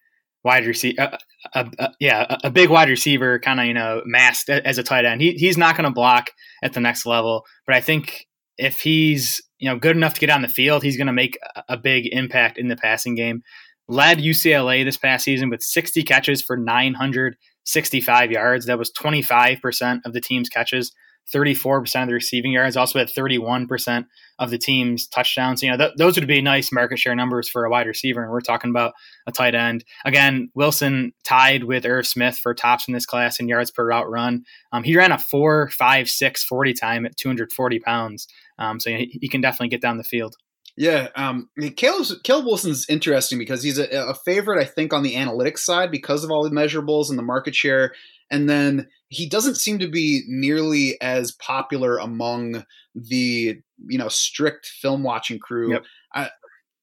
wide 0.45 0.65
receiver, 0.65 1.01
uh, 1.01 1.17
uh, 1.55 1.65
uh, 1.79 1.89
yeah, 2.01 2.37
a, 2.45 2.51
big 2.51 2.71
wide 2.71 2.89
receiver, 2.89 3.39
kind 3.39 3.61
of 3.61 3.67
you 3.67 3.75
know 3.75 4.03
masked 4.07 4.49
as 4.49 4.79
a 4.79 4.83
tight 4.83 5.05
end. 5.05 5.21
He, 5.21 5.33
he's 5.33 5.59
not 5.59 5.77
going 5.77 5.89
to 5.89 5.95
block 5.95 6.31
at 6.63 6.73
the 6.73 6.81
next 6.81 7.07
level, 7.07 7.45
but 7.67 7.75
I 7.75 7.81
think 7.81 8.27
if 8.57 8.81
he's 8.81 9.43
you 9.59 9.69
know 9.69 9.79
good 9.79 9.97
enough 9.97 10.15
to 10.15 10.21
get 10.21 10.31
on 10.31 10.43
the 10.43 10.49
field, 10.49 10.83
he's 10.83 10.97
going 10.97 11.09
to 11.09 11.13
make 11.13 11.39
a 11.69 11.77
big 11.77 12.07
impact 12.13 12.59
in 12.59 12.69
the 12.69 12.77
passing 12.77 13.15
game. 13.15 13.43
Led 13.89 14.19
UCLA 14.19 14.85
this 14.85 14.97
past 14.97 15.25
season 15.25 15.49
with 15.49 15.63
60 15.63 16.03
catches 16.03 16.43
for 16.43 16.57
965 17.67 18.31
yards. 18.31 18.67
That 18.67 18.79
was 18.79 18.93
25% 18.93 20.01
of 20.05 20.13
the 20.13 20.21
team's 20.21 20.49
catches. 20.49 20.93
34% 21.35 22.03
of 22.03 22.09
the 22.09 22.15
receiving 22.15 22.53
yards, 22.53 22.77
also 22.77 23.01
had 23.01 23.09
31% 23.09 24.07
of 24.39 24.51
the 24.51 24.59
team's 24.59 25.09
touchdowns. 25.09 25.61
You 25.61 25.71
know, 25.71 25.77
th- 25.77 25.97
those 25.99 26.17
would 26.17 26.29
be 26.29 26.41
nice 26.41 26.71
market 26.71 27.01
share 27.01 27.17
numbers 27.17 27.49
for 27.49 27.65
a 27.65 27.71
wide 27.71 27.89
receiver. 27.89 28.23
And 28.23 28.31
we're 28.31 28.41
talking 28.41 28.71
about 28.71 28.95
a 29.27 29.33
tight 29.33 29.57
end. 29.57 29.85
Again, 30.05 30.51
Wilson 30.55 31.13
tied 31.25 31.65
with 31.65 31.85
Irv 31.85 32.07
Smith 32.07 32.39
for 32.39 32.55
tops 32.55 32.87
in 32.87 32.95
this 32.95 33.07
class 33.07 33.41
in 33.41 33.49
yards 33.49 33.73
per 33.73 33.87
route 33.87 34.09
run. 34.09 34.45
Um, 34.71 34.85
he 34.85 34.97
ran 34.97 35.11
a 35.11 35.19
4 35.19 35.71
5 35.71 36.09
6 36.09 36.45
40 36.45 36.75
time 36.75 37.05
at 37.05 37.17
240 37.17 37.81
pounds. 37.81 38.29
Um, 38.59 38.79
so 38.79 38.91
you 38.91 38.97
know, 38.97 39.01
he, 39.01 39.19
he 39.23 39.29
can 39.29 39.41
definitely 39.41 39.69
get 39.69 39.83
down 39.83 39.97
the 39.97 40.05
field. 40.05 40.37
Yeah, 40.77 41.09
um, 41.17 41.49
I 41.57 41.61
mean, 41.63 41.75
Caleb, 41.75 42.23
Caleb 42.23 42.45
Wilson's 42.45 42.87
interesting 42.89 43.39
because 43.39 43.63
he's 43.63 43.79
a, 43.79 43.89
a, 43.91 44.15
favorite, 44.15 44.61
I 44.61 44.67
think, 44.67 44.93
on 44.93 45.03
the 45.03 45.15
analytics 45.15 45.61
side 45.61 45.91
because 45.91 46.23
of 46.23 46.31
all 46.31 46.45
the 46.45 46.55
measurables 46.55 47.09
and 47.09 47.19
the 47.19 47.23
market 47.23 47.55
share 47.55 47.95
And 48.31 48.49
then 48.49 48.89
he 49.09 49.27
doesn't 49.27 49.55
seem 49.55 49.79
to 49.79 49.89
be 49.89 50.25
nearly 50.29 51.01
as 51.01 51.33
popular 51.33 51.97
among 51.97 52.65
the 52.95 53.59
you 53.87 53.99
know 53.99 54.09
strict 54.09 54.67
film 54.67 55.03
watching 55.03 55.39
crew. 55.39 55.73
Yep. 55.73 55.85
I, 56.15 56.31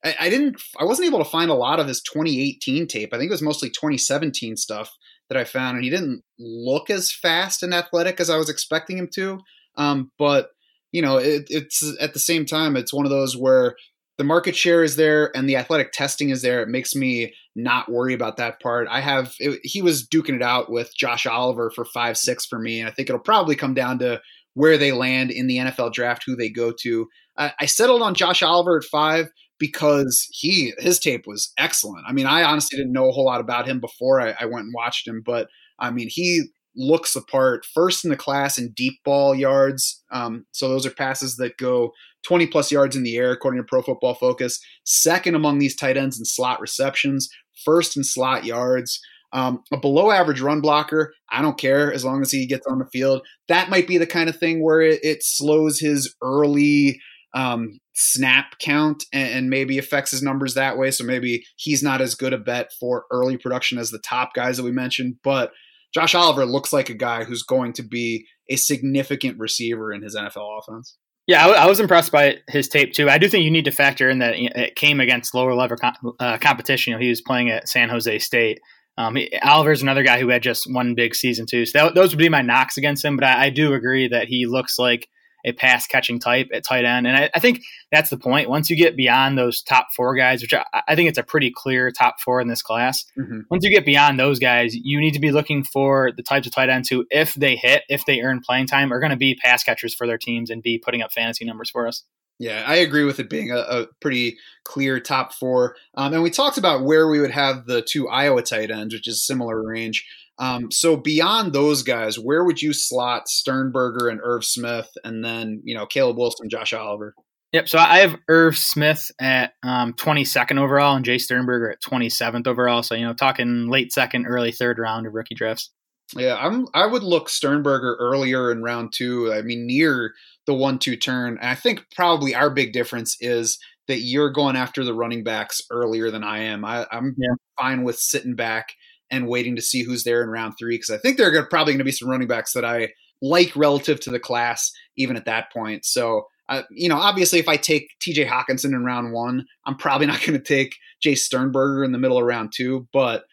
I, 0.03 0.15
I 0.21 0.29
didn't. 0.29 0.61
I 0.79 0.85
wasn't 0.85 1.07
able 1.07 1.19
to 1.19 1.29
find 1.29 1.51
a 1.51 1.55
lot 1.55 1.79
of 1.79 1.87
his 1.87 2.01
2018 2.01 2.87
tape. 2.87 3.13
I 3.13 3.17
think 3.17 3.29
it 3.29 3.33
was 3.33 3.41
mostly 3.41 3.69
2017 3.69 4.57
stuff 4.57 4.91
that 5.29 5.37
I 5.37 5.43
found, 5.43 5.75
and 5.75 5.83
he 5.83 5.89
didn't 5.89 6.23
look 6.39 6.89
as 6.89 7.11
fast 7.11 7.63
and 7.63 7.73
athletic 7.73 8.19
as 8.19 8.29
I 8.29 8.37
was 8.37 8.49
expecting 8.49 8.97
him 8.97 9.09
to. 9.15 9.39
Um, 9.75 10.11
but 10.17 10.49
you 10.93 11.01
know, 11.01 11.17
it, 11.17 11.47
it's 11.49 11.83
at 11.99 12.13
the 12.13 12.19
same 12.19 12.45
time, 12.45 12.77
it's 12.77 12.93
one 12.93 13.05
of 13.05 13.09
those 13.09 13.35
where 13.35 13.75
the 14.17 14.23
market 14.23 14.55
share 14.55 14.83
is 14.83 14.95
there 14.95 15.35
and 15.35 15.49
the 15.49 15.57
athletic 15.57 15.91
testing 15.91 16.29
is 16.29 16.43
there. 16.43 16.61
It 16.61 16.69
makes 16.69 16.95
me 16.95 17.33
not 17.55 17.91
worry 17.91 18.13
about 18.13 18.37
that 18.37 18.61
part. 18.61 18.87
I 18.89 19.01
have 19.01 19.33
it, 19.39 19.59
he 19.63 19.81
was 19.81 20.07
duking 20.07 20.35
it 20.35 20.43
out 20.43 20.71
with 20.71 20.95
Josh 20.95 21.25
Oliver 21.25 21.71
for 21.71 21.83
five 21.83 22.15
six 22.15 22.45
for 22.45 22.59
me, 22.59 22.79
and 22.79 22.87
I 22.87 22.93
think 22.93 23.09
it'll 23.09 23.19
probably 23.19 23.55
come 23.55 23.73
down 23.73 23.99
to 23.99 24.21
where 24.53 24.77
they 24.77 24.91
land 24.91 25.31
in 25.31 25.47
the 25.47 25.57
NFL 25.57 25.93
draft, 25.93 26.23
who 26.25 26.35
they 26.35 26.49
go 26.49 26.71
to. 26.81 27.07
I, 27.37 27.53
I 27.59 27.65
settled 27.65 28.03
on 28.03 28.13
Josh 28.13 28.43
Oliver 28.43 28.77
at 28.77 28.83
five 28.83 29.29
because 29.57 30.27
he 30.31 30.73
his 30.77 30.99
tape 30.99 31.25
was 31.25 31.51
excellent. 31.57 32.05
I 32.07 32.13
mean, 32.13 32.27
I 32.27 32.43
honestly 32.43 32.77
didn't 32.77 32.93
know 32.93 33.09
a 33.09 33.11
whole 33.11 33.25
lot 33.25 33.41
about 33.41 33.67
him 33.67 33.79
before 33.79 34.21
I, 34.21 34.35
I 34.39 34.45
went 34.45 34.65
and 34.65 34.73
watched 34.75 35.07
him, 35.07 35.23
but 35.25 35.47
I 35.79 35.89
mean, 35.89 36.07
he 36.07 36.43
looks 36.75 37.15
apart 37.15 37.65
first 37.73 38.03
in 38.03 38.09
the 38.09 38.17
class 38.17 38.57
in 38.57 38.71
deep 38.71 38.99
ball 39.03 39.35
yards. 39.35 40.03
Um, 40.11 40.45
so 40.51 40.69
those 40.69 40.85
are 40.85 40.91
passes 40.91 41.35
that 41.37 41.57
go 41.57 41.91
20 42.23 42.47
plus 42.47 42.71
yards 42.71 42.95
in 42.95 43.03
the 43.03 43.17
air, 43.17 43.31
according 43.31 43.61
to 43.61 43.67
Pro 43.67 43.81
Football 43.81 44.15
Focus. 44.15 44.59
Second 44.85 45.35
among 45.35 45.59
these 45.59 45.75
tight 45.75 45.97
ends 45.97 46.17
in 46.17 46.25
slot 46.25 46.59
receptions, 46.61 47.29
first 47.65 47.97
in 47.97 48.03
slot 48.03 48.45
yards. 48.45 48.99
Um, 49.33 49.63
a 49.71 49.77
below 49.77 50.11
average 50.11 50.41
run 50.41 50.61
blocker, 50.61 51.11
I 51.31 51.41
don't 51.41 51.57
care 51.57 51.91
as 51.91 52.05
long 52.05 52.21
as 52.21 52.31
he 52.31 52.45
gets 52.45 52.67
on 52.67 52.77
the 52.77 52.85
field. 52.85 53.25
That 53.47 53.69
might 53.69 53.87
be 53.87 53.97
the 53.97 54.05
kind 54.05 54.29
of 54.29 54.37
thing 54.37 54.63
where 54.63 54.81
it, 54.81 54.99
it 55.03 55.23
slows 55.23 55.79
his 55.79 56.13
early 56.21 56.99
um, 57.33 57.79
snap 57.93 58.59
count 58.59 59.05
and, 59.11 59.33
and, 59.33 59.49
maybe 59.49 59.79
affects 59.79 60.11
his 60.11 60.21
numbers 60.21 60.53
that 60.53 60.77
way. 60.77 60.91
So 60.91 61.03
maybe 61.03 61.43
he's 61.55 61.81
not 61.81 61.99
as 61.99 62.13
good 62.13 62.31
a 62.31 62.37
bet 62.37 62.71
for 62.79 63.05
early 63.09 63.37
production 63.37 63.79
as 63.79 63.89
the 63.89 63.97
top 63.99 64.35
guys 64.35 64.57
that 64.57 64.63
we 64.63 64.71
mentioned. 64.71 65.15
But 65.23 65.51
Josh 65.93 66.15
Oliver 66.15 66.45
looks 66.45 66.73
like 66.73 66.89
a 66.89 66.95
guy 66.95 67.23
who's 67.23 67.43
going 67.43 67.73
to 67.73 67.83
be 67.83 68.25
a 68.49 68.55
significant 68.55 69.39
receiver 69.39 69.93
in 69.93 70.01
his 70.01 70.15
NFL 70.15 70.59
offense. 70.59 70.97
Yeah, 71.25 71.47
I, 71.47 71.67
was 71.67 71.79
impressed 71.79 72.11
by 72.11 72.39
his 72.49 72.67
tape 72.67 72.91
too. 72.91 73.09
I 73.09 73.17
do 73.17 73.29
think 73.29 73.45
you 73.45 73.51
need 73.51 73.63
to 73.65 73.71
factor 73.71 74.09
in 74.09 74.19
that 74.19 74.33
it 74.35 74.75
came 74.75 74.99
against 74.99 75.33
lower 75.33 75.53
level 75.53 75.77
uh, 76.19 76.37
competition. 76.37 76.91
You 76.91 76.97
know, 76.97 77.01
he 77.01 77.09
was 77.09 77.21
playing 77.21 77.49
at 77.49 77.69
San 77.69 77.87
Jose 77.87 78.19
State. 78.19 78.59
Um, 78.97 79.15
he, 79.15 79.33
Oliver's 79.41 79.81
another 79.81 80.03
guy 80.03 80.19
who 80.19 80.27
had 80.27 80.43
just 80.43 80.67
one 80.69 80.95
big 80.95 81.15
season 81.15 81.45
too. 81.45 81.65
So 81.65 81.79
that, 81.79 81.95
those 81.95 82.11
would 82.11 82.19
be 82.19 82.27
my 82.27 82.41
knocks 82.41 82.75
against 82.75 83.05
him. 83.05 83.15
But 83.15 83.25
I, 83.25 83.45
I 83.45 83.49
do 83.51 83.73
agree 83.73 84.09
that 84.09 84.27
he 84.27 84.45
looks 84.47 84.77
like 84.77 85.07
a 85.45 85.51
pass 85.51 85.87
catching 85.87 86.19
type 86.19 86.49
at 86.53 86.63
tight 86.63 86.85
end. 86.85 87.07
And 87.07 87.15
I, 87.15 87.29
I, 87.35 87.39
think 87.39 87.63
that's 87.91 88.09
the 88.09 88.17
point. 88.17 88.49
Once 88.49 88.69
you 88.69 88.75
get 88.75 88.95
beyond 88.95 89.37
those 89.37 89.61
top 89.61 89.87
four 89.95 90.15
guys, 90.15 90.41
which 90.41 90.53
I, 90.53 90.63
I 90.87 90.95
think 90.95 91.09
it's 91.09 91.17
a 91.17 91.23
pretty 91.23 91.51
clear 91.51 91.91
top 91.91 92.19
four 92.19 92.39
in 92.39 92.47
this 92.47 92.61
class, 92.61 93.05
mm-hmm. 93.17 93.41
once 93.49 93.63
you 93.63 93.71
get 93.71 93.85
beyond 93.85 94.19
those 94.19 94.39
guys, 94.39 94.75
you 94.75 94.99
need 94.99 95.13
to 95.13 95.19
be 95.19 95.31
looking 95.31 95.63
for 95.63 96.11
the 96.15 96.23
types 96.23 96.47
of 96.47 96.53
tight 96.53 96.69
ends 96.69 96.89
who, 96.89 97.05
if 97.09 97.33
they 97.33 97.55
hit, 97.55 97.83
if 97.89 98.05
they 98.05 98.21
earn 98.21 98.39
playing 98.39 98.67
time, 98.67 98.93
are 98.93 98.99
going 98.99 99.11
to 99.11 99.17
be 99.17 99.35
pass 99.35 99.63
catchers 99.63 99.93
for 99.93 100.07
their 100.07 100.17
teams 100.17 100.49
and 100.49 100.63
be 100.63 100.77
putting 100.77 101.01
up 101.01 101.11
fantasy 101.11 101.45
numbers 101.45 101.69
for 101.69 101.87
us. 101.87 102.03
Yeah, 102.39 102.63
I 102.65 102.75
agree 102.75 103.03
with 103.03 103.19
it 103.19 103.29
being 103.29 103.51
a, 103.51 103.57
a 103.57 103.87
pretty 104.01 104.37
clear 104.63 104.99
top 104.99 105.33
four. 105.33 105.75
Um, 105.95 106.13
and 106.13 106.23
we 106.23 106.29
talked 106.29 106.57
about 106.57 106.83
where 106.83 107.07
we 107.07 107.19
would 107.19 107.31
have 107.31 107.65
the 107.65 107.81
two 107.81 108.09
Iowa 108.09 108.41
tight 108.41 108.71
ends, 108.71 108.93
which 108.93 109.07
is 109.07 109.25
similar 109.25 109.61
range. 109.61 110.05
Um, 110.39 110.71
so 110.71 110.97
beyond 110.97 111.53
those 111.53 111.83
guys, 111.83 112.17
where 112.17 112.43
would 112.43 112.61
you 112.61 112.73
slot 112.73 113.27
Sternberger 113.27 114.09
and 114.09 114.19
Irv 114.23 114.43
Smith, 114.43 114.89
and 115.03 115.23
then 115.23 115.61
you 115.63 115.75
know 115.75 115.85
Caleb 115.85 116.17
Wilson, 116.17 116.49
Josh 116.49 116.73
Oliver? 116.73 117.13
Yep. 117.51 117.69
So 117.69 117.77
I 117.77 117.99
have 117.99 118.17
Irv 118.29 118.57
Smith 118.57 119.11
at 119.21 119.53
um, 119.61 119.93
22nd 119.93 120.59
overall 120.59 120.95
and 120.95 121.05
Jace 121.05 121.21
Sternberger 121.21 121.69
at 121.69 121.83
27th 121.83 122.47
overall. 122.47 122.81
So 122.81 122.95
you 122.95 123.05
know, 123.05 123.13
talking 123.13 123.67
late 123.67 123.93
second, 123.93 124.25
early 124.25 124.51
third 124.51 124.79
round 124.79 125.05
of 125.05 125.13
rookie 125.13 125.35
drafts. 125.35 125.69
Yeah, 126.15 126.35
I'm. 126.35 126.67
I 126.73 126.85
would 126.85 127.03
look 127.03 127.29
Sternberger 127.29 127.95
earlier 127.99 128.51
in 128.51 128.63
round 128.63 128.93
two. 128.93 129.31
I 129.31 129.41
mean, 129.41 129.65
near 129.67 130.13
the 130.45 130.53
one-two 130.53 130.97
turn. 130.97 131.37
And 131.37 131.47
I 131.47 131.55
think 131.55 131.85
probably 131.95 132.35
our 132.35 132.49
big 132.49 132.73
difference 132.73 133.15
is 133.21 133.57
that 133.87 133.99
you're 133.99 134.29
going 134.29 134.55
after 134.55 134.83
the 134.83 134.93
running 134.93 135.23
backs 135.23 135.61
earlier 135.71 136.11
than 136.11 136.23
I 136.23 136.39
am. 136.39 136.65
I, 136.65 136.85
am 136.91 137.15
yeah. 137.17 137.33
fine 137.59 137.83
with 137.83 137.97
sitting 137.97 138.35
back 138.35 138.73
and 139.13 139.27
waiting 139.27 139.55
to 139.55 139.61
see 139.61 139.83
who's 139.83 140.03
there 140.03 140.23
in 140.23 140.29
round 140.29 140.55
three 140.57 140.75
because 140.75 140.89
I 140.89 140.97
think 140.97 141.17
there 141.17 141.31
are 141.37 141.45
probably 141.45 141.73
going 141.73 141.77
to 141.77 141.85
be 141.85 141.91
some 141.91 142.09
running 142.09 142.27
backs 142.27 142.53
that 142.53 142.65
I 142.65 142.89
like 143.21 143.55
relative 143.55 143.99
to 144.01 144.09
the 144.09 144.19
class 144.19 144.71
even 144.97 145.15
at 145.15 145.25
that 145.25 145.51
point. 145.53 145.85
So, 145.85 146.25
uh, 146.49 146.63
you 146.71 146.89
know, 146.89 146.97
obviously, 146.97 147.37
if 147.37 147.47
I 147.47 147.55
take 147.55 147.89
TJ 148.01 148.27
Hockenson 148.27 148.73
in 148.73 148.83
round 148.83 149.13
one, 149.13 149.45
I'm 149.65 149.77
probably 149.77 150.07
not 150.07 150.21
going 150.21 150.37
to 150.37 150.43
take 150.43 150.75
Jace 151.05 151.19
Sternberger 151.19 151.83
in 151.83 151.91
the 151.91 151.99
middle 151.99 152.17
of 152.17 152.25
round 152.25 152.53
two. 152.55 152.87
But 152.91 153.25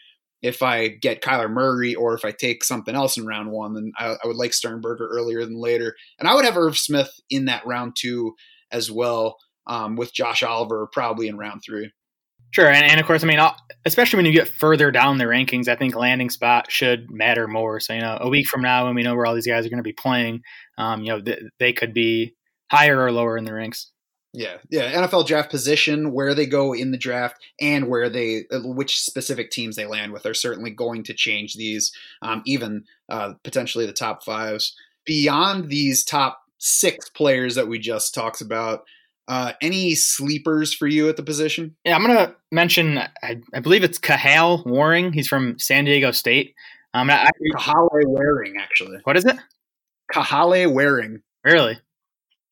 if 0.42 0.62
I 0.62 0.88
get 0.88 1.22
Kyler 1.22 1.50
Murray 1.50 1.94
or 1.94 2.14
if 2.14 2.26
I 2.26 2.30
take 2.30 2.62
something 2.62 2.94
else 2.94 3.16
in 3.16 3.26
round 3.26 3.50
one, 3.50 3.72
then 3.72 3.92
I, 3.98 4.16
I 4.22 4.26
would 4.26 4.36
like 4.36 4.52
Sternberger 4.52 5.08
earlier 5.08 5.44
than 5.46 5.58
later. 5.58 5.96
And 6.18 6.28
I 6.28 6.34
would 6.34 6.44
have 6.44 6.58
Irv 6.58 6.76
Smith 6.76 7.10
in 7.30 7.46
that 7.46 7.66
round 7.66 7.96
two 7.98 8.34
as 8.70 8.90
well, 8.90 9.38
um, 9.66 9.96
with 9.96 10.12
Josh 10.12 10.42
Oliver 10.42 10.88
probably 10.92 11.26
in 11.26 11.38
round 11.38 11.62
three. 11.64 11.90
Sure, 12.52 12.66
and, 12.66 12.84
and, 12.84 13.00
of 13.00 13.06
course, 13.06 13.22
I 13.22 13.26
mean, 13.26 13.40
especially 13.84 14.16
when 14.16 14.26
you 14.26 14.32
get 14.32 14.48
further 14.48 14.90
down 14.90 15.18
the 15.18 15.24
rankings, 15.24 15.68
I 15.68 15.76
think 15.76 15.94
landing 15.94 16.30
spot 16.30 16.70
should 16.70 17.10
matter 17.10 17.46
more. 17.46 17.78
So, 17.80 17.92
you 17.92 18.00
know, 18.00 18.18
a 18.20 18.28
week 18.28 18.48
from 18.48 18.62
now, 18.62 18.86
when 18.86 18.94
we 18.94 19.02
know 19.02 19.14
where 19.14 19.26
all 19.26 19.34
these 19.34 19.46
guys 19.46 19.64
are 19.64 19.70
going 19.70 19.78
to 19.78 19.84
be 19.84 19.92
playing, 19.92 20.42
um, 20.76 21.02
you 21.02 21.10
know, 21.10 21.20
th- 21.20 21.42
they 21.58 21.72
could 21.72 21.94
be 21.94 22.34
higher 22.70 23.00
or 23.00 23.12
lower 23.12 23.36
in 23.36 23.44
the 23.44 23.54
ranks. 23.54 23.92
Yeah, 24.32 24.56
yeah. 24.70 24.92
NFL 24.92 25.26
draft 25.26 25.50
position, 25.50 26.12
where 26.12 26.34
they 26.34 26.46
go 26.46 26.72
in 26.72 26.92
the 26.92 26.98
draft, 26.98 27.36
and 27.60 27.88
where 27.88 28.08
they, 28.08 28.44
uh, 28.52 28.60
which 28.62 29.00
specific 29.00 29.50
teams 29.50 29.76
they 29.76 29.86
land 29.86 30.12
with, 30.12 30.24
are 30.24 30.34
certainly 30.34 30.70
going 30.70 31.02
to 31.04 31.14
change 31.14 31.54
these. 31.54 31.92
Um, 32.22 32.42
even 32.46 32.84
uh, 33.08 33.34
potentially 33.42 33.86
the 33.86 33.92
top 33.92 34.24
fives 34.24 34.76
beyond 35.04 35.68
these 35.68 36.04
top 36.04 36.40
six 36.58 37.08
players 37.10 37.54
that 37.56 37.68
we 37.68 37.78
just 37.78 38.14
talked 38.14 38.40
about. 38.40 38.82
Uh, 39.30 39.52
any 39.62 39.94
sleepers 39.94 40.74
for 40.74 40.88
you 40.88 41.08
at 41.08 41.16
the 41.16 41.22
position? 41.22 41.76
Yeah, 41.84 41.94
I'm 41.94 42.04
gonna 42.04 42.34
mention. 42.50 42.98
I, 42.98 43.40
I 43.54 43.60
believe 43.60 43.84
it's 43.84 43.96
Kahale 43.96 44.66
Warring. 44.66 45.12
He's 45.12 45.28
from 45.28 45.56
San 45.56 45.84
Diego 45.84 46.10
State. 46.10 46.56
Um, 46.94 47.08
I, 47.08 47.26
I, 47.26 47.30
Kahale 47.54 48.06
Warring, 48.06 48.56
actually. 48.58 48.98
What 49.04 49.16
is 49.16 49.24
it? 49.24 49.36
Kahale 50.12 50.68
Warring. 50.72 51.22
Really? 51.44 51.78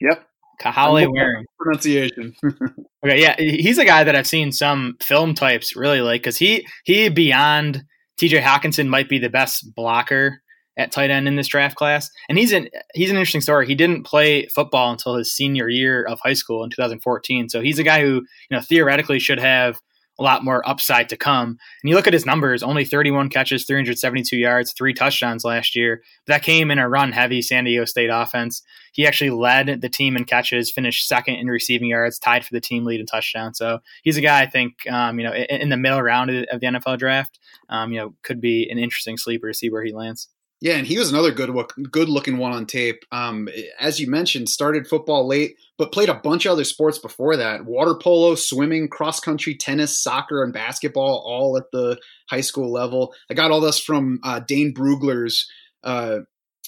Yep. 0.00 0.24
Kahale 0.62 1.12
Warring. 1.12 1.46
Pronunciation. 1.58 2.36
okay, 3.04 3.20
yeah, 3.20 3.34
he's 3.38 3.78
a 3.78 3.84
guy 3.84 4.04
that 4.04 4.14
I've 4.14 4.28
seen 4.28 4.52
some 4.52 4.98
film 5.02 5.34
types 5.34 5.74
really 5.74 6.00
like 6.00 6.22
because 6.22 6.36
he 6.36 6.64
he 6.84 7.08
beyond 7.08 7.82
T.J. 8.18 8.40
Hockenson 8.40 8.86
might 8.86 9.08
be 9.08 9.18
the 9.18 9.28
best 9.28 9.74
blocker 9.74 10.42
at 10.78 10.92
tight 10.92 11.10
end 11.10 11.28
in 11.28 11.36
this 11.36 11.48
draft 11.48 11.76
class. 11.76 12.10
And 12.28 12.38
he's 12.38 12.52
an 12.52 12.68
he's 12.94 13.10
an 13.10 13.16
interesting 13.16 13.40
story. 13.40 13.66
He 13.66 13.74
didn't 13.74 14.04
play 14.04 14.46
football 14.46 14.90
until 14.90 15.16
his 15.16 15.34
senior 15.34 15.68
year 15.68 16.04
of 16.04 16.20
high 16.20 16.32
school 16.32 16.64
in 16.64 16.70
2014. 16.70 17.48
So 17.50 17.60
he's 17.60 17.78
a 17.78 17.84
guy 17.84 18.00
who, 18.00 18.14
you 18.14 18.56
know, 18.56 18.60
theoretically 18.60 19.18
should 19.18 19.40
have 19.40 19.80
a 20.18 20.22
lot 20.22 20.44
more 20.44 20.68
upside 20.68 21.08
to 21.08 21.16
come. 21.16 21.50
And 21.50 21.90
you 21.90 21.94
look 21.94 22.08
at 22.08 22.12
his 22.12 22.26
numbers, 22.26 22.62
only 22.62 22.84
31 22.84 23.28
catches, 23.28 23.64
372 23.64 24.36
yards, 24.36 24.72
three 24.72 24.92
touchdowns 24.92 25.44
last 25.44 25.76
year. 25.76 26.02
That 26.26 26.42
came 26.42 26.70
in 26.70 26.78
a 26.78 26.88
run 26.88 27.12
heavy 27.12 27.40
San 27.40 27.64
Diego 27.64 27.84
State 27.84 28.10
offense. 28.12 28.62
He 28.92 29.06
actually 29.06 29.30
led 29.30 29.80
the 29.80 29.88
team 29.88 30.16
in 30.16 30.24
catches, 30.24 30.72
finished 30.72 31.06
second 31.06 31.36
in 31.36 31.46
receiving 31.46 31.90
yards, 31.90 32.18
tied 32.18 32.44
for 32.44 32.52
the 32.52 32.60
team 32.60 32.84
lead 32.84 32.98
in 32.98 33.06
touchdowns. 33.06 33.58
So 33.58 33.78
he's 34.02 34.16
a 34.16 34.20
guy 34.20 34.42
I 34.42 34.46
think, 34.46 34.90
um, 34.90 35.20
you 35.20 35.24
know, 35.24 35.32
in, 35.32 35.62
in, 35.62 35.68
the 35.68 35.76
middle 35.76 36.02
round 36.02 36.30
of 36.30 36.60
the 36.60 36.66
NFL 36.66 36.98
draft, 36.98 37.38
um, 37.68 37.92
you 37.92 38.00
know, 38.00 38.14
could 38.24 38.40
be 38.40 38.68
an 38.70 38.78
interesting 38.78 39.16
sleeper 39.16 39.46
to 39.46 39.54
see 39.54 39.70
where 39.70 39.84
he 39.84 39.92
lands. 39.92 40.28
Yeah, 40.60 40.76
and 40.76 40.86
he 40.86 40.98
was 40.98 41.10
another 41.10 41.30
good 41.30 41.50
look, 41.50 41.74
good 41.90 42.08
looking 42.08 42.36
one 42.36 42.52
on 42.52 42.66
tape. 42.66 43.04
Um, 43.12 43.48
as 43.78 44.00
you 44.00 44.10
mentioned, 44.10 44.48
started 44.48 44.88
football 44.88 45.26
late, 45.26 45.56
but 45.76 45.92
played 45.92 46.08
a 46.08 46.14
bunch 46.14 46.46
of 46.46 46.52
other 46.52 46.64
sports 46.64 46.98
before 46.98 47.36
that: 47.36 47.64
water 47.64 47.94
polo, 47.94 48.34
swimming, 48.34 48.88
cross 48.88 49.20
country, 49.20 49.54
tennis, 49.54 50.02
soccer, 50.02 50.42
and 50.42 50.52
basketball, 50.52 51.22
all 51.24 51.56
at 51.56 51.70
the 51.70 51.98
high 52.28 52.40
school 52.40 52.72
level. 52.72 53.14
I 53.30 53.34
got 53.34 53.52
all 53.52 53.60
this 53.60 53.78
from 53.78 54.18
uh, 54.24 54.40
Dane 54.40 54.74
Brugler's 54.74 55.48
uh, 55.84 56.20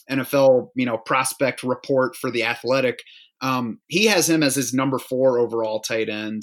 NFL, 0.08 0.68
you 0.76 0.86
know, 0.86 0.98
prospect 0.98 1.64
report 1.64 2.14
for 2.14 2.30
the 2.30 2.44
Athletic. 2.44 3.02
Um, 3.40 3.80
he 3.88 4.06
has 4.06 4.30
him 4.30 4.44
as 4.44 4.54
his 4.54 4.72
number 4.72 4.98
four 4.98 5.38
overall 5.38 5.80
tight 5.80 6.08
end. 6.08 6.42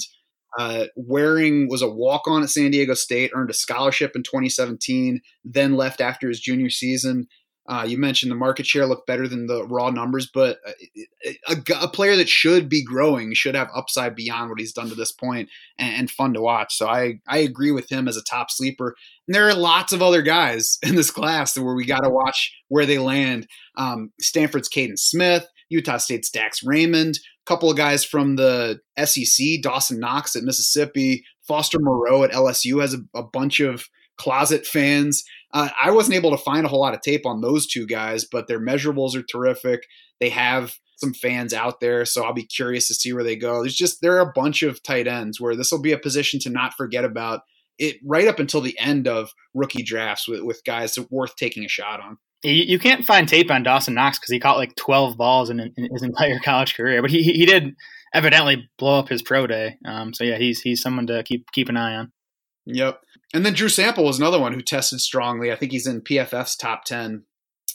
Uh, 0.57 0.85
Warring 0.95 1.67
was 1.69 1.81
a 1.81 1.89
walk 1.89 2.27
on 2.27 2.41
at 2.41 2.49
San 2.49 2.71
Diego 2.71 2.93
State, 2.95 3.31
earned 3.35 3.49
a 3.49 3.53
scholarship 3.53 4.15
in 4.15 4.23
2017, 4.23 5.21
then 5.45 5.75
left 5.75 6.01
after 6.01 6.27
his 6.27 6.39
junior 6.39 6.69
season. 6.69 7.27
Uh, 7.67 7.85
you 7.87 7.97
mentioned 7.97 8.31
the 8.31 8.35
market 8.35 8.65
share 8.65 8.85
looked 8.85 9.07
better 9.07 9.27
than 9.27 9.47
the 9.47 9.65
raw 9.65 9.89
numbers, 9.89 10.29
but 10.33 10.59
a, 10.65 11.51
a, 11.51 11.55
a, 11.81 11.87
player 11.87 12.15
that 12.15 12.29
should 12.29 12.69
be 12.69 12.83
growing 12.83 13.33
should 13.33 13.55
have 13.55 13.69
upside 13.75 14.15
beyond 14.15 14.49
what 14.49 14.59
he's 14.59 14.71
done 14.71 14.87
to 14.87 14.95
this 14.95 15.11
point 15.11 15.49
and, 15.77 15.93
and, 15.95 16.11
fun 16.11 16.33
to 16.33 16.39
watch. 16.39 16.77
So 16.77 16.87
I, 16.87 17.19
I 17.27 17.39
agree 17.39 17.71
with 17.71 17.91
him 17.91 18.07
as 18.07 18.15
a 18.15 18.23
top 18.23 18.51
sleeper. 18.51 18.95
And 19.27 19.35
there 19.35 19.49
are 19.49 19.53
lots 19.53 19.91
of 19.91 20.01
other 20.01 20.21
guys 20.21 20.77
in 20.83 20.95
this 20.95 21.11
class 21.11 21.57
where 21.57 21.75
we 21.75 21.85
got 21.85 22.03
to 22.03 22.09
watch 22.09 22.55
where 22.69 22.85
they 22.85 22.99
land. 22.99 23.47
Um, 23.75 24.11
Stanford's 24.21 24.69
Kaden 24.69 24.97
Smith, 24.97 25.45
Utah 25.69 25.97
State's 25.97 26.29
Dax 26.29 26.63
Raymond, 26.63 27.17
a 27.17 27.45
couple 27.45 27.69
of 27.69 27.75
guys 27.75 28.05
from 28.05 28.37
the 28.37 28.79
SEC, 29.03 29.61
Dawson 29.61 29.99
Knox 29.99 30.37
at 30.37 30.43
Mississippi, 30.43 31.25
Foster 31.45 31.79
Moreau 31.79 32.23
at 32.23 32.31
LSU 32.31 32.81
has 32.81 32.93
a, 32.93 32.99
a 33.13 33.23
bunch 33.23 33.59
of 33.59 33.89
closet 34.17 34.65
fans. 34.65 35.23
Uh, 35.53 35.69
I 35.81 35.91
wasn't 35.91 36.15
able 36.15 36.31
to 36.31 36.37
find 36.37 36.65
a 36.65 36.69
whole 36.69 36.81
lot 36.81 36.93
of 36.93 37.01
tape 37.01 37.25
on 37.25 37.41
those 37.41 37.67
two 37.67 37.85
guys, 37.85 38.25
but 38.25 38.47
their 38.47 38.59
measurables 38.59 39.15
are 39.15 39.23
terrific. 39.23 39.87
They 40.19 40.29
have 40.29 40.75
some 40.97 41.13
fans 41.13 41.53
out 41.53 41.79
there, 41.79 42.05
so 42.05 42.23
I'll 42.23 42.33
be 42.33 42.43
curious 42.43 42.87
to 42.87 42.93
see 42.93 43.13
where 43.13 43.23
they 43.23 43.35
go. 43.35 43.61
There's 43.61 43.75
just 43.75 44.01
there 44.01 44.17
are 44.17 44.29
a 44.29 44.33
bunch 44.33 44.63
of 44.63 44.83
tight 44.83 45.07
ends 45.07 45.39
where 45.39 45.55
this 45.55 45.71
will 45.71 45.81
be 45.81 45.93
a 45.93 45.97
position 45.97 46.39
to 46.41 46.49
not 46.49 46.73
forget 46.73 47.05
about 47.05 47.41
it 47.77 47.97
right 48.03 48.27
up 48.27 48.39
until 48.39 48.61
the 48.61 48.77
end 48.79 49.07
of 49.07 49.31
rookie 49.53 49.83
drafts 49.83 50.27
with, 50.27 50.41
with 50.41 50.63
guys 50.65 50.97
worth 51.11 51.35
taking 51.35 51.63
a 51.63 51.69
shot 51.69 52.01
on. 52.01 52.17
You, 52.43 52.77
can't 52.77 53.05
find 53.05 53.27
tape 53.27 53.49
on 53.49 53.63
Dawson 53.63 53.95
Knox 53.95 54.19
because 54.19 54.31
he 54.31 54.39
caught 54.39 54.57
like 54.57 54.75
12 54.75 55.17
balls 55.17 55.49
in, 55.49 55.59
in, 55.59 55.89
his 55.91 56.03
entire 56.03 56.39
college 56.39 56.75
career, 56.75 57.01
but 57.01 57.11
he 57.11 57.23
he 57.23 57.45
did 57.45 57.75
evidently 58.13 58.69
blow 58.77 58.99
up 58.99 59.09
his 59.09 59.21
pro 59.21 59.47
day. 59.47 59.77
Um, 59.85 60.13
so 60.13 60.23
yeah, 60.23 60.37
he's 60.37 60.61
he's 60.61 60.81
someone 60.81 61.07
to 61.07 61.23
keep 61.23 61.51
keep 61.51 61.69
an 61.69 61.77
eye 61.77 61.95
on. 61.95 62.11
Yep. 62.65 62.99
And 63.33 63.45
then 63.45 63.53
Drew 63.53 63.69
Sample 63.69 64.05
was 64.05 64.19
another 64.19 64.39
one 64.39 64.53
who 64.53 64.61
tested 64.61 65.01
strongly. 65.01 65.51
I 65.51 65.55
think 65.55 65.71
he's 65.71 65.87
in 65.87 66.01
PFF's 66.01 66.55
top 66.55 66.85
10 66.85 67.23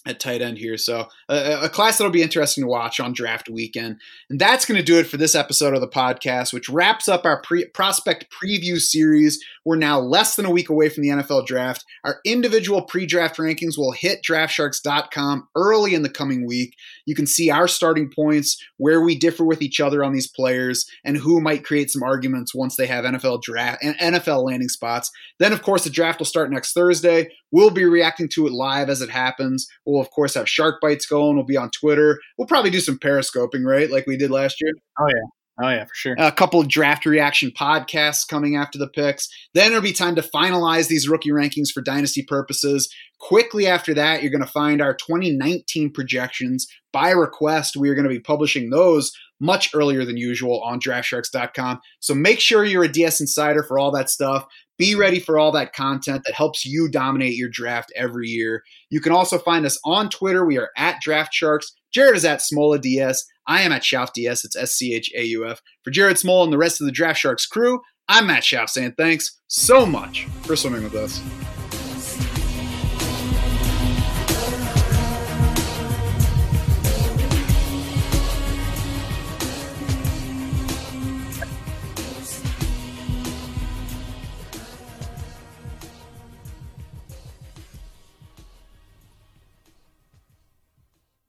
at 0.05 0.19
tight 0.19 0.43
end 0.43 0.59
here. 0.59 0.77
So 0.77 1.09
a, 1.29 1.61
a, 1.63 1.69
class 1.69 1.99
that'll 1.99 2.13
be 2.13 2.23
interesting 2.23 2.65
to 2.65 2.69
watch 2.69 2.99
on 2.99 3.13
draft 3.13 3.49
weekend. 3.49 4.01
And 4.29 4.41
that's 4.41 4.65
going 4.65 4.79
to 4.79 4.85
do 4.85 4.99
it 4.99 5.07
for 5.07 5.17
this 5.17 5.35
episode 5.35 5.75
of 5.75 5.81
the 5.81 5.89
podcast, 5.89 6.53
which 6.53 6.69
wraps 6.69 7.09
up 7.09 7.25
our 7.25 7.41
pre- 7.43 7.67
prospect 7.67 8.27
preview 8.33 8.81
series. 8.81 9.43
We're 9.65 9.77
now 9.77 10.01
less 10.01 10.35
than 10.35 10.45
a 10.45 10.51
week 10.51 10.69
away 10.69 10.89
from 10.89 11.03
the 11.05 11.11
NFL 11.11 11.47
draft. 11.47 11.85
Our 12.05 12.19
individual 12.27 12.83
pre-draft 12.83 13.37
rankings 13.37 13.79
will 13.79 13.93
hit 13.93 14.23
draftsharks.com 14.29 15.49
early 15.55 15.95
in 15.95 16.03
the 16.03 16.09
coming 16.09 16.47
week. 16.47 16.75
You 17.07 17.15
can 17.15 17.27
see 17.27 17.51
our 17.51 17.69
starting 17.69 18.11
points, 18.13 18.61
where 18.79 19.01
we 19.01 19.17
differ 19.17 19.45
with 19.45 19.63
each 19.63 19.81
other 19.81 20.03
on 20.03 20.13
these 20.13 20.29
players, 20.29 20.85
and 21.05 21.17
who 21.17 21.41
might 21.41 21.65
create 21.65 21.91
some 21.91 22.03
arguments 22.03 22.55
once 22.55 22.75
they 22.75 22.87
have 22.87 23.05
NFL 23.05 23.43
draft 23.43 23.83
and 23.83 23.97
NFL 23.99 24.45
landing 24.45 24.69
spots. 24.69 25.11
Then, 25.39 25.53
of 25.53 25.63
course, 25.63 25.85
the 25.85 25.91
draft 25.91 26.19
will 26.19 26.27
start 26.27 26.51
next 26.51 26.73
Thursday. 26.73 27.29
We'll 27.53 27.71
be 27.71 27.85
reacting 27.85 28.29
to 28.31 28.47
it 28.47 28.53
live 28.53 28.89
as 28.89 29.03
it 29.03 29.11
happens. 29.11 29.69
We'll 29.85 29.92
of 30.01 30.11
course 30.11 30.35
have 30.35 30.49
shark 30.49 30.81
bites 30.81 31.07
going. 31.07 31.37
We'll 31.37 31.45
be 31.45 31.57
on 31.57 31.71
Twitter. 31.71 32.21
We'll 32.39 32.49
probably 32.49 32.71
do 32.71 32.81
some 32.81 32.99
periscoping, 32.99 33.65
right? 33.65 33.91
Like 33.91 34.07
we 34.07 34.17
did 34.17 34.31
last 34.31 34.61
year. 34.61 34.73
Oh 34.99 35.07
yeah. 35.09 35.29
Oh 35.63 35.69
yeah, 35.69 35.85
for 35.85 35.95
sure. 35.95 36.15
A 36.19 36.33
couple 36.33 36.61
of 36.61 36.69
draft 36.69 37.05
reaction 37.05 37.51
podcasts 37.51 38.27
coming 38.27 38.57
after 38.57 38.79
the 38.79 38.89
picks. 38.89 39.29
Then 39.53 39.71
it'll 39.71 39.83
be 39.83 39.93
time 39.93 40.15
to 40.17 40.23
finalize 40.23 40.89
these 40.89 41.09
rookie 41.09 41.31
rankings 41.31 41.71
for 41.73 41.83
dynasty 41.83 42.23
purposes. 42.23 42.93
Quickly 43.21 43.67
after 43.67 43.93
that, 43.95 44.23
you're 44.23 44.31
going 44.31 44.45
to 44.45 44.51
find 44.51 44.81
our 44.81 44.95
2019 44.95 45.93
projections 45.93 46.67
by 46.93 47.11
request. 47.11 47.77
We 47.77 47.91
are 47.91 47.95
going 47.95 48.09
to 48.09 48.11
be 48.11 48.19
publishing 48.19 48.71
those 48.71 49.13
much 49.41 49.71
earlier 49.75 50.05
than 50.05 50.17
usual 50.17 50.63
on 50.63 50.81
draftsharks.com. 50.81 51.81
So 52.01 52.15
make 52.15 52.41
sure 52.41 52.65
you're 52.65 52.85
a 52.85 52.89
DS 52.89 53.21
insider 53.21 53.63
for 53.63 53.79
all 53.79 53.91
that 53.93 54.09
stuff. 54.09 54.47
Be 54.79 54.95
ready 54.95 55.21
for 55.21 55.39
all 55.39 55.53
that 55.53 55.75
content 55.75 56.23
that 56.25 56.35
helps 56.35 56.65
you 56.65 56.89
dominate 56.89 57.37
your 57.37 57.49
draft 57.49 57.93
every 57.95 58.29
year. 58.29 58.63
You 58.91 59.01
can 59.01 59.13
also 59.13 59.39
find 59.39 59.65
us 59.67 59.79
on 59.85 60.09
Twitter. 60.09 60.45
We 60.45 60.59
are 60.59 60.71
at 60.77 61.01
Draft 61.01 61.33
Sharks. 61.33 61.73
Jared 61.93 62.17
is 62.17 62.25
at 62.25 62.41
Smola 62.41 62.81
DS. 62.81 63.25
I 63.47 63.63
am 63.63 63.73
at 63.73 63.83
Schauf 63.83 64.13
DS. 64.15 64.45
It's 64.45 64.57
S 64.57 64.73
C 64.73 64.95
H 64.95 65.11
A 65.17 65.25
U 65.25 65.47
F. 65.47 65.61
For 65.83 65.91
Jared 65.91 66.17
Smola 66.17 66.45
and 66.45 66.53
the 66.53 66.59
rest 66.59 66.81
of 66.81 66.87
the 66.87 66.93
Draft 66.93 67.21
Sharks 67.21 67.47
crew, 67.47 67.81
I'm 68.09 68.27
Matt 68.27 68.43
Schauf 68.43 68.69
saying 68.69 68.95
thanks 68.97 69.41
so 69.49 69.87
much 69.87 70.27
for 70.43 70.57
swimming 70.57 70.85
with 70.85 70.95
us. 70.95 71.21